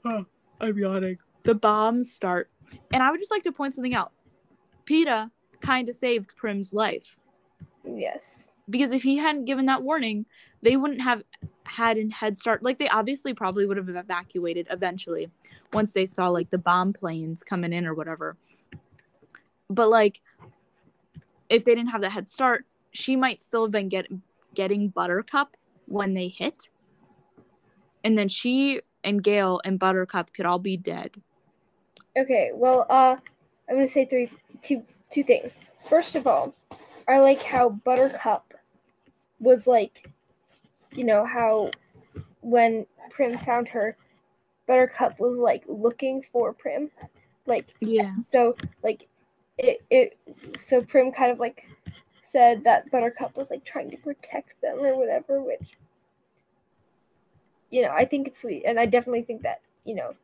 Oh, 0.05 0.25
I'm 0.61 0.79
yawning. 0.79 1.19
The 1.45 1.55
bombs 1.55 2.13
start. 2.13 2.51
And 2.93 3.03
I 3.03 3.11
would 3.11 3.21
just 3.21 3.31
like 3.31 3.43
to 3.45 3.53
point 3.53 3.75
something 3.75 3.95
out. 3.95 4.13
Peeta 4.87 5.31
kind 5.61 5.89
of 5.89 5.95
saved 5.95 6.37
Prim's 6.37 6.73
life 6.73 7.17
Yes. 7.85 8.49
because 8.71 8.93
if 8.93 9.03
he 9.03 9.17
hadn't 9.19 9.45
given 9.47 9.67
that 9.67 9.83
warning, 9.83 10.27
they 10.67 10.77
wouldn't 10.77 11.01
have 11.01 11.23
had 11.63 11.97
a 11.97 12.09
head 12.09 12.37
start. 12.37 12.61
Like 12.61 12.79
they 12.81 12.89
obviously 12.89 13.33
probably 13.33 13.67
would 13.67 13.77
have 13.77 13.89
evacuated 13.89 14.67
eventually 14.69 15.31
once 15.73 15.93
they 15.93 16.07
saw 16.07 16.29
like 16.29 16.51
the 16.51 16.59
bomb 16.59 16.93
planes 16.93 17.45
coming 17.45 17.73
in 17.73 17.87
or 17.87 17.95
whatever. 17.95 18.37
But 19.71 19.89
like 19.89 20.21
if 21.49 21.65
they 21.65 21.77
didn't 21.77 21.91
have 21.91 22.01
the 22.01 22.11
head 22.11 22.29
start, 22.29 22.67
she 22.91 23.15
might 23.15 23.43
still 23.43 23.67
have 23.67 23.71
been 23.71 23.89
get, 23.89 24.09
getting 24.55 24.89
Buttercup 24.89 25.57
when 25.87 26.15
they 26.15 26.27
hit. 26.27 26.69
And 28.03 28.19
then 28.19 28.27
she 28.27 28.81
and 29.05 29.23
Gale 29.23 29.61
and 29.65 29.79
Buttercup 29.79 30.33
could 30.33 30.47
all 30.47 30.59
be 30.59 30.77
dead. 30.77 31.23
Okay, 32.19 32.51
well, 32.53 32.87
uh, 32.91 33.17
I'm 33.69 33.77
gonna 33.77 33.87
say 33.87 34.05
three, 34.05 34.31
two, 34.63 34.83
two 35.13 35.23
things. 35.23 35.59
First 35.89 36.17
of 36.17 36.27
all, 36.27 36.57
I 37.07 37.19
like 37.19 37.41
how 37.41 37.69
Buttercup 37.69 38.53
was 39.39 39.69
like, 39.69 40.11
you 40.97 41.05
know, 41.05 41.25
how 41.25 41.71
when 42.41 42.87
Prim 43.11 43.39
found 43.39 43.69
her, 43.69 43.97
Buttercup 44.67 45.21
was 45.21 45.39
like 45.39 45.63
looking 45.69 46.25
for 46.33 46.53
Prim, 46.53 46.91
like 47.47 47.67
Yeah. 47.81 48.15
so 48.27 48.57
like 48.83 49.07
it 49.59 49.83
it 49.91 50.19
so 50.59 50.83
Prim 50.83 51.13
kind 51.13 51.31
of 51.31 51.39
like 51.39 51.69
said 52.23 52.65
that 52.65 52.91
Buttercup 52.91 53.37
was 53.37 53.51
like 53.51 53.65
trying 53.65 53.91
to 53.91 53.97
protect 53.97 54.61
them 54.61 54.79
or 54.79 54.97
whatever, 54.99 55.41
which 55.43 55.77
you 57.71 57.83
know 57.83 57.91
I 57.91 58.05
think 58.05 58.27
it's 58.29 58.41
sweet, 58.43 58.65
and 58.67 58.79
I 58.81 58.87
definitely 58.87 59.23
think 59.23 59.43
that 59.43 59.61
you 59.85 59.95
know 59.95 60.15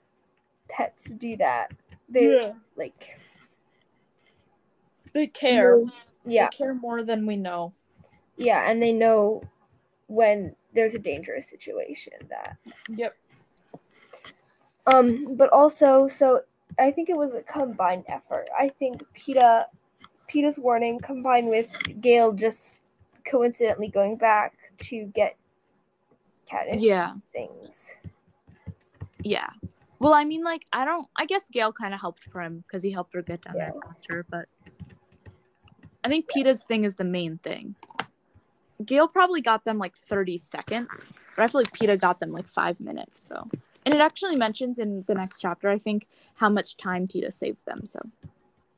pets 0.69 1.11
do 1.11 1.37
that. 1.37 1.71
They 2.09 2.53
like 2.77 3.19
They 5.13 5.27
know- 5.57 5.91
yeah 6.25 6.49
care 6.49 6.75
more 6.75 7.03
than 7.03 7.27
we 7.27 7.37
know. 7.37 7.73
yeah, 8.37 8.69
and 8.71 8.83
they 8.83 8.93
know 8.93 9.43
when 10.09 10.55
there's 10.75 10.95
a 10.95 10.99
dangerous 10.99 11.49
situation 11.49 12.13
that 12.29 12.57
Yep. 12.89 13.15
um 14.87 15.37
but 15.37 15.51
also 15.51 16.07
so 16.07 16.43
I 16.79 16.91
think 16.91 17.11
it 17.11 17.17
was 17.17 17.35
a 17.35 17.43
combined 17.43 18.05
effort. 18.09 18.49
I 18.59 18.69
think 18.79 19.03
Peeta 19.15 19.67
Peeta's 20.33 20.59
warning 20.59 20.99
combined 21.01 21.49
with 21.49 21.69
Gale 22.01 22.33
just 22.33 22.83
coincidentally 23.27 23.89
going 23.89 24.17
back 24.17 24.55
to 24.79 25.05
get 25.15 25.37
Katniss 26.51 26.81
Yeah. 26.81 27.15
things. 27.33 27.91
Yeah. 29.23 29.51
Well, 29.99 30.15
I 30.15 30.25
mean, 30.25 30.43
like, 30.43 30.65
I 30.73 30.85
don't. 30.85 31.07
I 31.15 31.27
guess 31.27 31.49
Gale 31.53 31.73
kind 31.73 31.95
of 31.95 32.01
helped 32.01 32.29
Prim 32.31 32.65
because 32.67 32.83
he 32.83 32.91
helped 32.91 33.15
her 33.15 33.23
get 33.23 33.43
down 33.43 33.55
there 33.55 33.73
faster. 33.87 34.27
But 34.29 34.47
I 36.03 36.09
think 36.09 36.29
Peeta's 36.29 36.65
thing 36.65 36.85
is 36.85 36.97
the 36.97 37.05
main 37.05 37.39
thing. 37.39 37.77
Gale 38.85 39.09
probably 39.09 39.41
got 39.41 39.65
them 39.65 39.79
like 39.79 39.97
30 39.97 40.39
seconds, 40.39 41.13
but 41.37 41.43
I 41.43 41.49
feel 41.49 41.61
like 41.63 41.73
Peeta 41.73 41.99
got 41.99 42.21
them 42.21 42.33
like 42.33 42.49
five 42.49 42.79
minutes. 42.81 43.23
So, 43.23 43.49
and 43.85 43.95
it 43.95 44.01
actually 44.01 44.37
mentions 44.37 44.79
in 44.79 45.05
the 45.07 45.15
next 45.15 45.41
chapter, 45.41 45.69
I 45.69 45.79
think, 45.79 46.07
how 46.35 46.49
much 46.49 46.77
time 46.77 47.07
Peeta 47.07 47.33
saves 47.33 47.65
them. 47.65 47.85
So, 47.85 48.01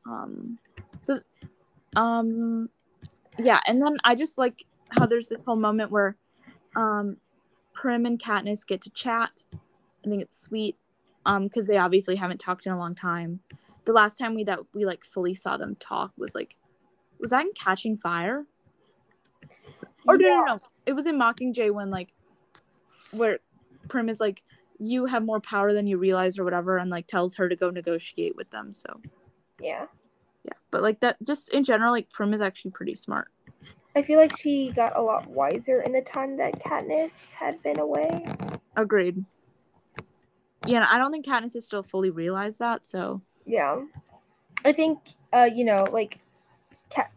um, 0.06 0.58
so, 1.00 1.18
um, 1.96 2.68
yeah. 3.38 3.60
And 3.66 3.82
then 3.82 3.96
I 4.04 4.14
just 4.14 4.38
like 4.38 4.64
how 4.90 5.06
there's 5.06 5.28
this 5.28 5.42
whole 5.42 5.56
moment 5.56 5.90
where, 5.90 6.16
um, 6.76 7.16
Prim 7.72 8.06
and 8.06 8.20
Katniss 8.20 8.66
get 8.66 8.80
to 8.82 8.90
chat. 8.90 9.46
I 9.52 10.08
think 10.08 10.22
it's 10.22 10.40
sweet 10.40 10.76
um 11.26 11.44
because 11.44 11.66
they 11.66 11.78
obviously 11.78 12.16
haven't 12.16 12.38
talked 12.38 12.66
in 12.66 12.72
a 12.72 12.78
long 12.78 12.94
time 12.94 13.40
the 13.84 13.92
last 13.92 14.18
time 14.18 14.34
we 14.34 14.44
that 14.44 14.60
we 14.74 14.84
like 14.84 15.04
fully 15.04 15.34
saw 15.34 15.56
them 15.56 15.76
talk 15.76 16.12
was 16.16 16.34
like 16.34 16.56
was 17.18 17.30
that 17.30 17.44
in 17.44 17.52
catching 17.54 17.96
fire 17.96 18.44
or 20.06 20.16
no, 20.16 20.28
no 20.28 20.44
no 20.44 20.58
it 20.86 20.92
was 20.92 21.06
in 21.06 21.16
mockingjay 21.18 21.70
when 21.72 21.90
like 21.90 22.12
where 23.10 23.38
prim 23.88 24.08
is 24.08 24.20
like 24.20 24.42
you 24.78 25.06
have 25.06 25.24
more 25.24 25.40
power 25.40 25.72
than 25.72 25.86
you 25.86 25.98
realize 25.98 26.38
or 26.38 26.44
whatever 26.44 26.78
and 26.78 26.90
like 26.90 27.06
tells 27.06 27.36
her 27.36 27.48
to 27.48 27.56
go 27.56 27.70
negotiate 27.70 28.34
with 28.36 28.50
them 28.50 28.72
so 28.72 29.00
Yeah. 29.60 29.86
yeah 30.44 30.52
but 30.70 30.82
like 30.82 31.00
that 31.00 31.16
just 31.22 31.50
in 31.52 31.64
general 31.64 31.92
like 31.92 32.10
prim 32.10 32.34
is 32.34 32.40
actually 32.40 32.72
pretty 32.72 32.94
smart 32.96 33.28
I 33.96 34.02
feel 34.02 34.18
like 34.18 34.36
she 34.36 34.72
got 34.74 34.96
a 34.96 35.00
lot 35.00 35.28
wiser 35.28 35.82
in 35.82 35.92
the 35.92 36.00
time 36.02 36.36
that 36.38 36.58
Katniss 36.60 37.30
had 37.30 37.62
been 37.62 37.78
away. 37.78 38.26
agreed 38.76 39.24
yeah 40.66 40.86
i 40.90 40.98
don't 40.98 41.12
think 41.12 41.26
katniss 41.26 41.54
has 41.54 41.64
still 41.64 41.82
fully 41.82 42.10
realized 42.10 42.58
that 42.58 42.86
so 42.86 43.20
Yeah. 43.46 43.82
I 44.64 44.72
think 44.72 44.98
uh, 45.32 45.48
you 45.52 45.64
know, 45.64 45.84
like 45.92 46.20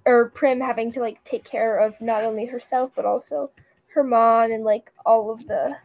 Or 0.05 0.29
Prim 0.29 0.59
having 0.61 0.91
to 0.93 0.99
like 0.99 1.23
take 1.23 1.43
care 1.43 1.77
of 1.79 1.99
not 2.01 2.23
only 2.23 2.45
herself 2.45 2.91
but 2.95 3.05
also 3.05 3.51
her 3.93 4.03
mom 4.03 4.51
and 4.51 4.63
like 4.63 4.91
all 5.05 5.31
of 5.31 5.45
the 5.47 5.75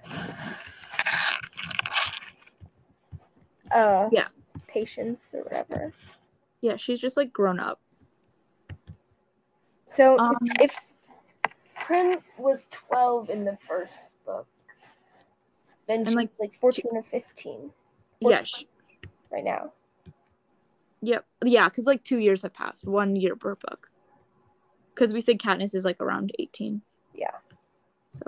uh 3.70 4.08
Yeah. 4.12 4.28
patients 4.66 5.30
or 5.34 5.42
whatever. 5.42 5.92
yeah 6.60 6.76
she's 6.76 7.00
just 7.00 7.16
like 7.16 7.32
grown 7.32 7.58
up 7.58 7.80
So 9.90 10.18
Um, 10.18 10.36
if 10.60 10.74
Prim 11.74 12.20
was 12.38 12.66
12 12.70 13.28
in 13.28 13.44
the 13.44 13.58
first 13.66 14.08
book, 14.24 14.46
then 15.86 16.06
she's 16.06 16.14
like, 16.14 16.30
like, 16.38 16.58
14 16.60 16.84
or 16.92 17.02
15 17.02 17.70
yeah 18.20 18.42
sh- 18.44 18.64
right 19.30 19.44
now. 19.44 19.72
Yep. 21.02 21.26
Yeah, 21.44 21.68
because 21.68 21.86
like 21.86 22.04
two 22.04 22.18
years 22.18 22.42
have 22.42 22.54
passed. 22.54 22.86
One 22.86 23.16
year 23.16 23.36
per 23.36 23.56
book. 23.56 23.90
Because 24.94 25.12
we 25.12 25.20
said 25.20 25.38
Katniss 25.38 25.74
is 25.74 25.84
like 25.84 26.00
around 26.00 26.32
18. 26.38 26.80
Yeah. 27.14 27.30
So. 28.08 28.24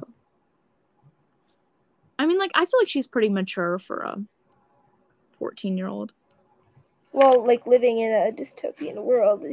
I 2.19 2.27
mean, 2.27 2.39
like, 2.39 2.51
I 2.55 2.65
feel 2.65 2.81
like 2.81 2.89
she's 2.89 3.07
pretty 3.07 3.29
mature 3.29 3.79
for 3.79 3.99
a 3.99 4.23
14 5.39 5.77
year 5.77 5.89
old. 5.89 6.13
Well, 7.13 7.47
like 7.47 7.67
living 7.67 8.01
in 8.01 8.11
a 8.11 8.33
dystopian 8.33 9.03
world, 9.03 9.45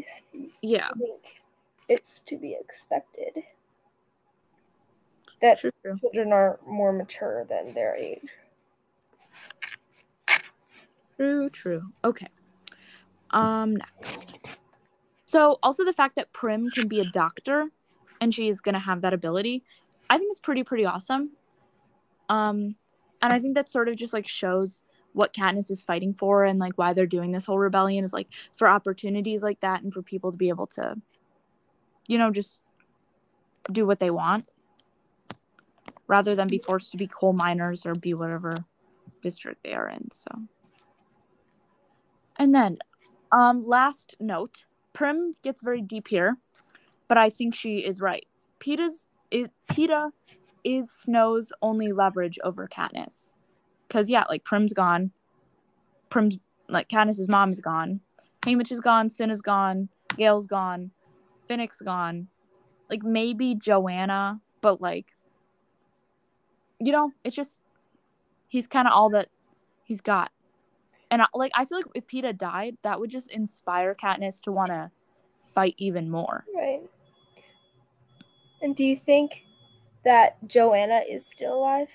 Yeah. 0.62 0.90
I 0.90 0.98
think 0.98 1.42
it's 1.90 2.22
to 2.22 2.38
be 2.38 2.58
expected 2.60 3.44
that 5.42 5.60
True, 5.60 5.72
true. 5.84 5.98
children 6.00 6.32
are 6.32 6.60
more 6.66 6.92
mature 6.94 7.46
than 7.50 7.74
their 7.74 7.96
age. 7.96 8.28
True, 11.18 11.50
true. 11.50 11.84
Okay. 12.04 12.28
Um, 13.32 13.78
next. 13.78 14.36
So, 15.26 15.60
also 15.64 15.86
the 15.86 15.94
fact 15.94 16.16
that 16.16 16.34
Prim 16.34 16.70
can 16.70 16.88
be 16.88 17.00
a 17.00 17.06
doctor 17.06 17.70
and 18.20 18.34
she 18.34 18.50
is 18.50 18.62
going 18.62 18.74
to 18.74 18.80
have 18.80 19.02
that 19.02 19.14
ability, 19.14 19.64
I 20.10 20.18
think 20.18 20.32
is 20.32 20.40
pretty, 20.40 20.64
pretty 20.64 20.86
awesome. 20.86 21.32
Um, 22.30 22.76
and 23.22 23.34
I 23.34 23.40
think 23.40 23.56
that 23.56 23.70
sort 23.70 23.88
of 23.88 23.96
just 23.96 24.14
like 24.14 24.28
shows 24.28 24.84
what 25.14 25.34
Katniss 25.34 25.72
is 25.72 25.82
fighting 25.82 26.14
for 26.14 26.44
and 26.44 26.60
like 26.60 26.74
why 26.78 26.94
they're 26.94 27.06
doing 27.06 27.32
this 27.32 27.46
whole 27.46 27.60
rebellion 27.60 28.04
is 28.04 28.14
like 28.14 28.28
for 28.56 28.68
opportunities 28.68 29.44
like 29.44 29.60
that 29.62 29.82
and 29.82 29.94
for 29.94 30.02
people 30.02 30.32
to 30.32 30.38
be 30.38 30.50
able 30.50 30.68
to, 30.68 30.96
you 32.08 32.18
know, 32.18 32.32
just 32.32 32.62
do 33.72 33.86
what 33.86 34.00
they 34.00 34.10
want 34.10 34.50
rather 36.08 36.36
than 36.36 36.48
be 36.48 36.58
forced 36.58 36.92
to 36.92 36.98
be 36.98 37.08
coal 37.08 37.34
miners 37.34 37.86
or 37.86 37.96
be 37.96 38.14
whatever 38.14 38.66
district 39.22 39.64
they 39.64 39.74
are 39.74 39.88
in. 39.88 40.10
So. 40.14 40.30
And 42.38 42.56
then, 42.56 42.80
um, 43.32 43.64
last 43.64 44.16
note, 44.20 44.66
Prim 44.94 45.34
gets 45.42 45.62
very 45.62 45.82
deep 45.82 46.10
here, 46.10 46.38
but 47.08 47.18
I 47.18 47.30
think 47.30 47.56
she 47.56 47.78
is 47.78 48.02
right. 48.02 48.26
Peeta's 48.60 49.08
it 49.32 49.52
Peeta 49.68 50.12
is 50.64 50.92
Snow's 50.92 51.54
only 51.62 51.92
leverage 51.92 52.38
over 52.44 52.68
Katniss. 52.68 53.38
Cause 53.90 54.10
yeah, 54.10 54.26
like 54.30 54.44
Prim's 54.44 54.74
gone. 54.74 55.12
Prim's 56.10 56.38
like 56.68 56.90
Katniss's 56.90 57.28
mom's 57.28 57.60
gone. 57.60 58.02
Haymitch 58.42 58.72
is 58.72 58.82
gone, 58.82 59.10
Cinna's 59.10 59.42
gone, 59.42 59.90
Gale's 60.18 60.48
gone, 60.48 60.92
Finnick's 61.50 61.82
gone. 61.82 62.28
Like 62.90 63.04
maybe 63.04 63.56
Johanna, 63.56 64.42
but 64.62 64.82
like 64.82 65.16
you 66.80 66.92
know, 66.92 67.12
it's 67.24 67.36
just 67.36 67.62
he's 68.48 68.68
kind 68.68 68.88
of 68.88 68.94
all 68.94 69.10
that 69.12 69.30
he's 69.84 70.02
got. 70.02 70.32
And 71.12 71.22
I, 71.22 71.26
like 71.34 71.52
I 71.56 71.66
feel 71.66 71.78
like 71.78 71.86
if 71.94 72.08
Peeta 72.08 72.36
died, 72.36 72.78
that 72.84 73.00
would 73.00 73.12
just 73.12 73.32
inspire 73.32 73.94
Katniss 73.94 74.42
to 74.44 74.52
want 74.52 74.72
to 74.72 74.90
fight 75.44 75.76
even 75.78 76.10
more. 76.10 76.46
Right. 76.56 76.82
And 78.62 78.76
do 78.76 78.84
you 78.84 78.96
think 78.96 79.44
that 80.06 80.38
Johanna 80.48 81.02
is 81.08 81.26
still 81.26 81.56
alive? 81.56 81.90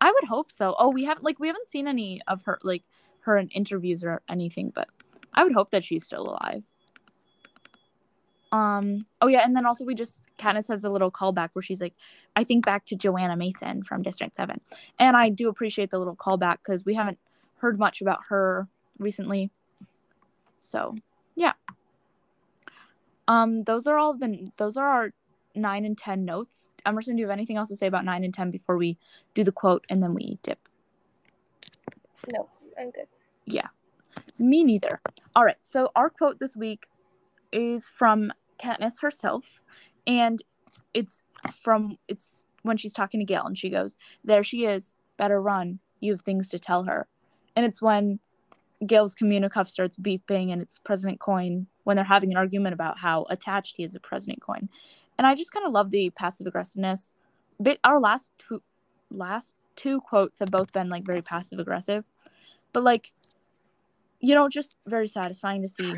I 0.00 0.10
would 0.10 0.24
hope 0.28 0.50
so. 0.50 0.74
Oh, 0.78 0.90
we 0.90 1.04
haven't 1.04 1.24
like 1.24 1.38
we 1.38 1.46
haven't 1.46 1.68
seen 1.68 1.86
any 1.86 2.20
of 2.26 2.42
her 2.44 2.58
like 2.62 2.82
her 3.20 3.38
in 3.38 3.48
interviews 3.48 4.02
or 4.02 4.22
anything, 4.28 4.72
but 4.74 4.88
I 5.32 5.44
would 5.44 5.52
hope 5.52 5.70
that 5.70 5.84
she's 5.84 6.04
still 6.04 6.28
alive. 6.28 6.64
Um. 8.50 9.06
Oh 9.20 9.28
yeah, 9.28 9.42
and 9.44 9.54
then 9.56 9.66
also 9.66 9.84
we 9.84 9.94
just 9.94 10.26
Katniss 10.36 10.68
has 10.68 10.84
a 10.84 10.90
little 10.90 11.10
callback 11.10 11.50
where 11.52 11.62
she's 11.62 11.80
like, 11.80 11.94
I 12.34 12.44
think 12.44 12.64
back 12.64 12.84
to 12.86 12.96
Johanna 12.96 13.36
Mason 13.36 13.82
from 13.82 14.02
District 14.02 14.34
Seven, 14.36 14.60
and 14.98 15.16
I 15.16 15.28
do 15.28 15.48
appreciate 15.48 15.90
the 15.90 15.98
little 15.98 16.16
callback 16.16 16.58
because 16.58 16.84
we 16.84 16.94
haven't 16.94 17.18
heard 17.58 17.78
much 17.78 18.00
about 18.00 18.20
her 18.28 18.68
recently. 18.98 19.50
So 20.58 20.96
yeah. 21.34 21.52
Um. 23.28 23.62
Those 23.62 23.86
are 23.86 23.98
all 23.98 24.16
the 24.16 24.50
those 24.56 24.76
are 24.76 24.88
our 24.88 25.12
nine 25.54 25.84
and 25.84 25.96
ten 25.96 26.24
notes. 26.24 26.68
Emerson, 26.84 27.16
do 27.16 27.20
you 27.20 27.26
have 27.26 27.32
anything 27.32 27.56
else 27.56 27.68
to 27.68 27.76
say 27.76 27.86
about 27.86 28.04
nine 28.04 28.24
and 28.24 28.34
ten 28.34 28.50
before 28.50 28.76
we 28.76 28.98
do 29.34 29.44
the 29.44 29.52
quote 29.52 29.84
and 29.88 30.02
then 30.02 30.14
we 30.14 30.38
dip? 30.42 30.68
No, 32.32 32.48
I'm 32.78 32.90
good. 32.90 33.06
Yeah. 33.46 33.68
Me 34.38 34.64
neither. 34.64 35.00
All 35.36 35.44
right. 35.44 35.56
So 35.62 35.90
our 35.94 36.10
quote 36.10 36.38
this 36.38 36.56
week 36.56 36.86
is 37.52 37.88
from 37.88 38.32
Katniss 38.58 39.00
herself, 39.02 39.62
and 40.06 40.42
it's 40.92 41.22
from 41.52 41.98
it's 42.08 42.44
when 42.62 42.76
she's 42.76 42.92
talking 42.92 43.20
to 43.20 43.26
Gale, 43.26 43.46
and 43.46 43.58
she 43.58 43.70
goes, 43.70 43.96
"There 44.24 44.42
she 44.42 44.64
is. 44.64 44.96
Better 45.16 45.40
run. 45.40 45.80
You 46.00 46.12
have 46.12 46.22
things 46.22 46.48
to 46.50 46.58
tell 46.58 46.84
her." 46.84 47.08
And 47.56 47.64
it's 47.64 47.80
when 47.80 48.20
Gale's 48.86 49.14
communicuff 49.14 49.68
starts 49.68 49.96
beeping, 49.96 50.52
and 50.52 50.60
it's 50.60 50.78
President 50.78 51.20
Coin 51.20 51.66
when 51.84 51.96
they're 51.96 52.04
having 52.04 52.32
an 52.32 52.36
argument 52.36 52.74
about 52.74 52.98
how 52.98 53.26
attached 53.30 53.76
he 53.76 53.84
is 53.84 53.92
to 53.92 54.00
President 54.00 54.40
Coin. 54.40 54.68
And 55.16 55.26
I 55.26 55.34
just 55.34 55.52
kind 55.52 55.66
of 55.66 55.72
love 55.72 55.90
the 55.90 56.10
passive 56.10 56.46
aggressiveness. 56.46 57.14
But 57.60 57.78
our 57.84 58.00
last 58.00 58.30
two 58.38 58.62
last 59.10 59.54
two 59.76 60.00
quotes 60.00 60.40
have 60.40 60.50
both 60.50 60.72
been 60.72 60.88
like 60.88 61.04
very 61.04 61.22
passive 61.22 61.58
aggressive, 61.58 62.04
but 62.72 62.82
like 62.82 63.12
you 64.20 64.34
know, 64.34 64.48
just 64.48 64.76
very 64.86 65.06
satisfying 65.06 65.60
to 65.60 65.68
see 65.68 65.92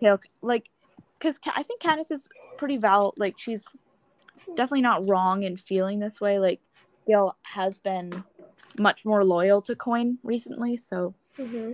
Gale 0.00 0.20
like 0.42 0.70
because 1.18 1.40
I 1.54 1.62
think 1.62 1.80
Katniss 1.80 2.10
is 2.10 2.28
pretty 2.58 2.76
val 2.76 3.14
like 3.16 3.36
she's 3.38 3.64
definitely 4.54 4.82
not 4.82 5.08
wrong 5.08 5.42
in 5.42 5.56
feeling 5.56 5.98
this 5.98 6.20
way. 6.20 6.38
Like 6.38 6.60
Gale 7.06 7.36
has 7.42 7.80
been 7.80 8.24
much 8.78 9.04
more 9.04 9.24
loyal 9.24 9.62
to 9.62 9.76
Coin 9.76 10.18
recently, 10.22 10.76
so 10.76 11.14
Mm-hmm. 11.38 11.72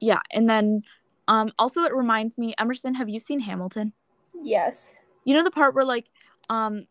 yeah. 0.00 0.20
And 0.30 0.48
then 0.48 0.82
um 1.28 1.52
also 1.58 1.84
it 1.84 1.94
reminds 1.94 2.38
me, 2.38 2.54
Emerson, 2.58 2.94
have 2.94 3.08
you 3.08 3.20
seen 3.20 3.40
Hamilton? 3.40 3.92
Yes. 4.42 4.96
You 5.24 5.34
know 5.34 5.44
the 5.44 5.50
part 5.50 5.74
where 5.74 5.84
like 5.84 6.10
um 6.48 6.86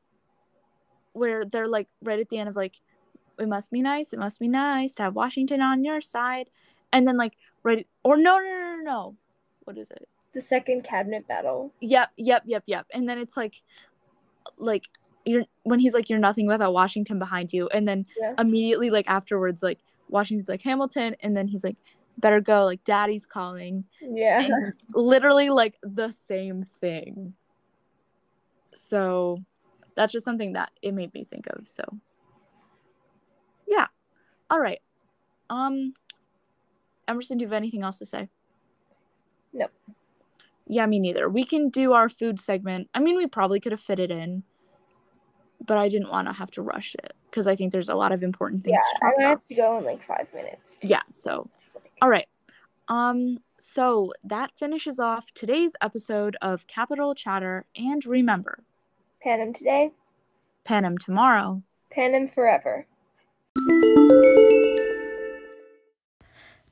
where 1.14 1.43
they're 1.43 1.68
like 1.68 1.88
right 2.03 2.20
at 2.20 2.30
the 2.30 2.38
end 2.38 2.49
of 2.49 2.55
like 2.55 2.80
it 3.39 3.47
must 3.47 3.72
be 3.72 3.82
nice, 3.82 4.14
it 4.14 4.20
must 4.20 4.39
be 4.39 4.47
nice 4.47 4.95
to 4.95 5.03
have 5.03 5.16
Washington 5.16 5.62
on 5.62 5.84
your 5.84 6.01
side. 6.01 6.49
And 6.93 7.05
then 7.05 7.18
like 7.18 7.34
right 7.64 7.88
or 8.03 8.18
no 8.18 8.38
no 8.38 8.49
no 8.49 8.76
no 8.78 8.82
no. 8.84 9.16
What 9.64 9.78
is 9.78 9.89
it? 9.91 10.08
The 10.34 10.41
second 10.41 10.84
cabinet 10.84 11.28
battle. 11.28 11.74
Yep, 11.82 12.12
yep, 12.18 12.43
yep, 12.45 12.64
yep. 12.68 12.86
And 12.93 13.10
then 13.10 13.18
it's 13.18 13.36
like 13.36 13.55
like 14.58 14.84
you're 15.28 15.43
when 15.63 15.80
he's 15.80 15.93
like 15.93 16.09
you're 16.09 16.19
nothing 16.19 16.47
without 16.47 16.73
Washington 16.73 17.19
behind 17.19 17.51
you 17.53 17.67
and 17.69 17.88
then 17.88 18.05
Yeah. 18.19 18.34
immediately 18.39 18.89
like 18.89 19.09
afterwards 19.09 19.61
like 19.61 19.80
Washington's 20.09 20.49
like 20.49 20.61
Hamilton 20.61 21.15
and 21.21 21.36
then 21.36 21.47
he's 21.47 21.63
like 21.63 21.75
better 22.17 22.41
go 22.41 22.65
like 22.65 22.84
daddy's 22.84 23.25
calling 23.25 23.84
Yeah. 24.01 24.41
and 24.41 24.73
literally 24.93 25.49
like 25.49 25.78
the 25.84 26.11
same 26.11 26.63
thing. 26.63 27.34
So 28.73 29.43
that's 29.95 30.13
just 30.13 30.25
something 30.25 30.53
that 30.53 30.71
it 30.82 30.93
made 30.93 31.13
me 31.13 31.25
think 31.25 31.47
of. 31.47 31.67
So 31.67 31.84
yeah. 33.67 33.88
All 34.49 34.59
right. 34.59 34.80
Um 35.49 35.93
Emerson, 37.07 37.38
do 37.38 37.43
you 37.43 37.47
have 37.47 37.53
anything 37.53 37.84
else 37.84 37.99
to 37.99 38.05
say? 38.05 38.30
No. 39.53 39.67
Yeah, 40.67 40.86
me 40.86 40.99
neither. 40.99 41.30
We 41.30 41.45
can 41.45 41.69
do 41.69 41.93
our 41.93 42.09
food 42.09 42.39
segment. 42.39 42.89
I 42.93 42.99
mean, 42.99 43.15
we 43.15 43.28
probably 43.28 43.61
could 43.61 43.71
have 43.71 43.80
fit 43.80 43.99
it 43.99 44.11
in, 44.11 44.43
but 45.66 45.78
I 45.78 45.89
didn't 45.89 46.10
want 46.10 46.28
to 46.28 46.34
have 46.34 46.51
to 46.51 46.62
rush 46.62 46.95
it 46.95 47.14
because 47.30 47.47
I 47.47 47.55
think 47.55 47.72
there's 47.72 47.89
a 47.89 47.95
lot 47.95 48.12
of 48.12 48.24
important 48.24 48.64
things 48.64 48.78
yeah. 48.78 48.99
to 48.99 49.05
I'm 49.05 49.12
talk 49.12 49.18
gonna 49.20 49.28
about. 49.28 49.39
have 49.39 49.47
to 49.47 49.55
go 49.55 49.78
in 49.78 49.86
like 49.86 50.03
five 50.03 50.28
minutes. 50.34 50.78
Yeah, 50.82 51.01
so 51.10 51.49
all 52.01 52.10
right. 52.10 52.28
Um 52.88 53.39
so 53.60 54.14
that 54.24 54.51
finishes 54.58 54.99
off 54.99 55.34
today's 55.34 55.76
episode 55.82 56.38
of 56.41 56.68
Capital 56.68 57.16
Chatter 57.16 57.66
and 57.76 58.05
remember, 58.05 58.64
Panem 59.22 59.53
today, 59.53 59.91
Panem 60.64 60.97
tomorrow. 60.97 61.64
Panem 61.89 62.28
forever. 62.28 62.86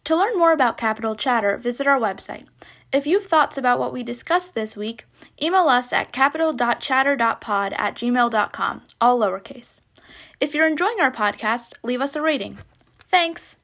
To 0.04 0.16
learn 0.16 0.38
more 0.38 0.52
about 0.52 0.78
Capital 0.78 1.16
Chatter, 1.16 1.58
visit 1.58 1.88
our 1.88 2.00
website. 2.00 2.46
If 2.96 3.06
you 3.06 3.20
have 3.20 3.28
thoughts 3.28 3.58
about 3.58 3.78
what 3.78 3.92
we 3.92 4.04
discussed 4.04 4.56
this 4.56 4.78
week, 4.78 5.06
email 5.42 5.68
us 5.68 5.92
at 5.92 6.14
capital.chatter.pod 6.14 7.74
at 7.74 7.96
gmail.com, 7.96 8.82
all 9.02 9.20
lowercase. 9.20 9.82
If 10.40 10.56
you're 10.56 10.66
enjoying 10.66 11.02
our 11.02 11.12
podcast, 11.12 11.74
leave 11.84 12.00
us 12.00 12.16
a 12.16 12.22
rating. 12.22 12.60
Thanks! 13.12 13.58